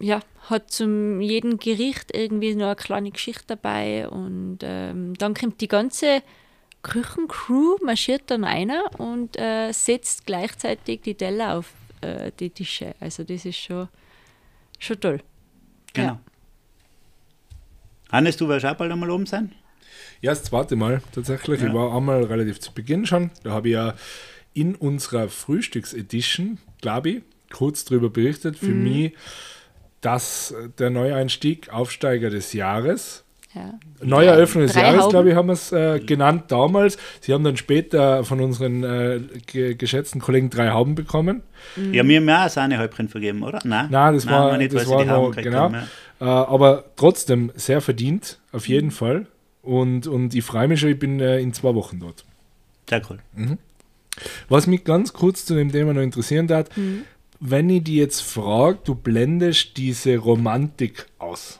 ja, 0.00 0.20
hat 0.48 0.72
zum 0.72 1.20
jedem 1.20 1.58
Gericht 1.58 2.14
irgendwie 2.14 2.54
nur 2.54 2.66
eine 2.66 2.76
kleine 2.76 3.12
Geschichte 3.12 3.44
dabei 3.46 4.08
und 4.08 4.58
ähm, 4.62 5.14
dann 5.14 5.34
kommt 5.34 5.60
die 5.60 5.68
ganze 5.68 6.22
Küchencrew, 6.82 7.76
marschiert 7.84 8.22
dann 8.26 8.44
einer 8.44 8.82
und 8.98 9.38
äh, 9.38 9.70
setzt 9.72 10.26
gleichzeitig 10.26 11.02
die 11.02 11.14
Teller 11.14 11.56
auf 11.58 11.72
äh, 12.00 12.32
die 12.40 12.50
Tische. 12.50 12.94
Also 12.98 13.22
das 13.22 13.44
ist 13.44 13.58
schon, 13.58 13.88
schon 14.78 15.00
toll. 15.00 15.20
Genau. 15.92 16.08
Ja. 16.08 16.20
Hannes, 18.12 18.36
du 18.36 18.48
wirst 18.48 18.66
auch 18.66 18.74
bald 18.74 18.90
einmal 18.92 19.10
oben 19.10 19.26
sein? 19.26 19.52
Ja, 20.20 20.30
das 20.32 20.42
zweite 20.44 20.76
Mal 20.76 21.00
tatsächlich. 21.12 21.60
Ja. 21.60 21.68
Ich 21.68 21.72
war 21.74 21.96
einmal 21.96 22.24
relativ 22.24 22.60
zu 22.60 22.72
Beginn 22.74 23.06
schon. 23.06 23.30
Da 23.42 23.50
habe 23.52 23.68
ich 23.68 23.74
ja 23.74 23.94
in 24.52 24.74
unserer 24.74 25.28
Frühstücksedition, 25.28 26.58
glaube 26.80 27.10
ich, 27.10 27.22
kurz 27.52 27.84
darüber 27.84 28.10
berichtet. 28.10 28.58
Für 28.58 28.66
Mhm. 28.66 28.82
mich 28.82 29.12
das 30.00 30.52
äh, 30.52 30.68
der 30.78 30.90
Neueinstieg, 30.90 31.72
Aufsteiger 31.72 32.30
des 32.30 32.52
Jahres. 32.52 33.24
Ja. 33.54 33.74
Neue 34.00 34.26
Drei- 34.26 34.32
Eröffnung 34.34 34.62
des 34.64 34.74
drei 34.74 34.82
Jahres, 34.82 35.00
Hauben. 35.02 35.10
glaube 35.10 35.30
ich, 35.30 35.34
haben 35.34 35.48
wir 35.48 35.54
es 35.54 35.72
äh, 35.72 35.98
genannt 36.00 36.44
damals. 36.48 36.96
Sie 37.20 37.32
haben 37.34 37.42
dann 37.42 37.56
später 37.56 38.22
von 38.22 38.40
unseren 38.40 38.84
äh, 38.84 39.20
ge 39.46 39.74
geschätzten 39.74 40.20
Kollegen 40.20 40.50
drei 40.50 40.70
Hauben 40.70 40.94
bekommen. 40.94 41.42
Mhm. 41.74 41.92
Ja, 41.92 42.04
mir 42.04 42.18
haben 42.20 42.26
wir 42.26 42.44
auch 42.44 42.48
Sahnehäubchen 42.48 43.08
vergeben, 43.08 43.42
oder? 43.42 43.58
Nein, 43.64 43.88
Nein, 43.90 44.14
das 44.14 44.26
war, 44.28 44.52
wir 44.52 44.58
nicht, 44.58 44.72
das 44.72 44.88
war 44.88 45.02
die 45.04 45.10
Hauben 45.10 45.34
noch, 45.34 45.42
genau. 45.42 45.58
haben, 45.58 45.74
ja. 45.74 45.86
Äh, 46.20 46.24
aber 46.24 46.84
trotzdem 46.96 47.50
sehr 47.54 47.80
verdient, 47.80 48.38
auf 48.52 48.68
Mhm. 48.68 48.72
jeden 48.74 48.90
Fall. 48.90 49.26
Und, 49.62 50.06
und 50.06 50.34
ich 50.34 50.44
freue 50.44 50.68
mich 50.68 50.80
schon, 50.80 50.90
ich 50.90 50.98
bin 50.98 51.20
äh, 51.20 51.38
in 51.40 51.52
zwei 51.52 51.74
Wochen 51.74 52.00
dort. 52.00 52.24
Sehr 52.88 53.02
cool. 53.10 53.18
Was 54.48 54.66
mich 54.66 54.84
ganz 54.84 55.12
kurz 55.12 55.44
zu 55.44 55.54
dem 55.54 55.70
Thema 55.72 55.92
noch 55.94 56.02
interessieren 56.02 56.46
darf, 56.46 56.66
Mhm. 56.76 57.02
wenn 57.40 57.70
ich 57.70 57.84
die 57.84 57.96
jetzt 57.96 58.20
frage, 58.22 58.78
du 58.84 58.94
blendest 58.94 59.76
diese 59.76 60.16
Romantik 60.18 61.06
aus. 61.18 61.58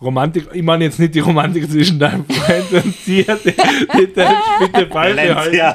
Romantik, 0.00 0.48
ich 0.52 0.62
meine 0.62 0.84
jetzt 0.84 0.98
nicht 0.98 1.14
die 1.14 1.20
Romantik 1.20 1.70
zwischen 1.70 1.98
deinem 1.98 2.24
Freund 2.26 2.84
und 2.84 2.94
dir, 3.06 3.24
die, 3.44 3.52
die 3.98 4.12
darfst 4.12 4.50
bitte 4.60 4.86
beibehalten. 4.86 5.56
Ja. 5.56 5.72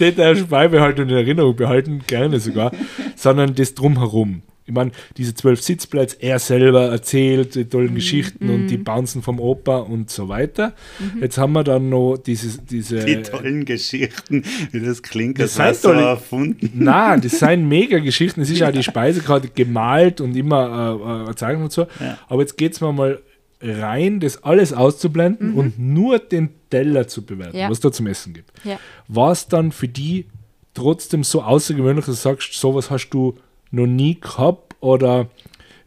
den 0.00 0.16
darfst 0.16 0.48
beibehalten 0.48 1.02
und 1.02 1.08
in 1.10 1.16
Erinnerung 1.16 1.54
behalten, 1.56 2.00
gerne 2.06 2.40
sogar, 2.40 2.72
sondern 3.16 3.54
das 3.54 3.74
drumherum. 3.74 4.42
Ich 4.68 4.74
meine, 4.74 4.90
diese 5.16 5.34
zwölf 5.34 5.62
Sitzplätze, 5.62 6.16
er 6.20 6.38
selber 6.38 6.90
erzählt 6.90 7.54
die 7.54 7.64
Mhm. 7.64 7.70
tollen 7.70 7.94
Geschichten 7.94 8.50
und 8.50 8.66
die 8.68 8.76
Bouncen 8.76 9.22
vom 9.22 9.40
Opa 9.40 9.78
und 9.78 10.10
so 10.10 10.28
weiter. 10.28 10.74
Jetzt 11.20 11.38
haben 11.38 11.54
wir 11.54 11.64
dann 11.64 11.88
noch 11.88 12.18
dieses, 12.18 12.64
diese. 12.66 13.04
Die 13.04 13.22
tollen 13.22 13.64
Geschichten, 13.64 14.44
wie 14.72 14.80
das 14.80 15.02
klingt, 15.02 15.40
Das 15.40 15.54
das 15.54 15.82
so 15.82 15.90
erfunden. 15.90 16.70
Nein, 16.74 17.20
das 17.22 17.38
sind 17.38 17.66
mega 17.66 17.98
Geschichten. 17.98 18.42
Es 18.42 18.50
ist 18.50 18.62
auch 18.62 18.70
die 18.72 18.82
Speisekarte 18.82 19.48
gemalt 19.48 20.20
und 20.20 20.36
immer 20.36 21.00
äh, 21.02 21.22
äh, 21.22 21.24
eine 21.26 21.34
Zeichnung 21.34 21.62
und 21.64 21.72
so. 21.72 21.86
Ja. 21.98 22.18
Aber 22.28 22.42
jetzt 22.42 22.56
geht 22.58 22.74
es 22.74 22.80
mir 22.82 22.92
mal 22.92 23.20
rein, 23.60 24.20
das 24.20 24.44
alles 24.44 24.72
auszublenden 24.72 25.54
und 25.54 25.78
nur 25.78 26.18
den 26.18 26.50
Teller 26.70 27.08
zu 27.08 27.24
bewerten, 27.24 27.56
Ja. 27.56 27.70
was 27.70 27.80
da 27.80 27.90
zum 27.90 28.06
Essen 28.06 28.34
gibt. 28.34 28.50
Ja. 28.64 28.78
War 29.08 29.32
es 29.32 29.48
dann 29.48 29.72
für 29.72 29.88
die 29.88 30.26
trotzdem 30.74 31.24
so 31.24 31.42
außergewöhnlich, 31.42 32.04
dass 32.06 32.14
du 32.16 32.20
sagst, 32.20 32.52
sowas 32.52 32.88
hast 32.90 33.08
du 33.10 33.34
noch 33.70 33.86
nie 33.86 34.18
gehabt 34.20 34.76
oder 34.80 35.28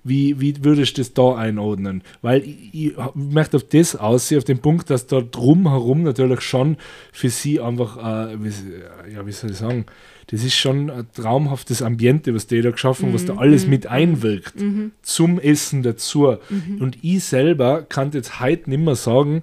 wie, 0.03 0.39
wie 0.39 0.63
würdest 0.63 0.97
du 0.97 1.01
das 1.01 1.13
da 1.13 1.35
einordnen? 1.35 2.01
Weil 2.21 2.41
ich, 2.41 2.73
ich 2.73 2.93
möchte 3.13 3.57
auf 3.57 3.63
das 3.63 3.95
aussehen, 3.95 4.39
auf 4.39 4.43
den 4.43 4.59
Punkt, 4.59 4.89
dass 4.89 5.05
da 5.05 5.21
drumherum 5.21 6.03
natürlich 6.03 6.41
schon 6.41 6.77
für 7.11 7.29
sie 7.29 7.59
einfach, 7.59 8.31
äh, 8.31 8.43
wie, 8.43 9.13
ja, 9.13 9.25
wie 9.25 9.31
soll 9.31 9.51
ich 9.51 9.57
sagen, 9.57 9.85
das 10.27 10.43
ist 10.43 10.55
schon 10.55 10.89
ein 10.89 11.07
traumhaftes 11.13 11.81
Ambiente, 11.81 12.33
was 12.33 12.47
die 12.47 12.61
da 12.61 12.71
geschaffen, 12.71 13.13
was 13.13 13.25
da 13.25 13.35
alles 13.35 13.67
mit 13.67 13.87
einwirkt, 13.87 14.53
zum 15.01 15.39
Essen 15.39 15.83
dazu. 15.83 16.37
Und 16.79 16.97
ich 17.01 17.23
selber 17.25 17.81
kann 17.83 18.11
jetzt 18.13 18.39
heute 18.39 18.69
nicht 18.69 18.79
mehr 18.81 18.95
sagen, 18.95 19.41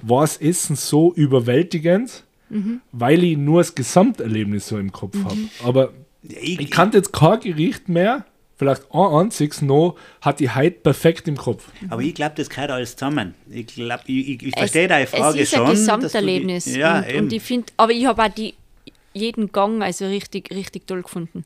war 0.00 0.22
das 0.22 0.38
Essen 0.38 0.76
so 0.76 1.12
überwältigend, 1.12 2.24
weil 2.90 3.22
ich 3.22 3.36
nur 3.36 3.60
das 3.60 3.74
Gesamterlebnis 3.74 4.66
so 4.66 4.78
im 4.78 4.92
Kopf 4.92 5.16
habe. 5.24 5.36
Aber 5.62 5.92
Ich, 6.22 6.60
ich 6.60 6.70
kannte 6.70 6.98
jetzt 6.98 7.12
kein 7.12 7.40
Gericht 7.40 7.88
mehr, 7.88 8.24
vielleicht 8.56 8.82
ein 8.92 9.00
einziges 9.00 9.62
noch, 9.62 9.96
hatte 10.20 10.44
ich 10.44 10.54
heute 10.54 10.72
perfekt 10.80 11.26
im 11.28 11.36
Kopf. 11.36 11.70
aber 11.88 12.02
ich 12.02 12.14
glaube, 12.14 12.34
das 12.36 12.50
gehört 12.50 12.70
alles 12.70 12.94
zusammen. 12.96 13.34
Ich 13.48 13.66
glaube, 13.68 14.02
ich, 14.06 14.28
ich, 14.28 14.42
ich 14.42 14.52
Es- 14.54 14.58
verstehe 14.58 14.86
deine 14.88 15.06
Frage 15.06 15.40
Es 15.40 15.44
ist 15.52 15.56
schon. 15.56 15.66
ein 15.66 15.66
dass 15.66 15.78
du 15.86 15.96
die- 15.96 16.00
Gesamterlebnis. 16.02 16.76
ja, 16.76 16.98
und, 16.98 17.08
eben. 17.08 17.18
und 17.24 17.32
ich 17.32 17.42
finde, 17.42 17.72
aber 17.78 17.92
ich 17.92 18.04
habe 18.06 18.22
auch 18.22 18.28
die, 18.28 18.54
jeden 19.14 19.50
Gang 19.50 19.82
also 19.82 20.06
richtig, 20.06 20.50
richtig 20.50 20.86
toll 20.86 21.02
gefunden. 21.02 21.44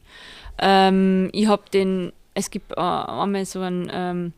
Ähm, 0.58 1.30
ich 1.32 1.46
habe 1.46 1.62
den, 1.72 2.12
es 2.34 2.50
gibt 2.50 2.72
äh, 2.72 2.80
einmal 2.80 3.44
so 3.46 3.60
einen, 3.60 3.88
ähm, 3.92 4.32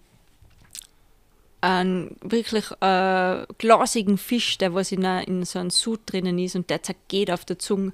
einen 1.63 2.17
wirklich 2.21 2.71
äh, 2.81 3.47
glasigen 3.59 4.19
Fisch, 4.19 4.59
der 4.59 4.75
was 4.75 4.93
in, 4.93 5.03
in 5.05 5.45
so 5.45 5.59
einem 5.59 5.71
Sud 5.71 6.01
drinnen 6.07 6.39
ist 6.39 6.55
und 6.55 6.71
der 6.71 6.83
zergeht 6.83 7.31
auf 7.31 7.45
der 7.45 7.59
Zunge. 7.59 7.93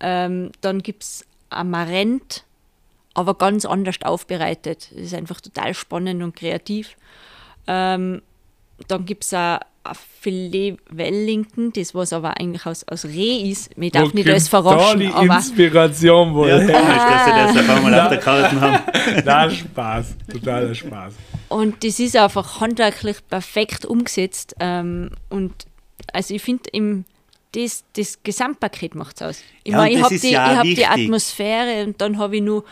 Ähm, 0.00 0.50
dann 0.60 0.82
gibt 0.82 1.04
es 1.04 1.24
Amarant, 1.50 2.44
aber 3.14 3.34
ganz 3.34 3.64
anders 3.64 3.96
aufbereitet. 4.02 4.88
Das 4.92 5.02
ist 5.02 5.14
einfach 5.14 5.40
total 5.40 5.74
spannend 5.74 6.22
und 6.22 6.36
kreativ. 6.36 6.96
Ähm, 7.66 8.22
dann 8.88 9.06
gibt 9.06 9.24
es 9.24 9.32
ein 9.32 9.60
Filet 10.20 10.76
Wellington, 10.90 11.72
das 11.72 11.94
was 11.94 12.12
aber 12.12 12.38
eigentlich 12.38 12.66
aus, 12.66 12.86
aus 12.88 13.04
Reh 13.04 13.48
ist. 13.50 13.70
Ich 13.76 13.92
darf 13.92 14.12
Wo 14.12 14.16
nicht 14.16 14.28
alles 14.28 14.48
verraschen, 14.48 15.00
Da 15.00 15.20
die 15.22 15.26
Inspiration 15.26 16.34
wohl 16.34 16.48
ja, 16.48 16.58
her. 16.58 16.80
komisch, 16.80 16.96
dass 16.96 17.24
sie 17.24 17.30
das 17.30 17.64
auf 17.70 17.76
einmal 17.76 18.00
auf 18.00 18.08
der 18.08 18.18
Karte 18.18 18.60
haben. 18.60 18.82
Na, 19.24 19.48
Spaß. 19.50 20.16
Totaler 20.32 20.74
Spaß. 20.74 21.14
und 21.48 21.84
das 21.84 22.00
ist 22.00 22.16
einfach 22.16 22.60
handwerklich 22.60 23.16
perfekt 23.28 23.86
umgesetzt. 23.86 24.56
Ähm, 24.60 25.10
und 25.30 25.54
also 26.12 26.34
ich 26.34 26.42
finde 26.42 26.64
im 26.72 27.04
das, 27.56 27.84
das 27.94 28.22
Gesamtpaket 28.22 28.94
macht 28.94 29.16
es 29.16 29.22
aus. 29.22 29.42
Ich 29.64 29.72
Ja, 29.72 29.78
meine, 29.78 29.94
ich 29.94 30.02
habe 30.02 30.18
die, 30.18 30.30
ja 30.30 30.50
ich 30.52 30.58
hab 30.58 30.64
die. 30.64 31.04
Atmosphäre 31.04 31.84
und 31.84 32.00
dann 32.00 32.18
habe 32.18 32.36
ich 32.36 32.42
nur 32.42 32.64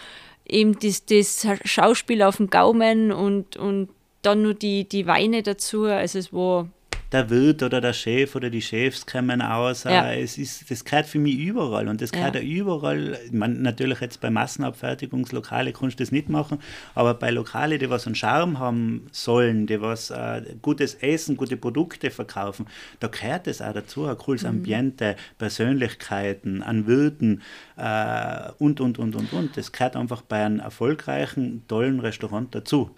eben 0.46 0.78
das, 0.78 1.06
das 1.06 1.46
Schauspiel 1.64 2.22
auf 2.22 2.36
dem 2.36 2.50
Gaumen 2.50 3.10
und, 3.10 3.56
und 3.56 3.88
dann 4.22 4.42
nur 4.42 4.54
die, 4.54 4.84
die 4.86 5.06
Weine 5.06 5.42
dazu. 5.42 5.84
Also 5.84 6.18
es 6.18 6.32
war 6.32 6.68
Der 7.12 7.30
Wirt 7.30 7.62
oder 7.62 7.80
der 7.80 7.92
Chef 7.92 8.34
oder 8.34 8.50
die 8.50 8.62
Chefs 8.62 9.06
kommen 9.06 9.40
aus. 9.40 9.84
Ja. 9.84 10.10
äh, 10.10 10.22
Es 10.22 10.36
ist, 10.36 10.70
das 10.70 10.84
gehört 10.84 11.06
für 11.06 11.18
mich 11.18 11.36
überall. 11.38 11.88
Und 11.88 12.00
das 12.00 12.10
gehört 12.10 12.34
Ja. 12.34 12.40
ja 12.40 12.46
überall. 12.46 13.18
Meine, 13.30 13.54
natürlich 13.54 14.00
jetzt 14.00 14.20
bei 14.20 14.30
Massenabfertigungslokale 14.30 15.72
kannst 15.72 16.00
du 16.00 16.02
das 16.04 16.10
nicht 16.12 16.28
machen, 16.28 16.58
aber 16.94 17.14
bei 17.14 17.30
Lokale, 17.30 17.78
die 17.78 17.88
was 17.90 18.06
einen 18.06 18.14
Charme 18.16 18.58
haben 18.58 19.06
sollen, 19.12 19.66
die 19.66 19.80
was 19.80 20.10
äh, 20.10 20.42
gutes 20.62 20.94
Essen, 20.94 21.36
gute 21.36 21.56
Produkte 21.56 22.10
verkaufen, 22.10 22.66
da 23.00 23.08
gehört 23.08 23.46
es 23.46 23.62
auch 23.62 23.72
dazu. 23.72 24.06
Ein 24.06 24.18
cooles 24.18 24.44
Ambiente, 24.44 25.16
Persönlichkeiten, 25.38 26.62
an 26.62 26.86
Wirten 26.86 27.42
äh, 27.76 28.50
und, 28.58 28.80
und, 28.80 28.98
und, 28.98 29.14
und, 29.16 29.32
und. 29.32 29.56
Das 29.56 29.72
gehört 29.72 29.96
einfach 29.96 30.22
bei 30.22 30.44
einem 30.44 30.60
erfolgreichen, 30.60 31.62
tollen 31.68 32.00
Restaurant 32.00 32.54
dazu. 32.54 32.90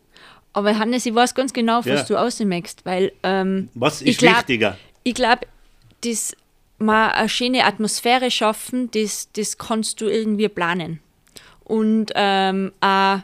Aber 0.57 0.79
Hannes, 0.79 1.05
ich 1.05 1.15
weiß 1.15 1.35
ganz 1.35 1.53
genau, 1.53 1.81
was 1.81 1.87
Ja. 1.87 2.03
du 2.05 2.17
ausmachst, 2.17 2.87
weil 2.87 3.13
ähm, 3.23 3.69
Was 3.75 4.01
Ich 4.01 4.09
ist 4.09 4.19
glaub- 4.21 4.39
wichtiger? 4.39 4.79
ich 5.03 5.13
glaube, 5.15 5.43
das 6.03 6.35
mal 6.79 7.11
eine 7.11 7.29
schöne 7.29 7.65
Atmosphäre 7.65 8.31
schaffen, 8.31 8.91
das, 8.93 9.29
das 9.35 9.59
kannst 9.59 10.01
du 10.01 10.07
irgendwie 10.07 10.49
planen. 10.49 11.01
Und 11.65 12.07
ähm, 12.15 12.73
auch 12.81 13.19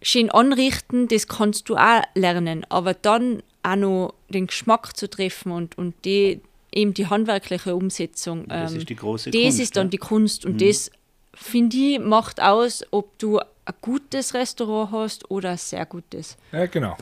schön 0.00 0.30
anrichten, 0.30 1.08
das 1.08 1.26
kannst 1.28 1.68
du 1.68 1.76
auch 1.76 2.02
lernen. 2.14 2.64
Aber 2.70 2.94
dann 2.94 3.42
auch 3.62 3.76
noch 3.76 4.14
den 4.30 4.46
Geschmack 4.46 4.96
zu 4.96 5.10
treffen 5.10 5.52
und, 5.52 5.76
und 5.76 5.94
die, 6.06 6.40
eben 6.72 6.94
die 6.94 7.06
handwerkliche 7.06 7.76
Umsetzung. 7.76 8.48
Das 8.48 8.72
ähm, 8.72 8.78
ist 8.78 8.88
die 8.88 8.96
große 8.96 9.30
das 9.30 9.42
Kunst. 9.42 9.60
ist 9.60 9.76
dann 9.76 9.86
ja. 9.88 9.90
die 9.90 9.98
Kunst 9.98 10.46
und 10.46 10.58
das, 10.62 10.90
finde 11.34 11.76
ich, 11.76 11.98
macht 11.98 12.40
aus, 12.40 12.82
ob 12.92 13.18
du 13.18 13.40
ein 13.64 13.74
gutes 13.80 14.34
Restaurant 14.34 14.92
hast 14.92 15.30
oder 15.30 15.50
ein 15.50 15.58
sehr 15.58 15.86
gutes. 15.86 16.36
Ja, 16.52 16.66
genau. 16.66 16.96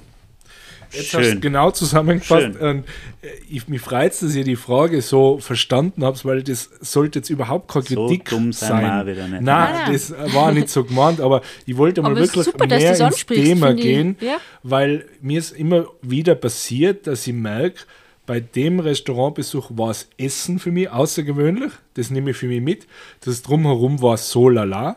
Jetzt 0.93 1.11
Schön. 1.11 1.21
hast 1.23 1.31
du 1.35 1.41
genau 1.41 1.71
zusammengefasst. 1.71 2.43
Schön. 2.47 2.57
Und 2.57 2.85
äh, 3.23 3.29
ich, 3.49 3.69
mich 3.69 3.81
freut 3.81 4.13
es, 4.13 4.19
dass 4.21 4.35
ihr 4.35 4.43
die 4.43 4.57
Frage 4.57 5.01
so 5.03 5.39
verstanden 5.39 6.05
habt, 6.05 6.25
weil 6.25 6.43
das 6.43 6.69
sollte 6.81 7.21
jetzt 7.21 7.31
überhaupt 7.31 7.71
keine 7.71 7.85
So 7.85 8.07
Kritik 8.09 8.29
dumm 8.29 8.53
sein. 8.53 8.83
wir 8.83 9.01
auch 9.01 9.07
wieder 9.07 9.29
nicht. 9.29 9.43
Nein, 9.43 9.73
Nein, 9.73 9.93
das 9.93 10.13
war 10.35 10.51
nicht 10.51 10.69
so 10.69 10.83
gemeint, 10.83 11.21
aber 11.21 11.43
ich 11.65 11.77
wollte 11.77 12.03
mal 12.03 12.11
Aber 12.11 12.21
es 12.21 12.31
wirklich 12.35 12.47
super, 12.47 12.67
mehr 12.67 12.91
ins 12.91 13.01
ansprichst, 13.01 13.45
Thema 13.45 13.71
ich. 13.71 13.81
gehen, 13.81 14.17
Ja. 14.21 14.39
weil 14.65 15.07
mir 15.21 15.39
ist 15.39 15.53
immer 15.53 15.87
wieder 16.03 16.35
passiert, 16.35 17.07
dass 17.07 17.25
ich 17.25 17.35
merke, 17.35 17.83
bei 18.27 18.41
dem 18.41 18.81
Restaurantbesuch 18.81 19.71
war 19.75 19.89
das 19.89 20.09
Essen 20.19 20.59
für 20.59 20.73
mich 20.73 20.91
außergewöhnlich. 20.91 21.73
Das 21.95 22.11
nehme 22.11 22.33
ich 22.33 22.37
für 22.37 22.47
mich 22.49 22.61
mit. 22.63 22.89
Das 23.25 23.43
Drumherum 23.43 24.03
war 24.03 24.17
so 24.17 24.49
lala. 24.49 24.97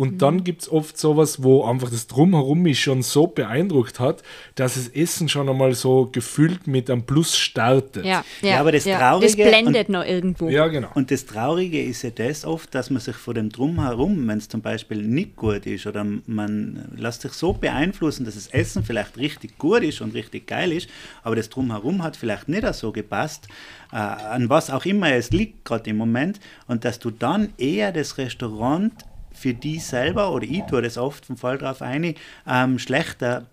Und 0.00 0.12
Mhm. 0.12 0.18
dann 0.18 0.44
gibt 0.44 0.62
es 0.62 0.70
oft 0.70 0.96
sowas, 0.96 1.42
wo 1.42 1.64
einfach 1.64 1.90
das 1.90 2.06
Drumherum 2.06 2.62
mich 2.62 2.80
schon 2.80 3.02
so 3.02 3.26
beeindruckt 3.26 3.98
hat, 3.98 4.22
dass 4.54 4.74
das 4.74 4.86
Essen 4.86 5.28
schon 5.28 5.48
einmal 5.48 5.74
so 5.74 6.08
gefühlt 6.12 6.68
mit 6.68 6.88
einem 6.88 7.02
Plus 7.02 7.36
startet. 7.36 8.04
Ja, 8.04 8.24
ja, 8.40 8.50
Ja, 8.50 8.60
aber 8.60 8.70
das 8.70 8.84
Das 8.84 8.96
Traurige 8.96 9.42
blendet 9.42 9.88
noch 9.88 10.04
irgendwo. 10.04 10.48
Ja, 10.48 10.68
genau. 10.68 10.88
Und 10.94 11.10
das 11.10 11.26
Traurige 11.26 11.82
ist 11.82 12.02
ja 12.02 12.10
das 12.10 12.44
oft, 12.44 12.72
dass 12.76 12.90
man 12.90 13.00
sich 13.00 13.16
vor 13.16 13.34
dem 13.34 13.50
Drumherum, 13.50 14.28
wenn 14.28 14.38
es 14.38 14.48
zum 14.48 14.60
Beispiel 14.62 15.02
nicht 15.02 15.34
gut 15.34 15.66
ist 15.66 15.84
oder 15.84 16.06
man 16.26 16.92
lässt 16.96 17.22
sich 17.22 17.32
so 17.32 17.52
beeinflussen, 17.52 18.24
dass 18.24 18.36
das 18.36 18.46
Essen 18.46 18.84
vielleicht 18.84 19.18
richtig 19.18 19.58
gut 19.58 19.82
ist 19.82 20.00
und 20.00 20.14
richtig 20.14 20.46
geil 20.46 20.70
ist, 20.70 20.88
aber 21.24 21.34
das 21.34 21.50
Drumherum 21.50 22.04
hat 22.04 22.16
vielleicht 22.16 22.48
nicht 22.48 22.72
so 22.74 22.92
gepasst, 22.92 23.48
äh, 23.92 23.96
an 23.96 24.48
was 24.48 24.70
auch 24.70 24.84
immer 24.84 25.10
es 25.12 25.30
liegt 25.32 25.64
gerade 25.64 25.90
im 25.90 25.96
Moment 25.96 26.38
und 26.68 26.84
dass 26.84 27.00
du 27.00 27.10
dann 27.10 27.48
eher 27.58 27.90
das 27.90 28.16
Restaurant 28.16 28.92
für 29.38 29.54
die 29.54 29.78
selber, 29.78 30.32
oder 30.32 30.44
ich 30.44 30.62
tue 30.64 30.82
das 30.82 30.98
oft 30.98 31.26
vom 31.26 31.36
Fall 31.36 31.58
drauf 31.58 31.82
ein, 31.82 32.14
ähm, 32.46 32.78
schlechter 32.78 33.46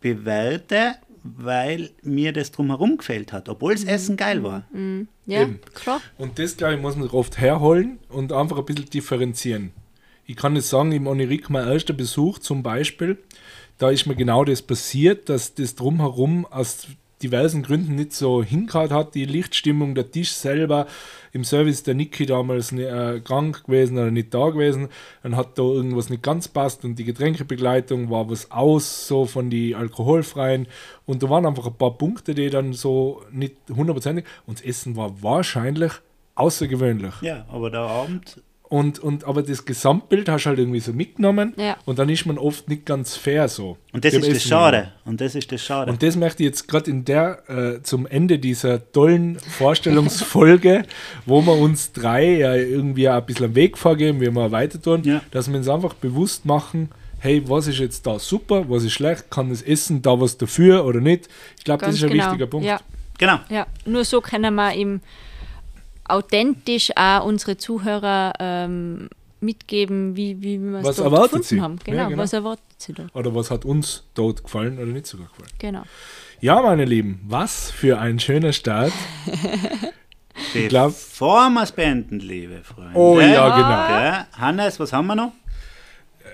bewerte, 0.00 0.94
weil 1.22 1.90
mir 2.02 2.32
das 2.32 2.52
drumherum 2.52 2.98
gefällt 2.98 3.32
hat, 3.32 3.48
obwohl 3.48 3.74
das 3.74 3.84
Essen 3.84 4.16
geil 4.16 4.42
war. 4.42 4.64
Ja, 5.26 5.42
Eben. 5.42 5.60
klar. 5.74 6.00
Und 6.18 6.38
das, 6.38 6.56
glaube 6.56 6.74
ich, 6.74 6.80
muss 6.80 6.96
man 6.96 7.08
oft 7.08 7.38
herholen 7.38 7.98
und 8.08 8.32
einfach 8.32 8.58
ein 8.58 8.64
bisschen 8.64 8.88
differenzieren. 8.90 9.72
Ich 10.24 10.36
kann 10.36 10.56
jetzt 10.56 10.68
sagen, 10.68 10.92
im 10.92 11.06
Onirik, 11.06 11.50
mein 11.50 11.68
erster 11.68 11.92
Besuch 11.92 12.38
zum 12.38 12.62
Beispiel, 12.62 13.18
da 13.78 13.90
ist 13.90 14.06
mir 14.06 14.16
genau 14.16 14.44
das 14.44 14.62
passiert, 14.62 15.28
dass 15.28 15.54
das 15.54 15.74
drumherum 15.74 16.46
aus 16.46 16.86
diversen 17.22 17.62
Gründen 17.62 17.94
nicht 17.94 18.12
so 18.12 18.42
hingehauen 18.42 18.90
hat. 18.90 19.14
Die 19.14 19.24
Lichtstimmung, 19.24 19.94
der 19.94 20.10
Tisch 20.10 20.32
selber, 20.32 20.86
im 21.32 21.44
Service 21.44 21.82
der 21.82 21.94
Niki 21.94 22.26
damals 22.26 22.72
ne- 22.72 23.16
äh, 23.16 23.20
krank 23.20 23.64
gewesen 23.64 23.98
oder 23.98 24.10
nicht 24.10 24.32
da 24.34 24.50
gewesen. 24.50 24.88
Dann 25.22 25.36
hat 25.36 25.58
da 25.58 25.62
irgendwas 25.62 26.10
nicht 26.10 26.22
ganz 26.22 26.48
passt 26.48 26.84
und 26.84 26.98
die 26.98 27.04
Getränkebegleitung 27.04 28.10
war 28.10 28.28
was 28.30 28.50
aus, 28.50 29.06
so 29.06 29.26
von 29.26 29.50
die 29.50 29.74
alkoholfreien. 29.74 30.66
Und 31.04 31.22
da 31.22 31.30
waren 31.30 31.46
einfach 31.46 31.66
ein 31.66 31.74
paar 31.74 31.96
Punkte, 31.96 32.34
die 32.34 32.50
dann 32.50 32.72
so 32.72 33.22
nicht 33.30 33.56
hundertprozentig. 33.68 34.24
Und 34.46 34.58
das 34.58 34.66
Essen 34.66 34.96
war 34.96 35.22
wahrscheinlich 35.22 35.92
außergewöhnlich. 36.34 37.14
Ja, 37.22 37.46
aber 37.48 37.70
der 37.70 37.80
Abend 37.80 38.42
Und, 38.68 38.98
und 38.98 39.24
aber 39.24 39.42
das 39.44 39.64
Gesamtbild 39.64 40.28
hast 40.28 40.44
du 40.44 40.48
halt 40.48 40.58
irgendwie 40.58 40.80
so 40.80 40.92
mitgenommen 40.92 41.54
Ja. 41.56 41.76
und 41.84 42.00
dann 42.00 42.08
ist 42.08 42.26
man 42.26 42.36
oft 42.36 42.68
nicht 42.68 42.84
ganz 42.84 43.14
fair 43.14 43.46
so. 43.48 43.76
Und 43.92 44.04
das 44.04 44.12
ist 44.14 44.28
das 44.28 44.42
Schade. 44.42 44.92
Und 45.04 45.20
das 45.20 45.36
ist 45.36 45.52
das 45.52 45.62
Schade. 45.62 45.90
und 45.92 46.02
das 46.02 46.16
möchte 46.16 46.42
ich 46.42 46.48
jetzt 46.48 46.66
gerade 46.66 46.90
in 46.90 47.04
der, 47.04 47.48
äh, 47.48 47.82
zum 47.82 48.06
Ende 48.08 48.40
dieser 48.40 48.90
tollen 48.90 49.38
Vorstellungsfolge, 49.38 50.84
wo 51.26 51.42
wir 51.42 51.52
uns 51.52 51.92
drei 51.92 52.38
ja 52.38 52.54
irgendwie 52.54 53.08
auch 53.08 53.14
ein 53.14 53.26
bisschen 53.26 53.46
am 53.46 53.54
Weg 53.54 53.78
vorgeben, 53.78 54.20
wie 54.20 54.30
wir 54.30 54.50
weiter 54.50 54.80
tun, 54.82 55.02
Ja. 55.04 55.22
dass 55.30 55.48
wir 55.48 55.56
uns 55.56 55.68
einfach 55.68 55.94
bewusst 55.94 56.44
machen, 56.44 56.88
hey, 57.20 57.42
was 57.46 57.66
ist 57.68 57.78
jetzt 57.78 58.06
da 58.06 58.18
super, 58.18 58.64
was 58.68 58.82
ist 58.84 58.92
schlecht, 58.92 59.30
kann 59.30 59.48
das 59.50 59.62
Essen 59.62 60.02
da 60.02 60.20
was 60.20 60.36
dafür 60.38 60.84
oder 60.84 61.00
nicht? 61.00 61.28
Ich 61.58 61.64
glaube, 61.64 61.84
das 61.84 61.94
ist 61.94 62.04
ein 62.04 62.10
genau. 62.10 62.24
wichtiger 62.24 62.46
Punkt. 62.46 62.66
Ja, 62.66 62.80
genau. 63.18 63.38
ja. 63.48 63.66
Nur 63.84 64.04
so 64.04 64.20
können 64.20 64.54
wir 64.54 64.74
ihm 64.74 65.00
authentisch 66.08 66.90
auch 66.96 67.24
unsere 67.24 67.56
Zuhörer 67.56 68.32
ähm, 68.38 69.08
mitgeben, 69.40 70.16
wie, 70.16 70.40
wie 70.42 70.58
wir 70.58 70.78
es 70.78 70.84
Was 70.84 70.96
dort 70.96 71.06
erwartet 71.12 71.30
gefunden 71.42 71.46
sie? 71.48 71.60
haben. 71.60 71.76
Ja, 71.86 71.92
Genau, 71.92 72.08
genau. 72.10 72.22
was 72.22 72.32
erwartet 72.32 72.64
sie 72.78 72.92
da? 72.94 73.06
Oder 73.14 73.34
was 73.34 73.50
hat 73.50 73.64
uns 73.64 74.04
dort 74.14 74.42
gefallen 74.44 74.76
oder 74.78 74.86
nicht 74.86 75.06
sogar 75.06 75.28
gefallen? 75.28 75.50
Genau. 75.58 75.82
Ja, 76.40 76.60
meine 76.62 76.84
Lieben, 76.84 77.20
was 77.26 77.70
für 77.70 77.98
ein 77.98 78.18
schöner 78.20 78.52
Start. 78.52 78.92
Ich 80.54 80.68
glaub- 80.68 80.88
Bevor 80.92 81.48
wir 81.48 81.62
es 81.62 81.72
beenden, 81.72 82.20
liebe 82.20 82.60
Freunde. 82.62 82.90
Oh 82.94 83.18
ja, 83.18 83.48
genau. 83.56 83.68
Ja, 84.04 84.26
Hannes, 84.38 84.78
was 84.78 84.92
haben 84.92 85.06
wir 85.06 85.14
noch? 85.14 85.32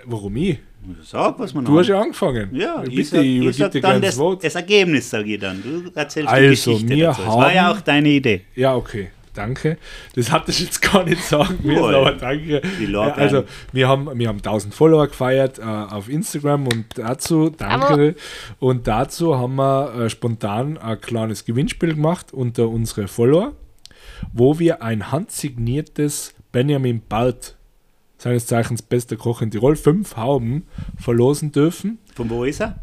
Warum 0.06 0.34
ich? 0.36 0.58
Sag, 1.04 1.38
was 1.38 1.54
noch 1.54 1.62
Du 1.62 1.78
hast 1.78 1.86
haben. 1.86 1.94
ja 1.94 2.00
angefangen. 2.00 2.54
Ja, 2.56 2.76
bitte, 2.80 3.00
ich 3.00 3.08
sag, 3.08 3.20
ich 3.22 3.36
übergib 3.36 3.54
sag 3.54 3.70
dir 3.70 3.80
dann 3.80 4.02
das, 4.02 4.18
Wort. 4.18 4.42
das 4.42 4.56
Ergebnis, 4.56 5.08
sage 5.08 5.34
ich 5.34 5.40
dann. 5.40 5.62
Du 5.62 5.88
erzählst 5.94 6.28
Also, 6.28 6.42
die 6.42 6.48
Geschichte 6.88 6.96
dazu. 6.96 7.22
Das 7.22 7.34
war 7.36 7.54
ja 7.54 7.70
auch 7.70 7.80
deine 7.80 8.08
Idee. 8.08 8.44
Ja, 8.56 8.74
okay. 8.74 9.10
Danke. 9.34 9.78
Das 10.14 10.30
hatte 10.30 10.50
ich 10.50 10.60
jetzt 10.60 10.82
gar 10.82 11.04
nicht 11.04 11.22
sagen 11.24 11.58
müssen, 11.62 11.82
aber 11.94 12.12
danke. 12.12 12.60
Ja, 12.86 13.12
also, 13.14 13.44
wir 13.72 13.88
haben, 13.88 14.18
wir 14.18 14.28
haben 14.28 14.38
1000 14.38 14.74
Follower 14.74 15.06
gefeiert 15.06 15.58
äh, 15.58 15.62
auf 15.62 16.08
Instagram 16.08 16.66
und 16.66 16.84
dazu, 16.96 17.48
danke. 17.48 18.14
Und 18.58 18.86
dazu 18.86 19.38
haben 19.38 19.56
wir 19.56 19.94
äh, 19.94 20.10
spontan 20.10 20.76
ein 20.76 21.00
kleines 21.00 21.44
Gewinnspiel 21.44 21.94
gemacht 21.94 22.32
unter 22.32 22.68
unsere 22.68 23.08
Follower, 23.08 23.52
wo 24.32 24.58
wir 24.58 24.82
ein 24.82 25.10
handsigniertes 25.10 26.34
Benjamin 26.52 27.00
Bart, 27.08 27.56
seines 28.18 28.46
Zeichens 28.46 28.82
bester 28.82 29.16
Koch 29.16 29.40
in 29.42 29.50
Tirol, 29.50 29.76
fünf 29.76 30.16
Hauben 30.16 30.66
verlosen 30.98 31.50
dürfen 31.52 31.98
Von 32.14 32.30
wo 32.30 32.44
ist 32.44 32.60
er? 32.60 32.76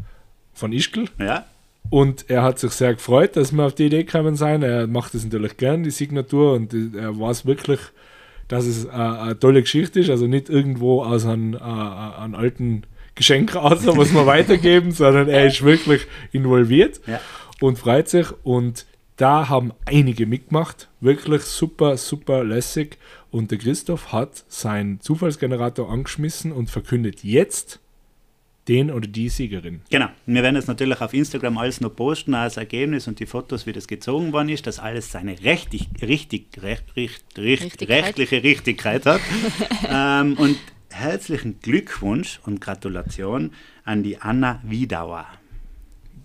von 0.52 0.72
Ischgl. 0.72 1.06
Ja. 1.18 1.46
Und 1.90 2.26
er 2.30 2.42
hat 2.42 2.58
sich 2.60 2.70
sehr 2.72 2.94
gefreut, 2.94 3.36
dass 3.36 3.52
wir 3.52 3.64
auf 3.66 3.74
die 3.74 3.86
Idee 3.86 4.04
gekommen 4.04 4.36
sind. 4.36 4.62
Er 4.62 4.86
macht 4.86 5.12
das 5.14 5.24
natürlich 5.24 5.56
gern, 5.56 5.82
die 5.82 5.90
Signatur, 5.90 6.52
und 6.54 6.72
er 6.72 7.18
weiß 7.18 7.46
wirklich, 7.46 7.80
dass 8.46 8.64
es 8.64 8.84
äh, 8.84 8.88
eine 8.90 9.38
tolle 9.38 9.60
Geschichte 9.62 10.00
ist. 10.00 10.08
Also 10.10 10.26
nicht 10.28 10.48
irgendwo 10.48 11.02
aus 11.02 11.26
einem, 11.26 11.54
äh, 11.54 11.58
einem 11.58 12.34
alten 12.36 12.82
Geschenk 13.16 13.54
raus, 13.56 13.80
was 13.84 14.14
wir 14.14 14.24
weitergeben, 14.38 14.92
sondern 14.92 15.28
er 15.28 15.46
ist 15.46 15.62
wirklich 15.64 16.06
involviert 16.32 17.00
Ja. 17.06 17.20
und 17.60 17.78
freut 17.78 18.08
sich. 18.08 18.26
Und 18.44 18.86
da 19.16 19.48
haben 19.48 19.72
einige 19.84 20.26
mitgemacht. 20.26 20.88
Wirklich 21.00 21.42
super, 21.42 21.96
super 21.96 22.44
lässig. 22.44 22.98
Und 23.32 23.50
der 23.50 23.58
Christoph 23.58 24.12
hat 24.12 24.44
seinen 24.48 25.00
Zufallsgenerator 25.00 25.90
angeschmissen 25.90 26.52
und 26.52 26.70
verkündet 26.70 27.22
jetzt 27.24 27.80
den 28.70 28.90
oder 28.90 29.08
die 29.08 29.28
Siegerin. 29.28 29.82
Genau. 29.90 30.06
Wir 30.26 30.42
werden 30.44 30.54
es 30.54 30.68
natürlich 30.68 31.00
auf 31.00 31.12
Instagram 31.12 31.58
alles 31.58 31.80
noch 31.80 31.90
posten, 31.90 32.34
als 32.34 32.56
Ergebnis 32.56 33.08
und 33.08 33.18
die 33.18 33.26
Fotos, 33.26 33.66
wie 33.66 33.72
das 33.72 33.88
gezogen 33.88 34.32
worden 34.32 34.48
ist, 34.48 34.66
dass 34.66 34.78
alles 34.78 35.10
seine 35.10 35.42
rechtig, 35.42 35.88
richtig, 36.00 36.46
recht, 36.62 36.84
richt, 36.94 37.24
Richtigkeit. 37.36 38.04
rechtliche 38.04 38.42
Richtigkeit 38.44 39.06
hat. 39.06 39.20
ähm, 39.90 40.34
und 40.38 40.56
herzlichen 40.90 41.58
Glückwunsch 41.60 42.38
und 42.46 42.60
Gratulation 42.60 43.52
an 43.84 44.04
die 44.04 44.18
Anna 44.18 44.60
Wiedauer. 44.62 45.26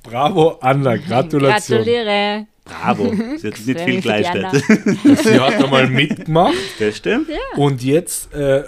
Bravo, 0.04 0.60
Anna, 0.62 0.98
Gratulation. 0.98 1.80
Gratuliere. 1.80 2.46
Bravo. 2.64 3.12
Sie 3.38 3.48
hat 3.48 3.66
nicht 3.66 3.80
viel 3.80 4.02
geleistet. 4.02 4.64
Sie 5.24 5.40
hat 5.40 5.64
einmal 5.64 5.88
mitgemacht 5.88 6.54
Das 6.78 6.98
stimmt. 6.98 7.28
und 7.56 7.84
jetzt 7.84 8.32
äh, 8.36 8.66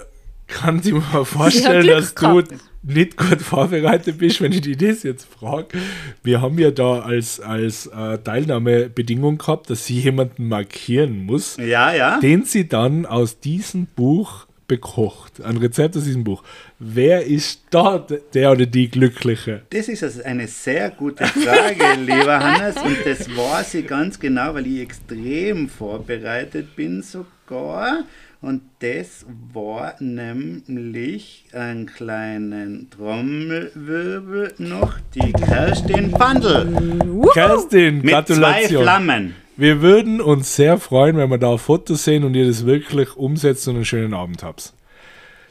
kann 0.48 0.82
sie 0.82 0.92
mir 0.92 1.02
Sie 1.02 1.24
vorstellen, 1.24 1.86
dass 1.86 2.14
du 2.14 2.42
nicht 2.82 3.16
gut 3.16 3.40
vorbereitet 3.42 4.18
bist, 4.18 4.40
wenn 4.40 4.52
ich 4.52 4.62
dich 4.62 4.76
das 4.78 5.02
jetzt 5.02 5.26
frage. 5.26 5.78
Wir 6.22 6.40
haben 6.40 6.58
ja 6.58 6.70
da 6.70 7.00
als, 7.00 7.38
als 7.40 7.86
äh, 7.86 8.18
Teilnahmebedingung 8.18 9.38
gehabt, 9.38 9.70
dass 9.70 9.86
sie 9.86 9.98
jemanden 10.00 10.48
markieren 10.48 11.24
muss, 11.26 11.56
Ja, 11.58 11.92
ja. 11.92 12.18
den 12.20 12.44
sie 12.44 12.68
dann 12.68 13.04
aus 13.06 13.40
diesem 13.40 13.86
Buch 13.86 14.46
bekocht. 14.68 15.42
Ein 15.42 15.56
Rezept 15.56 15.96
aus 15.96 16.04
diesem 16.04 16.24
Buch. 16.24 16.42
Wer 16.78 17.24
ist 17.24 17.62
da 17.70 18.06
der 18.34 18.52
oder 18.52 18.66
die 18.66 18.88
Glückliche? 18.90 19.62
Das 19.70 19.88
ist 19.88 20.02
also 20.04 20.22
eine 20.22 20.46
sehr 20.46 20.90
gute 20.90 21.24
Frage, 21.26 22.00
lieber 22.00 22.38
Hannes. 22.38 22.76
Und 22.76 22.98
das 23.04 23.34
weiß 23.34 23.74
ich 23.74 23.86
ganz 23.86 24.20
genau, 24.20 24.54
weil 24.54 24.66
ich 24.66 24.80
extrem 24.80 25.68
vorbereitet 25.68 26.76
bin 26.76 27.02
sogar. 27.02 28.04
Und 28.40 28.62
das 28.78 29.26
war 29.52 29.96
nämlich 29.98 31.46
einen 31.52 31.86
kleinen 31.86 32.88
Trommelwirbel 32.90 34.54
noch, 34.58 34.94
die 35.14 35.32
Kerstin 35.32 36.12
Pandel. 36.12 37.26
Kerstin, 37.32 37.96
Mit 38.02 38.10
zwei 38.10 38.12
Gratulation. 38.12 38.82
Flammen. 38.82 39.34
Wir 39.56 39.82
würden 39.82 40.20
uns 40.20 40.54
sehr 40.54 40.78
freuen, 40.78 41.16
wenn 41.16 41.30
wir 41.30 41.38
da 41.38 41.56
Fotos 41.56 42.04
sehen 42.04 42.22
und 42.22 42.34
ihr 42.34 42.46
das 42.46 42.64
wirklich 42.64 43.16
umsetzt 43.16 43.66
und 43.66 43.74
einen 43.74 43.84
schönen 43.84 44.14
Abend 44.14 44.44
habt. 44.44 44.72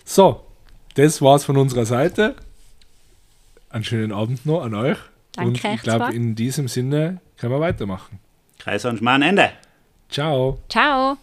So, 0.06 0.46
das 0.96 1.22
war's 1.22 1.44
von 1.44 1.58
unserer 1.58 1.86
Seite. 1.86 2.38
Einen 3.70 3.84
schönen 3.84 4.14
Abend 4.14 4.46
noch 4.46 4.64
an 4.64 4.74
euch. 4.74 4.98
Danke 5.34 5.50
und 5.50 5.74
ich 5.76 5.82
glaube, 5.82 6.06
zwei. 6.06 6.14
in 6.14 6.36
diesem 6.36 6.70
Sinne 6.70 7.20
können 7.38 7.52
wir 7.52 7.60
weitermachen. 7.60 8.20
Kaiser 8.60 8.90
und 8.90 9.00
Schmarrn, 9.00 9.22
Ende. 9.24 9.52
Ciao. 10.10 10.60
Ciao. 10.70 11.18